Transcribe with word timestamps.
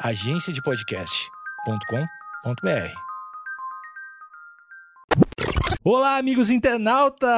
agenciadepodcast.com.br. 0.00 2.92
Olá, 5.82 6.18
amigos 6.18 6.50
internautas! 6.50 7.30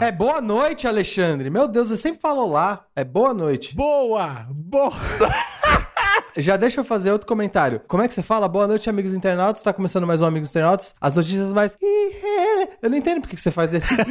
É 0.00 0.10
boa 0.10 0.40
noite, 0.40 0.88
Alexandre. 0.88 1.50
Meu 1.50 1.68
Deus, 1.68 1.88
você 1.88 1.98
sempre 1.98 2.20
falou 2.20 2.50
lá. 2.50 2.86
É 2.96 3.04
boa 3.04 3.34
noite. 3.34 3.74
Boa! 3.74 4.46
Boa! 4.50 4.94
Já 6.36 6.56
deixa 6.56 6.80
eu 6.80 6.84
fazer 6.84 7.12
outro 7.12 7.28
comentário. 7.28 7.82
Como 7.86 8.02
é 8.02 8.08
que 8.08 8.14
você 8.14 8.22
fala? 8.22 8.48
Boa 8.48 8.66
noite, 8.66 8.88
amigos 8.88 9.12
internautas. 9.12 9.62
Tá 9.62 9.70
começando 9.72 10.06
mais 10.06 10.22
um 10.22 10.26
Amigos 10.26 10.48
Internautas. 10.48 10.94
As 10.98 11.16
notícias 11.16 11.52
mais. 11.52 11.76
Eu 12.82 12.90
não 12.90 12.98
entendo 12.98 13.20
por 13.20 13.30
que 13.30 13.36
você 13.36 13.52
faz 13.52 13.72
esse. 13.72 13.94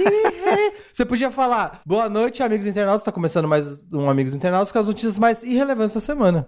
Você 0.93 1.05
podia 1.05 1.29
falar 1.29 1.81
boa 1.85 2.07
noite, 2.07 2.41
amigos 2.41 2.65
internautas. 2.65 3.03
Tá 3.03 3.11
começando 3.11 3.45
mais 3.45 3.85
um 3.91 4.09
Amigos 4.09 4.33
Internautas 4.33 4.71
com 4.71 4.79
as 4.79 4.85
notícias 4.85 5.17
mais 5.17 5.43
irrelevantes 5.43 5.93
da 5.93 5.99
semana. 5.99 6.47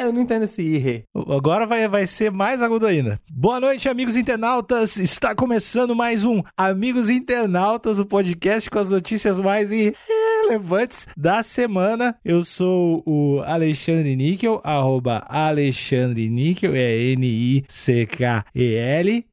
Eu 0.00 0.12
não 0.12 0.20
entendo 0.20 0.44
esse 0.44 0.62
irre. 0.62 1.04
Agora 1.14 1.64
vai, 1.64 1.86
vai 1.88 2.06
ser 2.08 2.32
mais 2.32 2.60
agudo 2.60 2.86
ainda. 2.86 3.20
Boa 3.30 3.60
noite, 3.60 3.88
amigos 3.88 4.16
internautas. 4.16 4.96
Está 4.96 5.32
começando 5.32 5.94
mais 5.94 6.24
um 6.24 6.42
Amigos 6.56 7.08
Internautas, 7.08 8.00
o 8.00 8.06
podcast 8.06 8.68
com 8.68 8.78
as 8.80 8.88
notícias 8.88 9.38
mais 9.38 9.70
irrelevantes 9.70 10.37
da 11.16 11.42
semana. 11.42 12.16
Eu 12.24 12.44
sou 12.44 13.02
o 13.04 13.42
Alexandre 13.44 14.16
Níquel, 14.16 14.60
arroba 14.64 15.24
Alexandre 15.28 16.28
Níquel, 16.28 16.74
é 16.74 17.12
N-I-C-K-E-L. 17.12 17.66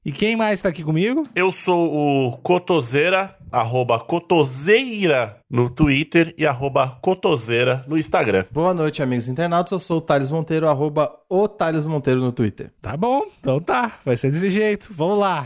E 0.04 0.12
quem 0.12 0.36
mais 0.36 0.60
está 0.60 0.70
aqui 0.70 0.84
comigo? 0.84 1.24
Eu 1.34 1.52
sou 1.52 2.28
o 2.28 2.38
Cotoseira, 2.38 3.36
arroba 3.52 4.00
Cotoseira 4.00 5.38
no 5.50 5.70
Twitter 5.70 6.34
e 6.38 6.46
arroba 6.46 6.98
Cotoseira 7.02 7.86
no 7.88 7.98
Instagram. 7.98 8.46
Boa 8.52 8.74
noite, 8.74 9.02
amigos 9.02 9.28
internautas. 9.28 9.72
Eu 9.72 9.80
sou 9.80 9.98
o 9.98 10.02
Thales 10.02 10.32
Monteiro, 10.32 10.68
arroba 10.68 11.12
o 11.30 11.48
Thales 11.48 11.86
Monteiro 11.86 12.20
no 12.20 12.32
Twitter. 12.32 12.72
Tá 12.82 12.98
bom, 12.98 13.26
então 13.40 13.60
tá. 13.60 14.00
Vai 14.04 14.16
ser 14.16 14.32
desse 14.32 14.50
jeito. 14.50 14.92
Vamos 14.94 15.20
lá. 15.20 15.46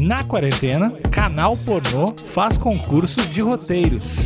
Na 0.00 0.22
quarentena, 0.22 0.92
canal 1.10 1.56
pornô 1.56 2.14
faz 2.24 2.56
concurso 2.56 3.20
de 3.26 3.40
roteiros. 3.40 4.18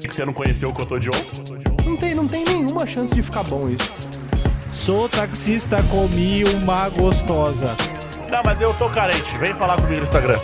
Que 0.00 0.06
você 0.06 0.24
não 0.24 0.32
conheceu 0.32 0.68
o 0.68 0.72
Cotô 0.72 1.00
de 1.00 1.10
ontem? 1.10 1.42
Não 1.84 1.96
tem, 1.96 2.14
não 2.14 2.28
tem 2.28 2.44
nenhuma 2.44 2.86
chance 2.86 3.12
de 3.12 3.20
ficar 3.20 3.42
bom 3.42 3.68
isso. 3.68 3.92
Sou 4.70 5.08
taxista, 5.08 5.82
comi 5.90 6.44
uma 6.44 6.88
gostosa. 6.90 7.74
Não, 8.30 8.40
mas 8.44 8.60
eu 8.60 8.72
tô 8.74 8.88
carente. 8.88 9.36
Vem 9.38 9.52
falar 9.52 9.74
comigo 9.74 9.96
no 9.96 10.04
Instagram. 10.04 10.38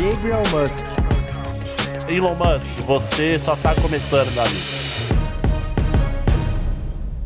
Gabriel 0.00 0.42
Musk. 0.50 0.84
Elon 2.08 2.34
Musk, 2.34 2.68
você 2.86 3.38
só 3.38 3.54
tá 3.56 3.74
começando, 3.74 4.32
meu 4.32 4.42
amigo. 4.42 4.91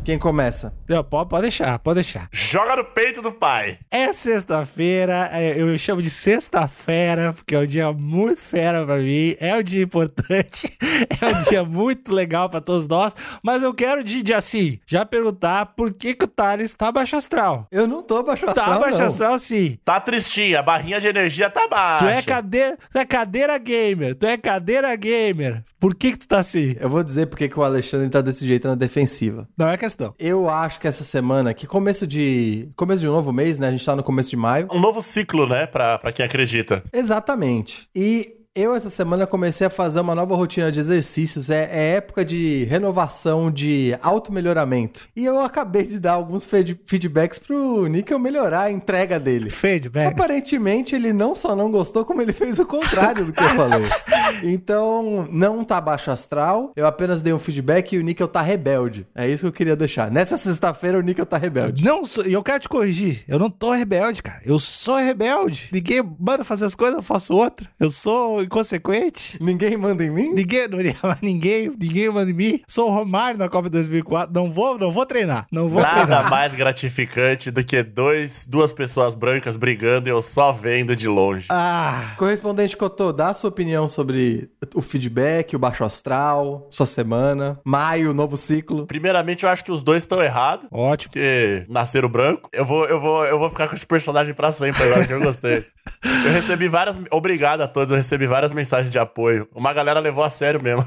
Quem 0.07 0.17
começa? 0.17 0.73
Não, 0.87 1.03
pode, 1.03 1.27
pode 1.27 1.41
deixar, 1.41 1.77
pode 1.79 1.95
deixar. 1.95 2.29
Joga 2.31 2.77
no 2.77 2.85
peito 2.85 3.21
do 3.21 3.29
pai. 3.29 3.77
É 3.91 4.13
sexta-feira, 4.13 5.29
é, 5.33 5.61
eu 5.61 5.77
chamo 5.77 6.01
de 6.01 6.09
sexta-feira, 6.09 7.33
porque 7.33 7.53
é 7.53 7.59
um 7.59 7.65
dia 7.65 7.91
muito 7.91 8.41
fera 8.41 8.85
pra 8.85 8.99
mim, 8.99 9.35
é 9.37 9.53
um 9.57 9.61
dia 9.61 9.83
importante, 9.83 10.77
é 11.21 11.25
um 11.25 11.43
dia 11.43 11.65
muito 11.65 12.13
legal 12.13 12.49
pra 12.49 12.61
todos 12.61 12.87
nós, 12.87 13.13
mas 13.43 13.61
eu 13.61 13.73
quero 13.73 14.01
de, 14.01 14.23
de 14.23 14.33
assim, 14.33 14.79
já 14.87 15.05
perguntar 15.05 15.73
por 15.75 15.93
que, 15.93 16.13
que 16.13 16.23
o 16.23 16.27
Thales 16.29 16.73
tá 16.73 16.89
baixo 16.89 17.17
astral. 17.17 17.67
Eu 17.69 17.85
não 17.85 18.01
tô 18.01 18.23
baixo 18.23 18.49
astral, 18.49 18.65
Tá 18.75 18.79
baixo 18.79 18.99
não. 18.99 19.05
astral 19.07 19.37
sim. 19.37 19.77
Tá 19.83 19.99
tristinha, 19.99 20.61
a 20.61 20.63
barrinha 20.63 21.01
de 21.01 21.07
energia 21.07 21.49
tá 21.49 21.67
baixa. 21.67 22.05
Tu 22.05 22.09
é, 22.09 22.21
cadeira, 22.21 22.77
tu 22.93 22.97
é 22.97 23.05
cadeira 23.05 23.57
gamer, 23.57 24.15
tu 24.15 24.25
é 24.25 24.37
cadeira 24.37 24.95
gamer. 24.95 25.65
Por 25.79 25.93
que 25.93 26.13
que 26.13 26.19
tu 26.19 26.27
tá 26.29 26.39
assim? 26.39 26.75
Eu 26.79 26.89
vou 26.89 27.03
dizer 27.03 27.27
porque 27.27 27.49
que 27.49 27.59
o 27.59 27.63
Alexandre 27.63 28.09
tá 28.09 28.21
desse 28.21 28.47
jeito 28.47 28.67
na 28.69 28.73
defensiva. 28.73 29.47
Não 29.55 29.67
é 29.67 29.75
questão. 29.77 29.96
Eu 30.19 30.49
acho 30.49 30.79
que 30.79 30.87
essa 30.87 31.03
semana, 31.03 31.53
que 31.53 31.65
começo 31.65 32.05
de. 32.05 32.69
Começo 32.75 33.01
de 33.01 33.09
um 33.09 33.11
novo 33.11 33.31
mês, 33.31 33.59
né? 33.59 33.67
A 33.67 33.71
gente 33.71 33.85
tá 33.85 33.95
no 33.95 34.03
começo 34.03 34.29
de 34.29 34.37
maio. 34.37 34.67
Um 34.71 34.79
novo 34.79 35.01
ciclo, 35.01 35.47
né, 35.47 35.65
pra, 35.65 35.97
pra 35.97 36.11
quem 36.11 36.25
acredita. 36.25 36.83
Exatamente. 36.93 37.87
E 37.95 38.36
eu, 38.59 38.75
essa 38.75 38.89
semana, 38.89 39.27
comecei 39.27 39.67
a 39.67 39.69
fazer 39.69 39.99
uma 39.99 40.15
nova 40.15 40.35
rotina 40.35 40.71
de 40.71 40.79
exercícios. 40.79 41.49
É, 41.49 41.69
é 41.71 41.95
época 41.95 42.25
de 42.25 42.63
renovação, 42.65 43.51
de 43.51 43.97
auto-melhoramento. 44.01 45.07
E 45.15 45.25
eu 45.25 45.39
acabei 45.41 45.85
de 45.85 45.99
dar 45.99 46.13
alguns 46.13 46.45
feed- 46.45 46.79
feedbacks 46.85 47.39
pro 47.39 47.87
Nickel 47.87 48.19
melhorar 48.19 48.63
a 48.63 48.71
entrega 48.71 49.19
dele. 49.19 49.49
Feedback. 49.49 50.11
Aparentemente, 50.13 50.95
ele 50.95 51.13
não 51.13 51.35
só 51.35 51.55
não 51.55 51.71
gostou, 51.71 52.03
como 52.05 52.21
ele 52.21 52.33
fez 52.33 52.59
o 52.59 52.65
contrário 52.65 53.25
do 53.25 53.33
que 53.33 53.43
eu 53.43 53.49
falei. 53.49 53.87
Então, 54.43 55.27
não 55.31 55.63
tá 55.63 55.79
baixo 55.79 56.11
astral. 56.11 56.71
Eu 56.75 56.85
apenas 56.85 57.21
dei 57.23 57.33
um 57.33 57.39
feedback 57.39 57.93
e 57.93 57.97
o 57.97 58.03
Nickel 58.03 58.27
tá 58.27 58.41
rebelde. 58.41 59.07
É 59.15 59.27
isso 59.27 59.41
que 59.41 59.47
eu 59.47 59.51
queria 59.53 59.75
deixar. 59.75 60.11
Nessa 60.11 60.37
sexta-feira, 60.37 60.97
o 60.99 61.01
Nickel 61.01 61.25
tá 61.25 61.37
rebelde. 61.37 61.83
Não, 61.83 62.03
e 62.25 62.33
eu 62.33 62.43
quero 62.43 62.59
te 62.59 62.69
corrigir. 62.69 63.23
Eu 63.27 63.39
não 63.39 63.49
tô 63.49 63.71
rebelde, 63.73 64.21
cara. 64.21 64.41
Eu 64.45 64.59
sou 64.59 64.97
rebelde. 64.97 65.69
Ninguém 65.71 66.03
manda 66.19 66.43
fazer 66.43 66.65
as 66.65 66.75
coisas, 66.75 66.97
eu 66.97 67.01
faço 67.01 67.33
outra. 67.33 67.67
Eu 67.79 67.89
sou 67.89 68.41
inconsequente. 68.47 69.37
Ninguém 69.41 69.77
manda 69.77 70.03
em 70.03 70.09
mim? 70.09 70.33
Ninguém, 70.33 70.67
não, 70.67 70.77
ninguém, 71.21 71.69
ninguém 71.79 72.09
manda 72.09 72.31
em 72.31 72.33
mim. 72.33 72.61
Sou 72.67 72.89
o 72.89 72.93
Romário 72.93 73.37
na 73.37 73.47
Copa 73.49 73.69
2004. 73.69 74.33
Não 74.33 74.51
vou, 74.51 74.77
não 74.77 74.91
vou 74.91 75.05
treinar. 75.05 75.45
Não 75.51 75.69
vou 75.69 75.81
Nada 75.81 75.95
treinar. 76.05 76.29
mais 76.29 76.53
gratificante 76.53 77.51
do 77.51 77.63
que 77.63 77.83
dois, 77.83 78.45
duas 78.47 78.73
pessoas 78.73 79.15
brancas 79.15 79.55
brigando 79.55 80.07
e 80.07 80.11
eu 80.11 80.21
só 80.21 80.51
vendo 80.51 80.95
de 80.95 81.07
longe. 81.07 81.47
Ah, 81.49 82.13
Correspondente 82.17 82.75
Cotô, 82.77 83.11
dá 83.13 83.29
a 83.29 83.33
sua 83.33 83.49
opinião 83.49 83.87
sobre 83.87 84.49
o 84.73 84.81
feedback, 84.81 85.55
o 85.55 85.59
baixo 85.59 85.83
astral, 85.83 86.67
sua 86.71 86.85
semana, 86.85 87.59
maio, 87.63 88.13
novo 88.13 88.37
ciclo. 88.37 88.85
Primeiramente, 88.87 89.43
eu 89.43 89.49
acho 89.49 89.63
que 89.63 89.71
os 89.71 89.81
dois 89.81 90.03
estão 90.03 90.21
errados. 90.21 90.67
ótimo. 90.71 91.11
Porque 91.11 91.65
nasceram 91.69 92.09
branco. 92.09 92.49
Eu 92.53 92.65
vou, 92.65 92.85
eu 92.85 92.99
vou, 92.99 93.25
eu 93.25 93.37
vou 93.39 93.49
ficar 93.49 93.67
com 93.67 93.75
esse 93.75 93.85
personagem 93.85 94.33
pra 94.33 94.51
sempre 94.51 94.83
agora, 94.83 95.05
que 95.05 95.13
eu 95.13 95.19
gostei. 95.21 95.65
Eu 96.03 96.31
recebi 96.31 96.67
várias. 96.67 96.97
Obrigado 97.11 97.61
a 97.61 97.67
todos, 97.67 97.91
eu 97.91 97.97
recebi 97.97 98.27
várias 98.27 98.53
mensagens 98.53 98.91
de 98.91 98.99
apoio. 98.99 99.47
Uma 99.53 99.73
galera 99.73 99.99
levou 99.99 100.23
a 100.23 100.29
sério 100.29 100.61
mesmo. 100.61 100.85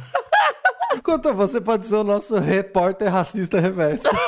Cotô, 1.02 1.32
você 1.32 1.60
pode 1.60 1.86
ser 1.86 1.96
o 1.96 2.04
nosso 2.04 2.38
repórter 2.38 3.10
racista 3.10 3.60
reverso. 3.60 4.08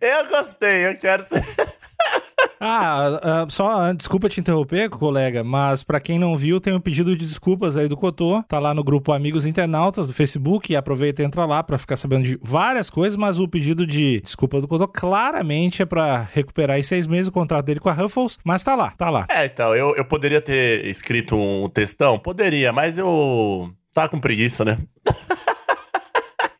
Eu 0.00 0.28
gostei, 0.28 0.86
eu 0.86 0.96
quero 0.96 1.24
ser. 1.24 1.42
Ah, 2.60 3.20
ah, 3.22 3.46
só 3.48 3.92
desculpa 3.92 4.28
te 4.28 4.40
interromper, 4.40 4.88
colega, 4.88 5.42
mas 5.44 5.82
pra 5.82 6.00
quem 6.00 6.18
não 6.18 6.36
viu, 6.36 6.60
tem 6.60 6.72
um 6.72 6.80
pedido 6.80 7.16
de 7.16 7.24
desculpas 7.26 7.76
aí 7.76 7.88
do 7.88 7.96
Cotô. 7.96 8.42
Tá 8.48 8.58
lá 8.58 8.72
no 8.72 8.82
grupo 8.82 9.12
Amigos 9.12 9.46
Internautas 9.46 10.06
do 10.06 10.14
Facebook 10.14 10.72
e 10.72 10.76
aproveita 10.76 11.22
e 11.22 11.24
entra 11.24 11.44
lá 11.44 11.62
pra 11.62 11.78
ficar 11.78 11.96
sabendo 11.96 12.24
de 12.24 12.38
várias 12.42 12.88
coisas, 12.90 13.16
mas 13.16 13.38
o 13.38 13.48
pedido 13.48 13.86
de 13.86 14.20
desculpa 14.20 14.60
do 14.60 14.68
Cotô 14.68 14.88
claramente 14.88 15.82
é 15.82 15.86
pra 15.86 16.28
recuperar 16.32 16.78
em 16.78 16.82
seis 16.82 17.06
meses 17.06 17.28
o 17.28 17.32
contrato 17.32 17.66
dele 17.66 17.80
com 17.80 17.88
a 17.88 17.92
Ruffles, 17.92 18.38
mas 18.44 18.62
tá 18.64 18.74
lá, 18.74 18.92
tá 18.96 19.10
lá. 19.10 19.26
É, 19.28 19.46
então, 19.46 19.74
eu, 19.74 19.94
eu 19.96 20.04
poderia 20.04 20.40
ter 20.40 20.84
escrito 20.86 21.36
um 21.36 21.68
textão? 21.68 22.18
Poderia, 22.18 22.72
mas 22.72 22.98
eu. 22.98 23.70
Tava 23.92 24.08
com 24.08 24.18
preguiça, 24.18 24.64
né? 24.64 24.78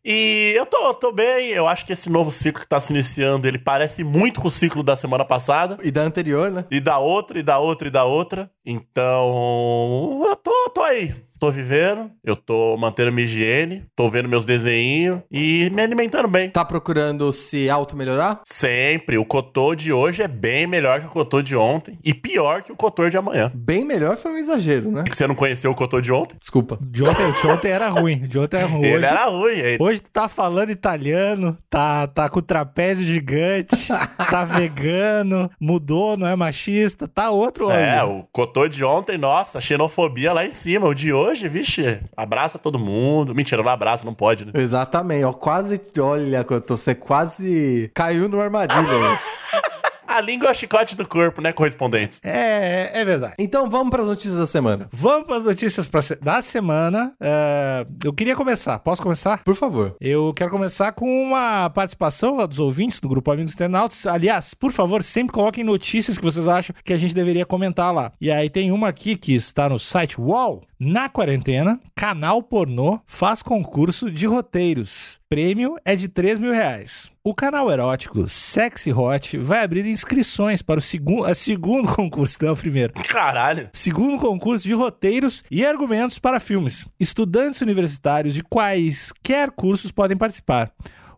E 0.05 0.53
eu 0.55 0.67
tô, 0.67 0.93
tô 0.93 1.11
bem, 1.11 1.49
eu 1.49 1.67
acho 1.67 1.87
que 1.87 1.93
esse 1.95 2.11
novo 2.11 2.31
ciclo 2.31 2.61
que 2.61 2.69
tá 2.69 2.79
se 2.79 2.93
iniciando, 2.93 3.49
ele 3.49 3.59
parece 3.59 4.05
muito 4.05 4.39
com 4.39 4.49
o 4.49 4.51
ciclo 4.51 4.83
da 4.83 4.95
semana 4.95 5.25
passada. 5.25 5.79
E 5.83 5.91
da 5.91 6.03
anterior, 6.03 6.51
né? 6.51 6.67
E 6.71 6.79
da 6.79 6.99
outra, 6.99 7.39
e 7.39 7.43
da 7.43 7.59
outra, 7.59 7.89
e 7.89 7.91
da 7.91 8.05
outra. 8.05 8.51
Então, 8.67 10.23
eu 10.27 10.37
tô, 10.37 10.71
tô 10.75 10.83
aí. 10.83 11.15
Tô 11.45 11.51
vivendo, 11.51 12.11
eu 12.25 12.35
tô 12.37 12.75
mantendo 12.79 13.13
minha 13.13 13.27
higiene, 13.27 13.85
tô 13.95 14.09
vendo 14.09 14.27
meus 14.27 14.47
desenhinhos 14.47 15.21
e 15.31 15.69
me 15.75 15.83
alimentando 15.83 16.27
bem. 16.27 16.49
Tá 16.49 16.65
procurando 16.65 17.31
se 17.35 17.69
auto-melhorar? 17.69 18.41
Sempre. 18.47 19.19
O 19.19 19.27
cotô 19.27 19.75
de 19.75 19.93
hoje 19.93 20.23
é 20.23 20.29
bem 20.29 20.67
melhor 20.67 21.01
que 21.01 21.07
o 21.07 21.11
cotô 21.11 21.43
de 21.43 21.55
ontem 21.55 21.99
e 22.03 22.15
pior 22.15 22.63
que 22.63 22.73
o 22.73 22.77
cotô 22.77 23.11
de 23.11 23.19
amanhã. 23.19 23.53
Bem 23.55 23.85
melhor 23.85 24.17
foi 24.17 24.33
um 24.33 24.37
exagero, 24.39 24.91
né? 24.91 25.05
Você 25.13 25.27
não 25.27 25.35
conheceu 25.35 25.71
o 25.71 25.75
cotô 25.75 26.01
de 26.01 26.11
ontem? 26.11 26.35
Desculpa. 26.39 26.79
De 26.81 27.03
ontem, 27.03 27.31
de 27.43 27.47
ontem 27.47 27.69
era 27.71 27.89
ruim, 27.91 28.21
de 28.27 28.39
ontem 28.39 28.57
era 28.57 28.67
ruim. 28.67 28.85
Ele 28.87 28.97
Hoje, 28.97 29.05
era 29.05 29.25
ruim. 29.27 29.53
Ele... 29.59 29.77
hoje 29.83 30.01
tu 30.01 30.11
tá 30.11 30.29
falando 30.31 30.71
italiano, 30.71 31.59
tá, 31.69 32.07
tá 32.07 32.27
com 32.31 32.41
trapézio 32.41 33.07
gigante, 33.07 33.89
tá 34.31 34.47
vegano, 34.47 35.51
mudou, 35.61 36.17
não 36.17 36.27
é 36.27 36.35
machista, 36.35 37.07
tá 37.07 37.29
outro 37.31 37.71
É, 37.71 38.03
homem. 38.03 38.21
o 38.21 38.29
cotô 38.33 38.67
de 38.67 38.83
ontem, 38.83 39.19
nossa, 39.19 39.61
xenofobia 39.61 40.33
lá 40.33 40.47
em 40.47 40.51
cima. 40.53 40.87
O 40.89 40.95
de 40.95 41.13
hoje, 41.13 41.34
vixe, 41.41 42.01
abraça 42.17 42.59
todo 42.59 42.79
mundo. 42.79 43.35
Mentira, 43.35 43.63
não 43.63 43.71
abraça, 43.71 44.05
não 44.05 44.15
pode, 44.15 44.45
né? 44.45 44.53
Exatamente, 44.55 45.25
ó, 45.25 45.33
quase, 45.33 45.81
olha, 45.99 46.45
você 46.69 46.95
quase 46.95 47.91
caiu 47.95 48.29
numa 48.29 48.45
armadilha. 48.45 48.81
aí. 48.81 49.19
A 50.07 50.21
língua 50.21 50.47
é 50.49 50.51
o 50.53 50.55
chicote 50.55 50.95
do 50.95 51.05
corpo, 51.09 51.41
né, 51.43 51.53
correspondentes? 51.53 52.21
É, 52.23 53.01
é 53.01 53.05
verdade. 53.05 53.35
Então 53.37 53.69
vamos 53.69 53.91
para 53.91 54.03
as 54.03 54.07
notícias 54.07 54.39
da 54.39 54.47
semana. 54.47 54.87
Vamos 54.93 55.27
para 55.27 55.37
as 55.39 55.45
notícias 55.45 55.89
pra 55.89 56.01
se- 56.01 56.15
da 56.17 56.41
semana. 56.41 57.13
É, 57.21 57.85
eu 58.05 58.13
queria 58.13 58.37
começar. 58.37 58.79
Posso 58.79 59.03
começar? 59.03 59.43
Por 59.43 59.57
favor. 59.57 59.97
Eu 60.01 60.33
quero 60.33 60.53
começar 60.53 60.93
com 60.93 61.05
uma 61.25 61.69
participação 61.71 62.37
lá 62.37 62.47
dos 62.47 62.61
ouvintes 62.61 63.01
do 63.01 63.09
grupo 63.09 63.33
Amigos 63.33 63.55
Internautas. 63.55 64.07
Aliás, 64.07 64.55
por 64.55 64.71
favor, 64.71 65.03
sempre 65.03 65.33
coloquem 65.33 65.65
notícias 65.65 66.17
que 66.17 66.23
vocês 66.25 66.47
acham 66.47 66.77
que 66.85 66.93
a 66.93 66.97
gente 66.97 67.15
deveria 67.15 67.45
comentar 67.45 67.93
lá. 67.93 68.13
E 68.21 68.31
aí 68.31 68.49
tem 68.49 68.71
uma 68.71 68.89
aqui 68.91 69.17
que 69.17 69.35
está 69.35 69.69
no 69.69 69.81
site 69.81 70.21
UOL. 70.21 70.63
Na 70.87 71.09
quarentena, 71.09 71.81
canal 71.95 72.43
pornô 72.43 73.01
faz 73.07 73.43
concurso 73.43 74.11
de 74.11 74.27
roteiros. 74.27 75.19
Prêmio 75.31 75.77
é 75.83 75.97
de 75.97 76.09
3 76.09 76.39
mil 76.39 76.53
reais. 76.53 77.11
O 77.25 77.35
canal 77.35 77.73
erótico 77.73 78.29
Sexy 78.29 78.93
Hot 78.93 79.39
vai 79.39 79.65
abrir 79.65 79.87
inscrições 79.87 80.61
para 80.61 80.79
o 80.79 80.83
segundo, 80.83 81.25
a 81.25 81.35
segundo 81.35 81.89
concurso, 81.97 82.37
não 82.43 82.53
o 82.53 82.57
primeiro. 82.57 82.93
Caralho. 83.09 83.71
Segundo 83.73 84.21
concurso 84.21 84.67
de 84.67 84.75
roteiros 84.75 85.43
e 85.51 85.65
argumentos 85.65 86.19
para 86.19 86.39
filmes. 86.39 86.87
Estudantes 87.01 87.63
universitários 87.63 88.35
de 88.35 88.43
quaisquer 88.43 89.53
cursos 89.53 89.91
podem 89.91 90.19
participar. 90.19 90.71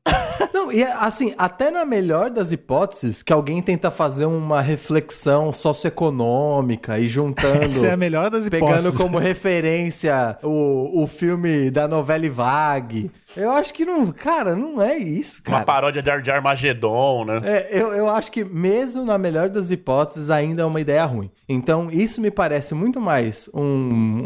Não, 0.56 0.72
e 0.72 0.82
é, 0.82 0.90
assim, 0.92 1.34
até 1.36 1.70
na 1.70 1.84
melhor 1.84 2.30
das 2.30 2.50
hipóteses, 2.50 3.22
que 3.22 3.30
alguém 3.30 3.60
tenta 3.60 3.90
fazer 3.90 4.24
uma 4.24 4.62
reflexão 4.62 5.52
socioeconômica 5.52 6.98
e 6.98 7.08
juntando. 7.08 7.64
Essa 7.66 7.88
é 7.88 7.92
a 7.92 7.96
melhor 7.96 8.30
das 8.30 8.48
Pegando 8.48 8.70
hipóteses. 8.72 8.98
como 8.98 9.18
referência 9.18 10.38
o, 10.42 11.02
o 11.02 11.06
filme 11.06 11.70
da 11.70 11.86
novela 11.86 12.28
Vague. 12.30 13.10
Eu 13.36 13.50
acho 13.50 13.74
que 13.74 13.84
não. 13.84 14.10
Cara, 14.12 14.56
não 14.56 14.80
é 14.80 14.96
isso, 14.96 15.40
Uma 15.46 15.52
cara. 15.56 15.64
paródia 15.66 16.02
de, 16.02 16.10
Ar- 16.10 16.22
de 16.22 16.30
Armagedon, 16.30 17.24
né? 17.26 17.42
É, 17.44 17.68
eu, 17.70 17.92
eu 17.92 18.08
acho 18.08 18.32
que 18.32 18.42
mesmo 18.42 19.04
na 19.04 19.18
melhor 19.18 19.50
das 19.50 19.70
hipóteses 19.70 20.30
ainda 20.30 20.62
é 20.62 20.64
uma 20.64 20.80
ideia 20.80 21.04
ruim. 21.04 21.30
Então 21.48 21.88
isso 21.90 22.20
me 22.20 22.30
parece 22.30 22.74
muito 22.74 22.98
mais 23.00 23.50
um, 23.52 23.62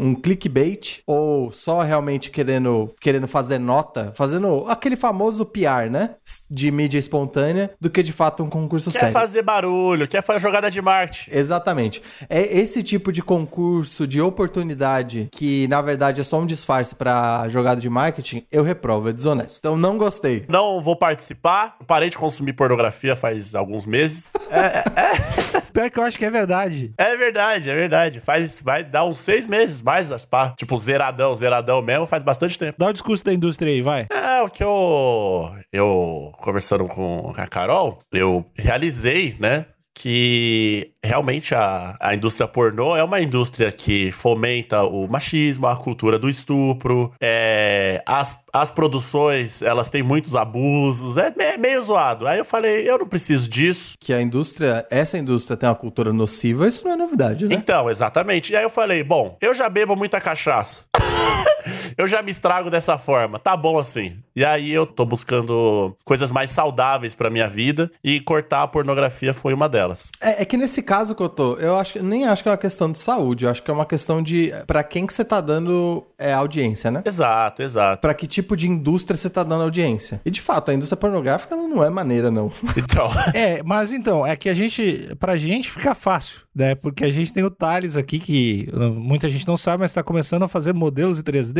um 0.07 0.15
clickbait 0.15 1.01
ou 1.05 1.51
só 1.51 1.81
realmente 1.81 2.31
querendo, 2.31 2.89
querendo 3.01 3.27
fazer 3.27 3.59
nota, 3.59 4.13
fazendo 4.15 4.65
aquele 4.69 4.95
famoso 4.95 5.45
PR, 5.45 5.89
né? 5.91 6.11
De 6.49 6.71
mídia 6.71 6.99
espontânea, 6.99 7.71
do 7.79 7.89
que 7.89 8.01
de 8.03 8.13
fato 8.13 8.43
um 8.43 8.49
concurso 8.49 8.91
Quer 8.91 8.99
sério. 8.99 9.13
fazer 9.13 9.41
barulho, 9.41 10.07
quer 10.07 10.21
fazer 10.21 10.39
jogada 10.39 10.69
de 10.69 10.81
marketing. 10.81 11.31
Exatamente. 11.33 12.01
É 12.29 12.41
esse 12.57 12.83
tipo 12.83 13.11
de 13.11 13.21
concurso, 13.21 14.07
de 14.07 14.21
oportunidade, 14.21 15.27
que 15.31 15.67
na 15.67 15.81
verdade 15.81 16.21
é 16.21 16.23
só 16.23 16.39
um 16.39 16.45
disfarce 16.45 16.95
pra 16.95 17.47
jogada 17.49 17.81
de 17.81 17.89
marketing, 17.89 18.45
eu 18.51 18.63
reprovo, 18.63 19.09
é 19.09 19.13
desonesto. 19.13 19.57
Então 19.59 19.75
não 19.75 19.97
gostei. 19.97 20.45
Não 20.47 20.81
vou 20.81 20.95
participar. 20.95 21.75
Parei 21.87 22.09
de 22.09 22.17
consumir 22.17 22.53
pornografia 22.53 23.15
faz 23.15 23.55
alguns 23.55 23.85
meses. 23.85 24.31
Pior 25.73 25.89
que 25.89 25.99
eu 25.99 26.03
acho 26.03 26.17
que 26.17 26.25
é 26.25 26.29
verdade. 26.29 26.93
É 26.97 27.15
verdade, 27.15 27.69
é 27.69 27.75
verdade. 27.75 28.19
Faz, 28.19 28.61
vai 28.61 28.83
dar 28.83 29.05
uns 29.05 29.17
seis 29.19 29.47
meses 29.47 29.81
mais 29.81 30.11
as 30.11 30.25
pá. 30.25 30.53
Tipo, 30.57 30.77
zeradão, 30.77 31.33
zeradão 31.33 31.81
mesmo, 31.81 32.05
faz 32.05 32.23
bastante 32.23 32.59
tempo. 32.59 32.75
Dá 32.77 32.87
o 32.87 32.93
discurso 32.93 33.23
da 33.23 33.33
indústria 33.33 33.71
aí, 33.71 33.81
vai. 33.81 34.07
É, 34.11 34.41
o 34.41 34.49
que 34.49 34.63
eu. 34.63 35.51
Eu, 35.71 36.00
conversando 36.39 36.85
com 36.85 37.31
a 37.37 37.47
Carol, 37.47 37.99
eu 38.11 38.45
realizei, 38.57 39.35
né? 39.39 39.65
Que 39.93 40.93
realmente 41.03 41.53
a, 41.53 41.95
a 41.99 42.15
indústria 42.15 42.47
pornô 42.47 42.95
é 42.95 43.03
uma 43.03 43.21
indústria 43.21 43.71
que 43.71 44.11
fomenta 44.11 44.81
o 44.83 45.07
machismo, 45.07 45.67
a 45.67 45.75
cultura 45.75 46.17
do 46.17 46.27
estupro, 46.27 47.13
é, 47.21 48.01
as, 48.07 48.35
as 48.51 48.71
produções, 48.71 49.61
elas 49.61 49.91
têm 49.91 50.01
muitos 50.01 50.35
abusos, 50.35 51.17
é, 51.17 51.31
me- 51.37 51.57
meio 51.57 51.83
zoado. 51.83 52.25
Aí 52.25 52.39
eu 52.39 52.45
falei, 52.45 52.89
eu 52.89 52.97
não 52.97 53.05
preciso 53.07 53.47
disso. 53.47 53.93
Que 53.99 54.11
a 54.11 54.19
indústria, 54.19 54.87
essa 54.89 55.19
indústria 55.19 55.55
tem 55.55 55.69
uma 55.69 55.75
cultura 55.75 56.11
nociva, 56.11 56.67
isso 56.67 56.83
não 56.83 56.93
é 56.93 56.95
novidade, 56.97 57.45
né? 57.45 57.53
Então, 57.53 57.87
exatamente. 57.87 58.53
E 58.53 58.55
aí 58.55 58.63
eu 58.63 58.71
falei, 58.71 59.03
bom, 59.03 59.37
eu 59.39 59.53
já 59.53 59.69
bebo 59.69 59.95
muita 59.95 60.19
cachaça. 60.19 60.79
eu 61.97 62.07
já 62.07 62.21
me 62.21 62.31
estrago 62.31 62.69
dessa 62.69 62.97
forma. 62.97 63.39
Tá 63.39 63.55
bom 63.55 63.77
assim. 63.77 64.17
E 64.35 64.45
aí 64.45 64.71
eu 64.71 64.85
tô 64.85 65.05
buscando 65.05 65.95
coisas 66.05 66.31
mais 66.31 66.51
saudáveis 66.51 67.13
pra 67.13 67.29
minha 67.29 67.47
vida 67.47 67.91
e 68.03 68.19
cortar 68.19 68.63
a 68.63 68.67
pornografia 68.67 69.33
foi 69.33 69.53
uma 69.53 69.67
delas. 69.67 70.09
É, 70.21 70.41
é 70.41 70.45
que 70.45 70.57
nesse 70.57 70.81
caso 70.81 71.15
que 71.15 71.21
eu 71.21 71.29
tô, 71.29 71.55
eu 71.57 71.77
acho 71.77 71.93
que 71.93 72.01
nem 72.01 72.25
acho 72.25 72.43
que 72.43 72.49
é 72.49 72.51
uma 72.51 72.57
questão 72.57 72.91
de 72.91 72.99
saúde, 72.99 73.45
eu 73.45 73.51
acho 73.51 73.61
que 73.61 73.69
é 73.69 73.73
uma 73.73 73.85
questão 73.85 74.21
de 74.21 74.53
pra 74.65 74.83
quem 74.83 75.05
que 75.05 75.13
você 75.13 75.25
tá 75.25 75.41
dando 75.41 76.05
é, 76.17 76.33
audiência, 76.33 76.89
né? 76.89 77.01
Exato, 77.05 77.61
exato. 77.61 78.01
Pra 78.01 78.13
que 78.13 78.27
tipo 78.27 78.55
de 78.55 78.67
indústria 78.69 79.17
você 79.17 79.29
tá 79.29 79.43
dando 79.43 79.63
audiência. 79.63 80.21
E 80.23 80.31
de 80.31 80.41
fato, 80.41 80.71
a 80.71 80.73
indústria 80.73 80.97
pornográfica 80.97 81.55
ela 81.55 81.67
não 81.67 81.83
é 81.83 81.89
maneira, 81.89 82.31
não. 82.31 82.51
Então, 82.77 83.09
É, 83.33 83.61
mas 83.63 83.91
então, 83.93 84.25
é 84.25 84.35
que 84.35 84.49
a 84.49 84.53
gente, 84.53 85.15
pra 85.19 85.37
gente 85.37 85.71
fica 85.71 85.93
fácil, 85.93 86.41
né? 86.53 86.75
Porque 86.75 87.03
a 87.03 87.11
gente 87.11 87.33
tem 87.33 87.43
o 87.43 87.51
Thales 87.51 87.95
aqui, 87.95 88.19
que 88.19 88.69
muita 88.95 89.29
gente 89.29 89.47
não 89.47 89.57
sabe, 89.57 89.81
mas 89.81 89.93
tá 89.93 90.03
começando 90.03 90.43
a 90.43 90.47
fazer 90.47 90.73
modelos 90.73 91.19
em 91.19 91.23
3D. 91.23 91.50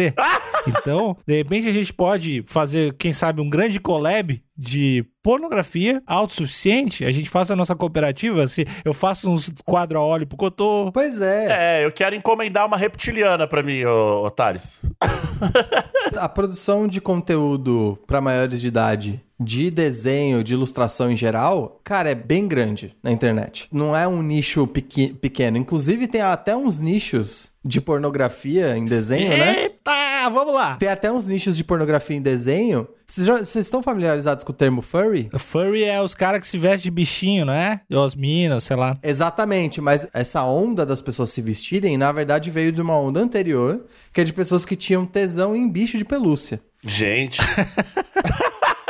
Então, 0.68 1.18
de 1.26 1.36
repente 1.36 1.68
a 1.68 1.72
gente 1.72 1.92
pode 1.92 2.44
fazer, 2.46 2.94
quem 2.94 3.12
sabe, 3.12 3.42
um 3.42 3.50
grande 3.50 3.80
collab 3.80 4.42
de 4.56 5.04
pornografia 5.24 6.04
autossuficiente. 6.06 7.04
A 7.04 7.12
gente 7.12 7.30
faça 7.30 7.54
a 7.54 7.56
nossa 7.56 7.76
cooperativa, 7.76 8.48
se 8.48 8.68
eu 8.86 8.94
faço 8.94 9.30
uns 9.30 9.52
quadros 9.66 10.00
a 10.00 10.04
óleo 10.04 10.28
pro 10.28 10.38
Cotô. 10.38 10.92
Pois 10.94 11.20
é. 11.22 11.80
é, 11.80 11.86
eu 11.86 11.92
quero 11.92 12.16
encomendar 12.16 12.68
uma 12.68 12.78
reptiliana 12.78 13.48
pra 13.48 13.64
mim, 13.64 13.84
ô, 13.86 14.30
Thales. 14.30 14.82
A 16.18 16.28
produção 16.28 16.88
de 16.88 17.00
conteúdo 17.00 17.98
pra 18.06 18.20
maiores 18.20 18.60
de 18.60 18.68
idade, 18.68 19.22
de 19.44 19.72
desenho, 19.72 20.44
de 20.44 20.54
ilustração 20.54 21.12
em 21.12 21.16
geral, 21.18 21.80
cara, 21.84 22.10
é 22.12 22.16
bem 22.16 22.48
grande 22.48 22.96
na 23.02 23.12
internet. 23.12 23.68
Não 23.72 23.96
é 23.96 24.08
um 24.08 24.22
nicho 24.22 24.68
pequi- 24.68 25.14
pequeno. 25.14 25.58
Inclusive, 25.58 26.08
tem 26.08 26.22
até 26.22 26.56
uns 26.56 26.80
nichos 26.80 27.52
de 27.64 27.80
pornografia 27.82 28.76
em 28.78 28.86
desenho, 28.86 29.30
né? 29.38 29.70
Tá, 29.84 30.30
vamos 30.30 30.54
lá. 30.54 30.76
Tem 30.78 30.90
até 30.90 31.12
uns 31.12 31.28
nichos 31.28 31.58
de 31.58 31.64
pornografia 31.64 32.16
em 32.16 32.22
desenho. 32.22 32.88
Vocês 33.08 33.56
estão 33.56 33.84
familiarizados 33.84 34.44
com 34.44 34.52
o 34.52 34.56
termo 34.56 34.82
furry? 34.82 35.30
Furry 35.38 35.84
é 35.84 36.02
os 36.02 36.14
caras 36.16 36.40
que 36.42 36.48
se 36.48 36.58
vestem 36.58 36.84
de 36.84 36.92
bichinho, 36.92 37.46
né? 37.46 37.82
Ou 37.92 38.04
as 38.04 38.16
minas, 38.16 38.64
sei 38.64 38.76
lá. 38.76 38.98
Exatamente, 39.04 39.82
mas 39.82 40.08
essa 40.14 40.44
onda 40.44 40.86
das 40.86 41.02
pessoas 41.02 41.30
se 41.32 41.42
vestirem, 41.42 41.98
na 41.98 42.12
verdade, 42.12 42.50
veio 42.52 42.72
de 42.72 42.82
uma 42.82 42.98
onda 42.98 43.20
anterior, 43.20 43.86
que 44.14 44.22
é 44.22 44.24
de 44.24 44.34
pessoas 44.34 44.64
que 44.66 44.76
tinham 44.76 45.06
tesão 45.06 45.56
em 45.56 45.70
bicho 45.70 45.98
de 45.98 46.06
pelúcia. 46.06 46.60
Gente, 46.84 47.40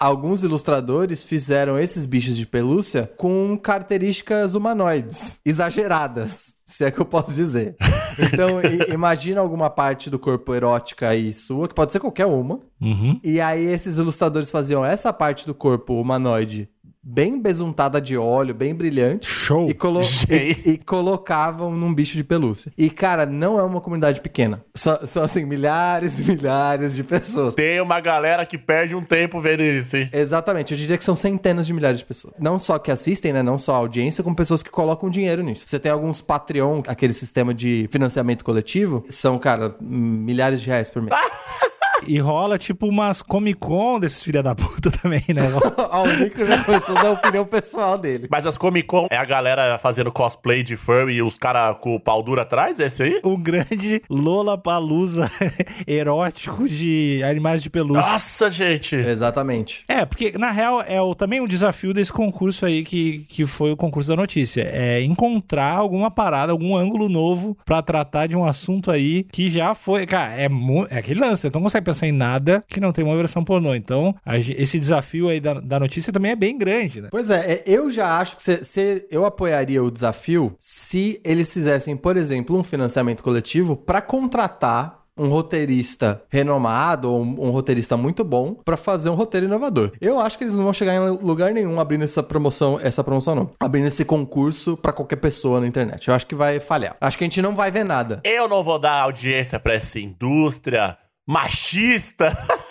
Alguns 0.00 0.42
ilustradores 0.42 1.22
fizeram 1.22 1.78
esses 1.78 2.06
bichos 2.06 2.34
de 2.34 2.46
pelúcia 2.46 3.12
com 3.18 3.54
características 3.58 4.54
humanoides, 4.54 5.40
exageradas, 5.44 6.56
se 6.64 6.84
é 6.86 6.90
que 6.90 6.98
eu 6.98 7.04
posso 7.04 7.34
dizer. 7.34 7.76
Então, 8.18 8.60
imagina 8.92 9.40
alguma 9.40 9.70
parte 9.70 10.10
do 10.10 10.18
corpo 10.18 10.54
erótica 10.54 11.08
aí 11.08 11.32
sua, 11.32 11.66
que 11.66 11.74
pode 11.74 11.90
ser 11.92 12.00
qualquer 12.00 12.26
uma, 12.26 12.60
Uhum. 12.78 13.18
e 13.22 13.40
aí 13.40 13.64
esses 13.64 13.96
ilustradores 13.98 14.50
faziam 14.50 14.84
essa 14.84 15.10
parte 15.12 15.46
do 15.46 15.54
corpo 15.54 15.98
humanoide 15.98 16.68
bem 17.02 17.40
besuntada 17.40 18.00
de 18.00 18.16
óleo, 18.16 18.54
bem 18.54 18.74
brilhante, 18.74 19.26
Show. 19.28 19.68
e, 19.70 19.74
colo- 19.74 20.00
e- 20.30 20.70
e 20.72 20.78
colocavam 20.78 21.70
num 21.72 21.92
bicho 21.94 22.14
de 22.16 22.22
pelúcia. 22.24 22.72
E, 22.76 22.90
cara, 22.90 23.24
não 23.26 23.58
é 23.58 23.62
uma 23.62 23.80
comunidade 23.80 24.20
pequena. 24.20 24.62
São, 24.74 24.98
são 25.06 25.22
assim, 25.22 25.44
milhares 25.44 26.18
e 26.18 26.24
milhares 26.24 26.94
de 26.94 27.02
pessoas. 27.02 27.54
tem 27.54 27.80
uma 27.80 28.00
galera 28.00 28.44
que 28.44 28.58
perde 28.58 28.94
um 28.94 29.02
tempo 29.02 29.40
vendo 29.40 29.62
isso, 29.62 29.96
hein? 29.96 30.08
Exatamente, 30.12 30.72
eu 30.72 30.78
diria 30.78 30.98
que 30.98 31.04
são 31.04 31.14
centenas 31.14 31.66
de 31.66 31.72
milhares 31.72 31.98
de 32.00 32.04
pessoas. 32.04 32.34
Não 32.38 32.58
só 32.58 32.78
que 32.78 32.90
assistem, 32.90 33.32
né? 33.32 33.42
Não 33.42 33.58
só 33.58 33.74
a 33.74 33.78
audiência, 33.78 34.22
como 34.22 34.36
pessoas 34.36 34.62
que 34.62 34.70
colocam 34.70 35.08
dinheiro 35.10 35.42
nisso. 35.42 35.64
Você 35.66 35.78
tem 35.78 35.90
alguns 35.90 36.20
Patreon, 36.20 36.82
aquele 36.86 37.12
sistema 37.12 37.54
de 37.54 37.88
financiamento 37.90 38.44
coletivo, 38.44 39.04
são, 39.08 39.38
cara, 39.38 39.74
milhares 39.80 40.60
de 40.60 40.66
reais 40.68 40.90
por 40.90 41.00
mês. 41.02 41.16
E 42.06 42.18
rola 42.18 42.58
tipo 42.58 42.86
umas 42.86 43.22
Comic 43.22 43.58
Con 43.58 44.00
desses 44.00 44.22
filha 44.22 44.42
da 44.42 44.54
puta 44.54 44.90
também, 45.02 45.22
né? 45.28 45.42
Ó, 45.76 46.04
o 46.04 46.16
Nico 46.16 46.44
já 46.44 46.64
começou 46.64 46.96
a 46.96 47.02
dar 47.02 47.08
a 47.08 47.12
opinião 47.12 47.44
pessoal 47.44 47.98
dele. 47.98 48.26
Mas 48.30 48.46
as 48.46 48.56
Comic 48.56 48.86
Con 48.86 49.06
é 49.10 49.16
a 49.16 49.24
galera 49.24 49.78
fazendo 49.78 50.10
cosplay 50.10 50.62
de 50.62 50.76
furry 50.76 51.14
e 51.14 51.22
os 51.22 51.36
caras 51.36 51.76
com 51.80 51.94
o 51.94 52.00
pau 52.00 52.22
duro 52.22 52.40
atrás? 52.40 52.80
É 52.80 52.86
esse 52.86 53.02
aí? 53.02 53.20
um 53.24 53.40
grande 53.40 54.02
Lola 54.08 54.56
Palusa 54.56 55.30
erótico 55.86 56.68
de 56.68 57.22
animais 57.22 57.62
de 57.62 57.70
pelúcia. 57.70 58.12
Nossa, 58.12 58.50
gente! 58.50 58.96
Exatamente. 58.96 59.84
É, 59.88 60.04
porque 60.04 60.32
na 60.38 60.50
real 60.50 60.82
é 60.86 61.00
o, 61.00 61.14
também 61.14 61.40
um 61.40 61.46
desafio 61.46 61.92
desse 61.92 62.12
concurso 62.12 62.66
aí 62.66 62.84
que, 62.84 63.24
que 63.28 63.44
foi 63.44 63.72
o 63.72 63.76
concurso 63.76 64.08
da 64.08 64.16
notícia. 64.16 64.62
É 64.72 65.02
encontrar 65.02 65.74
alguma 65.76 66.10
parada, 66.10 66.52
algum 66.52 66.76
ângulo 66.76 67.08
novo 67.08 67.56
pra 67.64 67.82
tratar 67.82 68.26
de 68.26 68.36
um 68.36 68.44
assunto 68.44 68.90
aí 68.90 69.24
que 69.24 69.50
já 69.50 69.74
foi. 69.74 70.06
Cara, 70.06 70.32
é, 70.34 70.48
é 70.90 70.98
aquele 70.98 71.20
lance, 71.20 71.46
né? 71.46 71.50
não 71.54 71.62
consegue 71.62 71.84
pensar 71.90 72.06
em 72.06 72.12
nada 72.12 72.62
que 72.68 72.80
não 72.80 72.92
tem 72.92 73.04
uma 73.04 73.16
versão 73.16 73.44
pornô. 73.44 73.74
Então, 73.74 74.14
a 74.24 74.38
esse 74.38 74.78
desafio 74.78 75.28
aí 75.28 75.40
da, 75.40 75.54
da 75.54 75.78
notícia 75.80 76.12
também 76.12 76.32
é 76.32 76.36
bem 76.36 76.56
grande, 76.58 77.00
né? 77.00 77.08
Pois 77.10 77.30
é, 77.30 77.52
é, 77.52 77.62
eu 77.66 77.90
já 77.90 78.18
acho 78.18 78.36
que 78.36 78.42
se, 78.42 78.64
se- 78.64 79.06
eu 79.10 79.24
apoiaria 79.24 79.82
o 79.82 79.90
desafio 79.90 80.54
se 80.58 81.20
eles 81.24 81.52
fizessem, 81.52 81.96
por 81.96 82.16
exemplo, 82.16 82.56
um 82.58 82.62
financiamento 82.64 83.22
coletivo 83.22 83.76
para 83.76 84.00
contratar 84.00 85.00
um 85.18 85.28
roteirista 85.28 86.22
renomado 86.30 87.10
ou 87.12 87.20
um, 87.22 87.48
um 87.48 87.50
roteirista 87.50 87.94
muito 87.94 88.24
bom 88.24 88.54
para 88.54 88.76
fazer 88.76 89.10
um 89.10 89.14
roteiro 89.14 89.44
inovador. 89.46 89.92
Eu 90.00 90.18
acho 90.18 90.38
que 90.38 90.44
eles 90.44 90.54
não 90.54 90.64
vão 90.64 90.72
chegar 90.72 90.94
em 90.94 91.10
lugar 91.10 91.52
nenhum 91.52 91.78
abrindo 91.78 92.04
essa 92.04 92.22
promoção, 92.22 92.78
essa 92.82 93.04
promoção 93.04 93.34
não, 93.34 93.50
abrindo 93.60 93.86
esse 93.86 94.02
concurso 94.04 94.78
para 94.78 94.92
qualquer 94.94 95.16
pessoa 95.16 95.60
na 95.60 95.66
internet. 95.66 96.08
Eu 96.08 96.14
acho 96.14 96.26
que 96.26 96.34
vai 96.34 96.58
falhar. 96.58 96.96
Acho 97.00 97.18
que 97.18 97.24
a 97.24 97.26
gente 97.26 97.42
não 97.42 97.54
vai 97.54 97.70
ver 97.70 97.84
nada. 97.84 98.20
Eu 98.24 98.48
não 98.48 98.64
vou 98.64 98.78
dar 98.78 99.02
audiência 99.02 99.60
pra 99.60 99.74
essa 99.74 99.98
indústria 100.00 100.96
machista. 101.30 102.36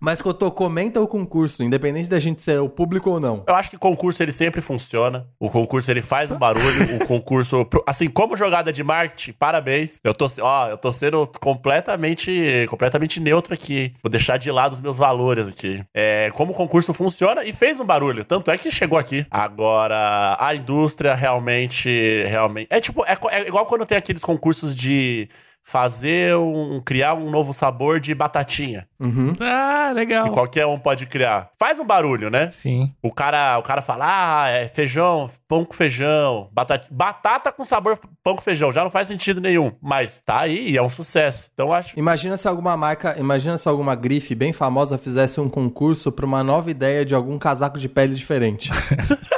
Mas 0.00 0.22
Cotô, 0.22 0.48
comenta 0.50 1.00
o 1.00 1.08
concurso, 1.08 1.64
independente 1.64 2.08
da 2.08 2.20
gente 2.20 2.40
ser 2.40 2.60
o 2.60 2.68
público 2.68 3.10
ou 3.10 3.18
não. 3.18 3.42
Eu 3.48 3.54
acho 3.56 3.70
que 3.70 3.76
concurso 3.76 4.22
ele 4.22 4.30
sempre 4.30 4.60
funciona. 4.60 5.26
O 5.40 5.50
concurso 5.50 5.90
ele 5.90 6.02
faz 6.02 6.30
um 6.30 6.38
barulho. 6.38 6.94
o 6.94 7.06
concurso, 7.06 7.66
assim, 7.84 8.06
como 8.06 8.36
jogada 8.36 8.72
de 8.72 8.84
marketing, 8.84 9.32
parabéns. 9.32 9.98
Eu 10.04 10.14
tô, 10.14 10.26
ó, 10.40 10.68
eu 10.68 10.78
tô 10.78 10.92
sendo 10.92 11.26
completamente, 11.40 12.66
completamente 12.70 13.18
neutro 13.18 13.54
aqui. 13.54 13.92
Vou 14.00 14.10
deixar 14.10 14.36
de 14.36 14.52
lado 14.52 14.74
os 14.74 14.80
meus 14.80 14.96
valores 14.96 15.48
aqui. 15.48 15.82
É, 15.92 16.30
como 16.34 16.52
o 16.52 16.54
concurso 16.54 16.94
funciona 16.94 17.42
e 17.42 17.52
fez 17.52 17.80
um 17.80 17.84
barulho. 17.84 18.24
Tanto 18.24 18.52
é 18.52 18.58
que 18.58 18.70
chegou 18.70 18.98
aqui. 18.98 19.26
Agora, 19.28 20.36
a 20.38 20.54
indústria 20.54 21.14
realmente, 21.14 22.22
realmente. 22.26 22.68
É 22.70 22.80
tipo, 22.80 23.04
é, 23.04 23.18
é 23.32 23.48
igual 23.48 23.66
quando 23.66 23.84
tem 23.84 23.98
aqueles 23.98 24.22
concursos 24.22 24.76
de 24.76 25.28
fazer 25.68 26.34
um, 26.34 26.80
criar 26.80 27.12
um 27.12 27.30
novo 27.30 27.52
sabor 27.52 28.00
de 28.00 28.14
batatinha. 28.14 28.88
Uhum. 28.98 29.34
Ah, 29.38 29.92
legal. 29.94 30.32
qualquer 30.32 30.64
um 30.64 30.78
pode 30.78 31.04
criar. 31.04 31.50
Faz 31.58 31.78
um 31.78 31.84
barulho, 31.84 32.30
né? 32.30 32.48
Sim. 32.48 32.94
O 33.02 33.12
cara, 33.12 33.58
o 33.58 33.62
cara 33.62 33.82
fala, 33.82 34.06
ah, 34.44 34.48
é 34.48 34.66
feijão, 34.66 35.28
pão 35.46 35.66
com 35.66 35.74
feijão, 35.74 36.48
batata, 36.52 36.86
batata 36.90 37.52
com 37.52 37.66
sabor 37.66 37.98
pão 38.24 38.34
com 38.34 38.40
feijão, 38.40 38.72
já 38.72 38.82
não 38.82 38.90
faz 38.90 39.08
sentido 39.08 39.42
nenhum, 39.42 39.70
mas 39.82 40.22
tá 40.24 40.40
aí 40.40 40.70
e 40.70 40.78
é 40.78 40.82
um 40.82 40.88
sucesso. 40.88 41.50
Então 41.52 41.66
eu 41.66 41.72
acho. 41.74 41.98
Imagina 41.98 42.38
se 42.38 42.48
alguma 42.48 42.74
marca, 42.74 43.14
imagina 43.18 43.58
se 43.58 43.68
alguma 43.68 43.94
grife 43.94 44.34
bem 44.34 44.54
famosa 44.54 44.96
fizesse 44.96 45.38
um 45.38 45.50
concurso 45.50 46.10
para 46.10 46.24
uma 46.24 46.42
nova 46.42 46.70
ideia 46.70 47.04
de 47.04 47.14
algum 47.14 47.38
casaco 47.38 47.78
de 47.78 47.90
pele 47.90 48.14
diferente. 48.14 48.70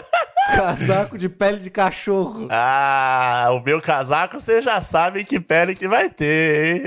casaco 0.51 1.17
de 1.17 1.29
pele 1.29 1.59
de 1.59 1.71
cachorro. 1.71 2.49
Ah, 2.51 3.49
o 3.53 3.61
meu 3.61 3.81
casaco 3.81 4.41
você 4.41 4.61
já 4.61 4.81
sabe 4.81 5.25
que 5.25 5.41
pele 5.41 5.75
que 5.75 5.89
vai 5.89 6.11
ter, 6.11 6.77
hein? 6.77 6.83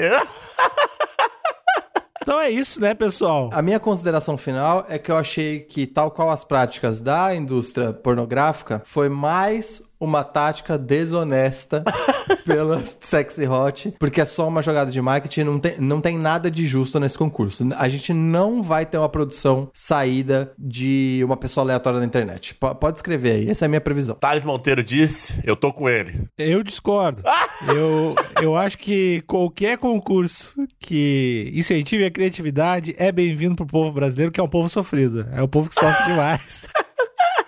Então 2.21 2.39
é 2.39 2.49
isso, 2.49 2.79
né, 2.79 2.93
pessoal? 2.93 3.49
A 3.51 3.61
minha 3.61 3.81
consideração 3.81 4.37
final 4.37 4.85
é 4.87 4.97
que 4.97 5.11
eu 5.11 5.17
achei 5.17 5.59
que, 5.59 5.85
tal 5.85 6.09
qual 6.09 6.31
as 6.31 6.45
práticas 6.45 7.01
da 7.01 7.35
indústria 7.35 7.91
pornográfica, 7.91 8.81
foi 8.85 9.09
mais 9.09 9.92
uma 10.03 10.23
tática 10.23 10.77
desonesta 10.77 11.83
pela 12.45 12.83
Sexy 12.99 13.47
Hot, 13.47 13.93
porque 13.99 14.21
é 14.21 14.25
só 14.25 14.47
uma 14.47 14.61
jogada 14.61 14.91
de 14.91 15.01
marketing, 15.01 15.43
não 15.43 15.59
tem, 15.59 15.75
não 15.79 16.01
tem 16.01 16.17
nada 16.17 16.49
de 16.51 16.67
justo 16.67 16.99
nesse 16.99 17.17
concurso. 17.17 17.67
A 17.77 17.87
gente 17.87 18.13
não 18.13 18.61
vai 18.61 18.85
ter 18.85 18.97
uma 18.97 19.09
produção 19.09 19.69
saída 19.73 20.51
de 20.57 21.21
uma 21.23 21.37
pessoa 21.37 21.63
aleatória 21.63 21.99
na 21.99 22.05
internet. 22.05 22.53
P- 22.55 22.75
pode 22.75 22.97
escrever 22.97 23.31
aí, 23.31 23.49
essa 23.49 23.65
é 23.65 23.67
a 23.67 23.69
minha 23.69 23.81
previsão. 23.81 24.15
Thales 24.15 24.43
Monteiro 24.45 24.83
disse, 24.83 25.33
eu 25.43 25.55
tô 25.55 25.71
com 25.71 25.87
ele. 25.89 26.27
Eu 26.37 26.63
discordo. 26.63 27.21
eu, 27.67 28.15
eu 28.41 28.55
acho 28.55 28.77
que 28.77 29.23
qualquer 29.27 29.77
concurso 29.77 30.53
que 30.79 31.51
incentive 31.55 32.05
a 32.05 32.11
criatividade 32.11 32.93
é 32.97 33.11
bem-vindo 33.11 33.55
pro 33.55 33.65
povo 33.65 33.91
brasileiro, 33.91 34.31
que 34.31 34.39
é 34.39 34.43
um 34.43 34.47
povo 34.49 34.67
sofrido. 34.69 35.27
É 35.31 35.41
um 35.41 35.47
povo 35.47 35.69
que 35.69 35.75
sofre 35.75 36.03
demais. 36.11 36.67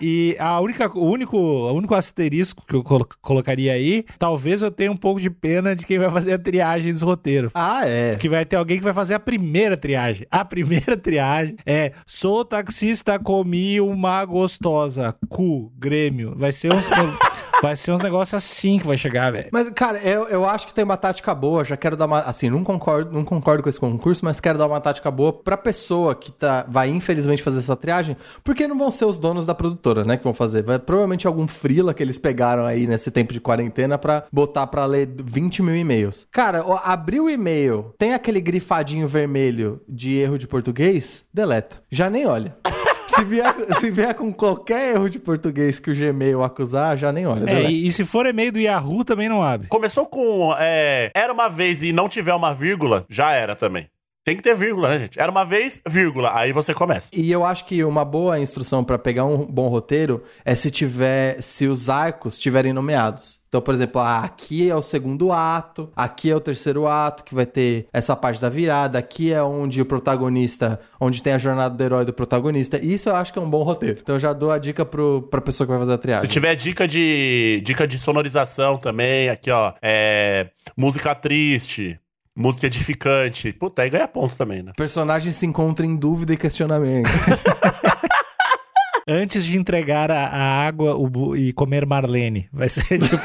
E 0.00 0.36
a 0.38 0.60
única, 0.60 0.90
o 0.96 1.04
único, 1.10 1.36
o 1.38 1.72
único 1.72 1.94
asterisco 1.94 2.64
que 2.66 2.74
eu 2.74 2.82
colo- 2.82 3.08
colocaria 3.22 3.72
aí, 3.72 4.04
talvez 4.18 4.62
eu 4.62 4.70
tenha 4.70 4.92
um 4.92 4.96
pouco 4.96 5.20
de 5.20 5.30
pena 5.30 5.74
de 5.74 5.86
quem 5.86 5.98
vai 5.98 6.10
fazer 6.10 6.34
a 6.34 6.38
triagem 6.38 6.92
dos 6.92 7.02
roteiros. 7.02 7.50
Ah, 7.54 7.86
é. 7.86 8.16
Que 8.16 8.28
vai 8.28 8.44
ter 8.44 8.56
alguém 8.56 8.78
que 8.78 8.84
vai 8.84 8.92
fazer 8.92 9.14
a 9.14 9.20
primeira 9.20 9.76
triagem. 9.76 10.26
A 10.30 10.44
primeira 10.44 10.96
triagem 10.98 11.56
é: 11.64 11.92
sou 12.04 12.44
taxista, 12.44 13.18
comi 13.18 13.80
uma 13.80 14.24
gostosa. 14.24 15.14
Cu, 15.28 15.72
Grêmio. 15.78 16.34
Vai 16.36 16.52
ser 16.52 16.72
uns, 16.72 16.86
vai 17.62 17.76
ser 17.76 17.92
uns 17.92 18.00
negócios 18.00 18.34
assim 18.34 18.78
que 18.78 18.86
vai 18.86 18.96
chegar, 18.96 19.32
velho. 19.32 19.48
Mas, 19.52 19.68
cara, 19.70 19.98
eu, 19.98 20.28
eu 20.28 20.48
acho 20.48 20.66
que 20.66 20.74
tem 20.74 20.84
uma 20.84 20.96
tática 20.96 21.34
boa. 21.34 21.64
Já 21.64 21.76
quero 21.76 21.96
dar 21.96 22.06
uma. 22.06 22.20
Assim, 22.20 22.50
não 22.50 22.62
concordo, 22.62 23.12
não 23.12 23.24
concordo 23.24 23.62
com 23.62 23.68
esse 23.68 23.80
concurso, 23.80 24.24
mas 24.24 24.40
quero 24.40 24.58
dar 24.58 24.66
uma 24.66 24.80
tática 24.80 25.10
boa 25.10 25.32
pra 25.32 25.56
pessoa 25.56 26.14
que 26.14 26.30
tá, 26.32 26.64
vai, 26.68 26.88
infelizmente, 26.88 27.42
fazer 27.42 27.58
essa 27.58 27.76
triagem. 27.76 28.16
Porque 28.42 28.66
não 28.66 28.78
vão 28.78 28.90
ser 28.90 29.04
os 29.04 29.18
donos 29.18 29.46
da 29.46 29.54
produtora, 29.54 30.04
né? 30.04 30.16
Que 30.16 30.24
vão 30.24 30.34
fazer. 30.34 30.62
Vai 30.62 30.78
provavelmente 30.78 31.26
algum 31.26 31.46
frila 31.46 31.94
que 31.94 32.02
eles 32.02 32.18
pegaram 32.18 32.66
aí 32.66 32.86
nesse 32.86 33.10
tempo 33.10 33.32
de 33.32 33.40
quarentena 33.40 33.98
pra 33.98 34.24
botar 34.32 34.66
pra 34.66 34.84
ler 34.86 35.08
20 35.24 35.62
mil 35.62 35.76
e-mails. 35.76 36.26
Cara, 36.30 36.64
ó, 36.66 36.80
abrir 36.84 37.20
o 37.20 37.30
e-mail, 37.30 37.94
tem 37.98 38.14
aquele 38.14 38.40
grifadinho 38.40 39.06
vermelho 39.06 39.80
de 39.88 40.14
erro 40.16 40.38
de 40.38 40.46
português, 40.46 41.28
deleta. 41.32 41.76
Já 41.90 42.10
nem 42.10 42.26
olha. 42.26 42.56
Se 43.08 43.24
vier, 43.24 43.54
se 43.78 43.90
vier 43.90 44.14
com 44.14 44.32
qualquer 44.32 44.94
erro 44.94 45.08
de 45.08 45.18
português 45.18 45.78
que 45.78 45.90
o 45.90 45.94
Gmail 45.94 46.42
acusar, 46.42 46.96
já 46.96 47.12
nem 47.12 47.26
olha. 47.26 47.42
É, 47.42 47.54
deleta. 47.54 47.70
e, 47.70 47.86
e 47.86 47.92
se 47.92 48.04
for 48.04 48.26
e-mail 48.26 48.52
do 48.52 48.58
Yahoo, 48.58 49.04
também 49.04 49.28
não 49.28 49.42
abre. 49.42 49.68
Começou 49.68 50.06
com 50.06 50.54
é, 50.58 51.10
era 51.14 51.32
uma 51.32 51.48
vez 51.48 51.82
e 51.82 51.92
não 51.92 52.08
tiver 52.08 52.34
uma 52.34 52.52
vírgula, 52.52 53.04
já 53.08 53.32
era 53.32 53.54
também. 53.54 53.88
Tem 54.26 54.36
que 54.36 54.42
ter 54.42 54.56
vírgula, 54.56 54.88
né, 54.88 54.98
gente? 54.98 55.20
Era 55.20 55.30
uma 55.30 55.44
vez, 55.44 55.80
vírgula, 55.88 56.36
aí 56.36 56.50
você 56.50 56.74
começa. 56.74 57.10
E 57.12 57.30
eu 57.30 57.44
acho 57.44 57.64
que 57.64 57.84
uma 57.84 58.04
boa 58.04 58.40
instrução 58.40 58.82
pra 58.82 58.98
pegar 58.98 59.24
um 59.24 59.46
bom 59.46 59.68
roteiro 59.68 60.20
é 60.44 60.52
se 60.56 60.68
tiver, 60.68 61.40
se 61.40 61.68
os 61.68 61.88
arcos 61.88 62.34
estiverem 62.34 62.72
nomeados. 62.72 63.38
Então, 63.56 63.64
por 63.64 63.72
exemplo, 63.72 64.02
ah, 64.02 64.20
aqui 64.20 64.68
é 64.68 64.76
o 64.76 64.82
segundo 64.82 65.32
ato, 65.32 65.90
aqui 65.96 66.30
é 66.30 66.36
o 66.36 66.40
terceiro 66.40 66.86
ato, 66.86 67.24
que 67.24 67.34
vai 67.34 67.46
ter 67.46 67.86
essa 67.90 68.14
parte 68.14 68.38
da 68.38 68.50
virada, 68.50 68.98
aqui 68.98 69.32
é 69.32 69.42
onde 69.42 69.80
o 69.80 69.86
protagonista, 69.86 70.78
onde 71.00 71.22
tem 71.22 71.32
a 71.32 71.38
jornada 71.38 71.74
do 71.74 71.82
herói 71.82 72.04
do 72.04 72.12
protagonista. 72.12 72.78
Isso 72.84 73.08
eu 73.08 73.16
acho 73.16 73.32
que 73.32 73.38
é 73.38 73.42
um 73.42 73.48
bom 73.48 73.62
roteiro. 73.62 74.00
Então 74.02 74.16
eu 74.16 74.18
já 74.18 74.34
dou 74.34 74.50
a 74.52 74.58
dica 74.58 74.84
pro, 74.84 75.26
pra 75.30 75.40
pessoa 75.40 75.66
que 75.66 75.70
vai 75.70 75.78
fazer 75.78 75.92
a 75.92 75.96
Se 75.96 76.02
triagem. 76.02 76.28
tiver 76.28 76.54
dica 76.54 76.86
de 76.86 77.62
dica 77.64 77.88
de 77.88 77.98
sonorização 77.98 78.76
também, 78.76 79.30
aqui 79.30 79.50
ó, 79.50 79.72
é 79.80 80.48
música 80.76 81.14
triste, 81.14 81.98
música 82.36 82.66
edificante. 82.66 83.54
Puta, 83.54 83.80
aí 83.80 83.88
ganha 83.88 84.06
ponto 84.06 84.36
também, 84.36 84.62
né? 84.62 84.72
Personagem 84.76 85.32
se 85.32 85.46
encontra 85.46 85.86
em 85.86 85.96
dúvida 85.96 86.34
e 86.34 86.36
questionamento. 86.36 87.08
Antes 89.08 89.44
de 89.44 89.56
entregar 89.56 90.10
a, 90.10 90.26
a 90.26 90.66
água 90.66 90.96
o 90.96 91.36
e 91.36 91.52
comer 91.52 91.86
Marlene. 91.86 92.48
Vai 92.52 92.68
ser 92.68 92.98
tipo. 92.98 93.22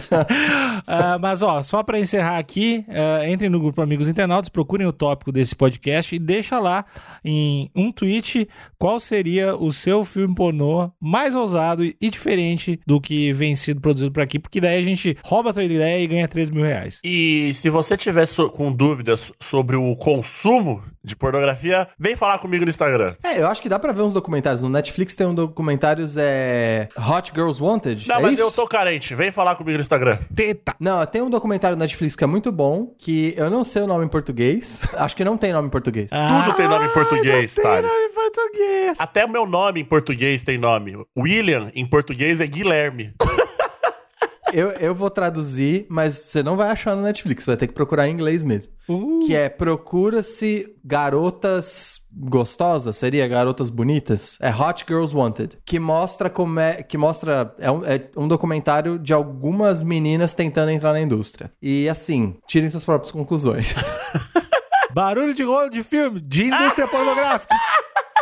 Ah, 0.86 1.18
mas, 1.20 1.42
ó, 1.42 1.62
só 1.62 1.82
pra 1.82 1.98
encerrar 1.98 2.38
aqui, 2.38 2.84
ah, 2.88 3.28
entrem 3.28 3.50
no 3.50 3.58
grupo 3.58 3.80
Amigos 3.80 4.08
Internautas, 4.08 4.48
procurem 4.48 4.86
o 4.86 4.92
tópico 4.92 5.32
desse 5.32 5.54
podcast 5.56 6.14
e 6.14 6.18
deixa 6.18 6.58
lá 6.58 6.84
em 7.24 7.70
um 7.74 7.90
tweet 7.90 8.48
qual 8.78 9.00
seria 9.00 9.56
o 9.56 9.72
seu 9.72 10.04
filme 10.04 10.34
pornô 10.34 10.90
mais 11.02 11.34
ousado 11.34 11.82
e 11.84 11.94
diferente 12.10 12.78
do 12.86 13.00
que 13.00 13.32
vem 13.32 13.56
sido 13.56 13.80
produzido 13.80 14.12
por 14.12 14.22
aqui, 14.22 14.38
porque 14.38 14.60
daí 14.60 14.78
a 14.78 14.82
gente 14.82 15.16
rouba 15.24 15.50
a 15.50 15.52
tua 15.52 15.64
ideia 15.64 16.00
e 16.02 16.06
ganha 16.06 16.28
3 16.28 16.50
mil 16.50 16.62
reais. 16.64 17.00
E 17.02 17.52
se 17.54 17.70
você 17.70 17.96
tiver 17.96 18.26
so- 18.26 18.50
com 18.50 18.70
dúvidas 18.70 19.32
sobre 19.40 19.76
o 19.76 19.96
consumo 19.96 20.82
de 21.06 21.14
pornografia, 21.14 21.88
vem 21.98 22.16
falar 22.16 22.38
comigo 22.38 22.64
no 22.64 22.68
Instagram. 22.68 23.14
é, 23.22 23.40
eu 23.40 23.46
acho 23.46 23.62
que 23.62 23.68
dá 23.68 23.78
pra 23.78 23.92
ver 23.92 24.02
uns 24.02 24.12
documentários. 24.12 24.62
No 24.62 24.68
Netflix 24.68 25.14
tem 25.14 25.26
um 25.26 25.34
documentários, 25.34 26.16
é... 26.16 26.88
Hot 26.98 27.30
Girls 27.32 27.62
Wanted. 27.62 28.08
Não, 28.08 28.16
é 28.16 28.20
mas 28.20 28.32
isso? 28.32 28.42
eu 28.42 28.50
tô 28.50 28.66
carente. 28.66 29.14
Vem 29.14 29.30
falar 29.30 29.54
comigo 29.54 29.76
no 29.76 29.80
Instagram. 29.80 30.18
Teta! 30.34 30.74
Não, 30.80 31.04
tem 31.06 31.22
um 31.22 31.30
documentário 31.30 31.76
no 31.76 31.80
Netflix 31.80 32.16
que 32.16 32.24
é 32.24 32.26
muito 32.26 32.50
bom, 32.50 32.92
que 32.98 33.34
eu 33.36 33.48
não 33.48 33.62
sei 33.62 33.82
o 33.82 33.86
nome 33.86 34.04
em 34.04 34.08
português. 34.08 34.80
Acho 34.98 35.14
que 35.14 35.24
não 35.24 35.36
tem 35.36 35.52
nome 35.52 35.68
em 35.68 35.70
português. 35.70 36.10
Tudo 36.10 36.56
tem 36.56 36.66
nome 36.68 36.86
em 36.86 36.90
português, 36.90 37.54
tem 37.54 37.62
Thales. 37.64 37.90
nome 37.90 38.04
em 38.04 38.12
português. 38.12 39.00
Até 39.00 39.24
o 39.24 39.30
meu 39.30 39.46
nome 39.46 39.80
em 39.80 39.84
português 39.84 40.42
tem 40.42 40.58
nome. 40.58 40.96
William, 41.16 41.70
em 41.74 41.86
português, 41.86 42.40
é 42.40 42.46
Guilherme. 42.46 43.14
Eu, 44.52 44.70
eu 44.72 44.94
vou 44.94 45.10
traduzir, 45.10 45.86
mas 45.88 46.14
você 46.14 46.42
não 46.42 46.56
vai 46.56 46.70
achar 46.70 46.94
no 46.94 47.02
Netflix, 47.02 47.44
você 47.44 47.50
vai 47.50 47.56
ter 47.56 47.66
que 47.66 47.74
procurar 47.74 48.08
em 48.08 48.12
inglês 48.12 48.44
mesmo. 48.44 48.72
Uh. 48.88 49.26
Que 49.26 49.34
é 49.34 49.48
Procura-se 49.48 50.74
Garotas 50.84 52.00
Gostosas, 52.12 52.96
seria 52.96 53.26
Garotas 53.26 53.68
Bonitas? 53.68 54.38
É 54.40 54.50
Hot 54.50 54.84
Girls 54.86 55.14
Wanted. 55.14 55.58
Que 55.64 55.78
mostra 55.78 56.30
como 56.30 56.60
é. 56.60 56.82
Que 56.82 56.96
mostra. 56.96 57.54
É 57.58 57.70
um, 57.70 57.84
é 57.84 58.08
um 58.16 58.28
documentário 58.28 58.98
de 58.98 59.12
algumas 59.12 59.82
meninas 59.82 60.32
tentando 60.32 60.70
entrar 60.70 60.92
na 60.92 61.00
indústria. 61.00 61.50
E 61.60 61.88
assim, 61.88 62.36
tirem 62.46 62.70
suas 62.70 62.84
próprias 62.84 63.10
conclusões. 63.12 63.74
Barulho 64.94 65.34
de 65.34 65.42
rolo 65.42 65.68
de 65.68 65.82
filme 65.82 66.20
de 66.20 66.44
indústria 66.44 66.88
pornográfica. 66.88 67.54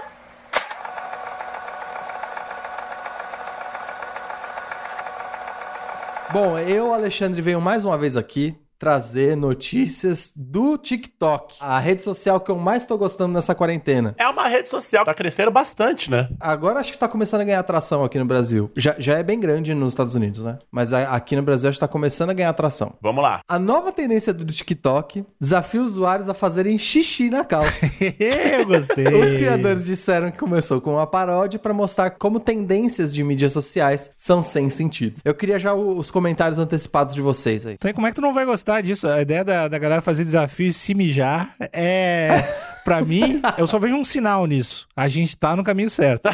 Bom, 6.35 6.59
eu, 6.59 6.93
Alexandre, 6.93 7.41
venho 7.41 7.61
mais 7.61 7.85
uma 7.85 7.97
vez 7.97 8.17
aqui 8.17 8.59
trazer 8.79 9.37
notícias 9.37 10.33
do 10.37 10.77
TikTok, 10.77 11.55
a 11.61 11.79
rede 11.79 12.03
social 12.03 12.41
que 12.41 12.51
eu 12.51 12.57
mais 12.57 12.85
tô 12.87 12.97
gostando 12.99 13.33
nessa 13.33 13.55
quarentena. 13.55 14.15
É 14.19 14.27
uma 14.29 14.47
rede 14.49 14.69
social, 14.69 15.05
tá 15.05 15.15
crescendo 15.15 15.51
bastante, 15.51 16.11
né? 16.11 16.29
Agora 16.41 16.81
acho 16.81 16.93
que 16.93 16.99
tá 16.99 17.09
começando 17.09 17.41
a 17.41 17.45
ganhar 17.45 17.61
atração 17.61 18.05
aqui 18.05 18.19
no 18.19 18.25
Brasil. 18.25 18.71
Já, 18.77 18.95
já 18.99 19.19
é 19.19 19.23
bem 19.23 19.39
grande 19.41 19.75
nos 19.75 19.93
Estados 19.95 20.15
Unidos, 20.15 20.41
né? 20.45 20.59
Mas 20.71 20.93
a- 20.93 21.15
aqui 21.15 21.35
no 21.37 21.43
Brasil 21.43 21.69
acho 21.69 21.77
que 21.77 21.81
tá 21.81 21.89
começando 21.89 22.31
a 22.31 22.35
ganhar 22.35 22.51
atração. 22.51 22.95
Vamos 23.01 23.23
lá. 23.23 23.41
A 23.49 23.59
nova 23.59 23.93
tendência 23.93 24.33
do 24.33 24.45
TikTok 24.45 25.25
desafia 25.41 25.83
usuários 25.83 26.29
a 26.29 26.35
fazerem 26.35 26.79
xixi 26.79 27.31
na 27.31 27.45
calça. 27.45 27.87
Eu 28.59 28.67
gostei. 28.67 29.07
Os 29.15 29.35
criadores 29.35 29.85
disseram 29.87 30.31
que 30.31 30.39
começou 30.39 30.81
com 30.81 30.95
uma 30.95 31.07
paródia 31.07 31.59
para 31.59 31.73
mostrar 31.73 32.11
como 32.11 32.39
tendências 32.41 33.13
de 33.15 33.23
mídias 33.23 33.53
sociais 33.53 34.11
são 34.17 34.43
sem 34.43 34.69
sentido. 34.71 35.17
Eu 35.25 35.35
queria 35.35 35.59
já 35.59 35.75
os 35.75 36.11
comentários 36.11 36.59
antecipados 36.59 37.15
de 37.15 37.21
vocês 37.23 37.67
aí. 37.67 37.75
Então, 37.75 37.93
como 37.93 38.07
é 38.07 38.11
que 38.11 38.17
tu 38.17 38.23
não 38.23 38.33
vai 38.33 38.45
gostar 38.45 38.74
disso? 38.81 39.09
A 39.09 39.21
ideia 39.23 39.45
da, 39.45 39.69
da 39.69 39.79
galera 39.79 40.03
fazer 40.03 40.25
desafio 40.25 40.69
e 40.69 40.73
se 40.73 40.95
mijar 40.95 41.55
é. 41.73 42.43
Pra 42.85 43.01
mim, 43.03 43.41
eu 43.57 43.67
só 43.67 43.79
vejo 43.79 43.95
um 43.95 44.05
sinal 44.05 44.47
nisso. 44.47 44.87
A 44.95 45.09
gente 45.09 45.37
tá 45.37 45.57
no 45.57 45.65
caminho 45.65 45.89
certo. 45.89 46.29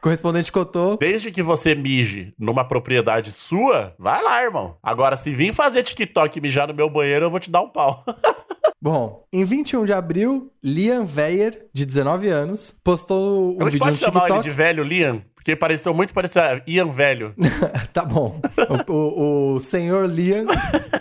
Correspondente 0.00 0.50
Cotô. 0.50 0.96
Desde 0.96 1.30
que 1.30 1.42
você 1.44 1.76
mije 1.76 2.34
numa 2.36 2.64
propriedade 2.64 3.30
sua, 3.30 3.94
vai 3.96 4.20
lá, 4.20 4.42
irmão. 4.42 4.76
Agora, 4.82 5.16
se 5.16 5.30
vir 5.30 5.54
fazer 5.54 5.84
TikTok 5.84 6.36
e 6.36 6.42
mijar 6.42 6.66
no 6.66 6.74
meu 6.74 6.90
banheiro, 6.90 7.26
eu 7.26 7.30
vou 7.30 7.38
te 7.38 7.48
dar 7.48 7.60
um 7.62 7.68
pau. 7.68 8.04
Bom, 8.82 9.24
em 9.32 9.44
21 9.44 9.84
de 9.84 9.92
abril, 9.92 10.50
Liam 10.60 11.06
Weyer, 11.06 11.66
de 11.72 11.86
19 11.86 12.28
anos, 12.28 12.76
postou 12.82 13.52
um 13.52 13.64
vídeo 13.66 13.78
no 13.78 13.84
pode 13.84 13.98
chamar 13.98 14.20
ele 14.22 14.26
TikTok. 14.26 14.42
de 14.42 14.50
velho 14.50 14.82
Liam? 14.82 15.22
Porque 15.42 15.56
pareceu 15.56 15.92
muito 15.92 16.14
parecer 16.14 16.62
Ian 16.66 16.92
velho. 16.92 17.34
Tá 17.92 18.04
bom. 18.04 18.40
O, 18.88 19.54
o, 19.54 19.60
senhor 19.60 20.08
Liam, 20.08 20.46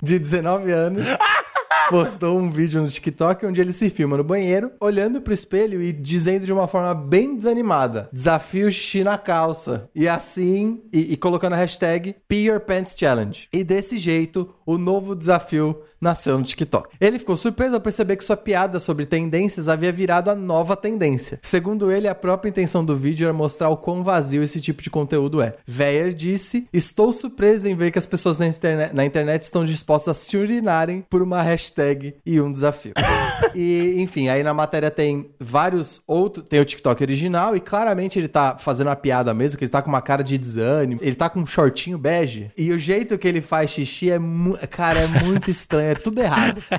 de 0.01 0.19
19 0.19 0.71
anos, 0.71 1.05
postou 1.89 2.37
um 2.37 2.49
vídeo 2.49 2.81
no 2.81 2.89
TikTok 2.89 3.45
onde 3.45 3.61
ele 3.61 3.71
se 3.71 3.89
filma 3.89 4.17
no 4.17 4.23
banheiro, 4.23 4.71
olhando 4.79 5.21
pro 5.21 5.33
espelho 5.33 5.81
e 5.81 5.93
dizendo 5.93 6.45
de 6.45 6.51
uma 6.51 6.67
forma 6.67 6.93
bem 6.93 7.35
desanimada: 7.35 8.09
desafio 8.11 8.71
xixi 8.71 9.03
na 9.03 9.17
calça. 9.17 9.89
E 9.95 10.07
assim, 10.07 10.81
e, 10.91 11.13
e 11.13 11.17
colocando 11.17 11.53
a 11.53 11.57
hashtag 11.57 12.15
Pee 12.27 12.47
Your 12.47 12.59
Pants 12.59 12.95
Challenge. 12.97 13.47
E 13.53 13.63
desse 13.63 13.97
jeito, 13.97 14.53
o 14.65 14.77
novo 14.77 15.15
desafio 15.15 15.81
nasceu 15.99 16.37
no 16.37 16.43
TikTok. 16.43 16.89
Ele 16.99 17.19
ficou 17.19 17.37
surpreso 17.37 17.75
ao 17.75 17.81
perceber 17.81 18.15
que 18.15 18.23
sua 18.23 18.35
piada 18.35 18.79
sobre 18.79 19.05
tendências 19.05 19.69
havia 19.69 19.91
virado 19.91 20.29
a 20.31 20.35
nova 20.35 20.75
tendência. 20.75 21.39
Segundo 21.43 21.91
ele, 21.91 22.07
a 22.07 22.15
própria 22.15 22.49
intenção 22.49 22.83
do 22.83 22.95
vídeo 22.95 23.25
era 23.25 23.33
mostrar 23.33 23.69
o 23.69 23.77
quão 23.77 24.03
vazio 24.03 24.41
esse 24.41 24.59
tipo 24.59 24.81
de 24.81 24.89
conteúdo 24.89 25.41
é. 25.41 25.55
Weyer 25.69 26.11
disse: 26.13 26.67
Estou 26.73 27.13
surpreso 27.13 27.67
em 27.69 27.75
ver 27.75 27.91
que 27.91 27.99
as 27.99 28.05
pessoas 28.07 28.39
na 28.39 28.47
internet, 28.47 28.95
na 28.95 29.05
internet 29.05 29.43
estão 29.43 29.63
dispostas 29.63 30.17
a 30.17 30.19
se 30.19 30.35
urinarem 30.37 31.05
por 31.07 31.21
uma 31.21 31.41
hashtag 31.43 32.15
e 32.25 32.41
um 32.41 32.51
desafio. 32.51 32.93
e, 33.53 33.95
enfim, 34.01 34.27
aí 34.29 34.41
na 34.41 34.53
matéria 34.53 34.89
tem 34.89 35.29
vários 35.39 36.01
outros. 36.07 36.45
Tem 36.47 36.59
o 36.59 36.65
TikTok 36.65 37.03
original 37.03 37.55
e 37.55 37.59
claramente 37.59 38.17
ele 38.17 38.27
tá 38.27 38.57
fazendo 38.57 38.87
uma 38.87 38.95
piada 38.95 39.33
mesmo, 39.35 39.57
que 39.57 39.63
ele 39.65 39.71
tá 39.71 39.81
com 39.83 39.89
uma 39.89 40.01
cara 40.01 40.23
de 40.23 40.35
desânimo. 40.37 40.99
Ele 41.01 41.15
tá 41.15 41.29
com 41.29 41.39
um 41.41 41.45
shortinho 41.45 41.97
bege. 41.97 42.49
E 42.57 42.71
o 42.71 42.79
jeito 42.79 43.17
que 43.19 43.27
ele 43.27 43.41
faz 43.41 43.69
xixi 43.69 44.09
é. 44.09 44.17
mu- 44.17 44.50
Cara, 44.69 44.99
é 44.99 45.07
muito 45.07 45.49
estranho, 45.49 45.91
é 45.91 45.95
tudo 45.95 46.21
errado. 46.21 46.61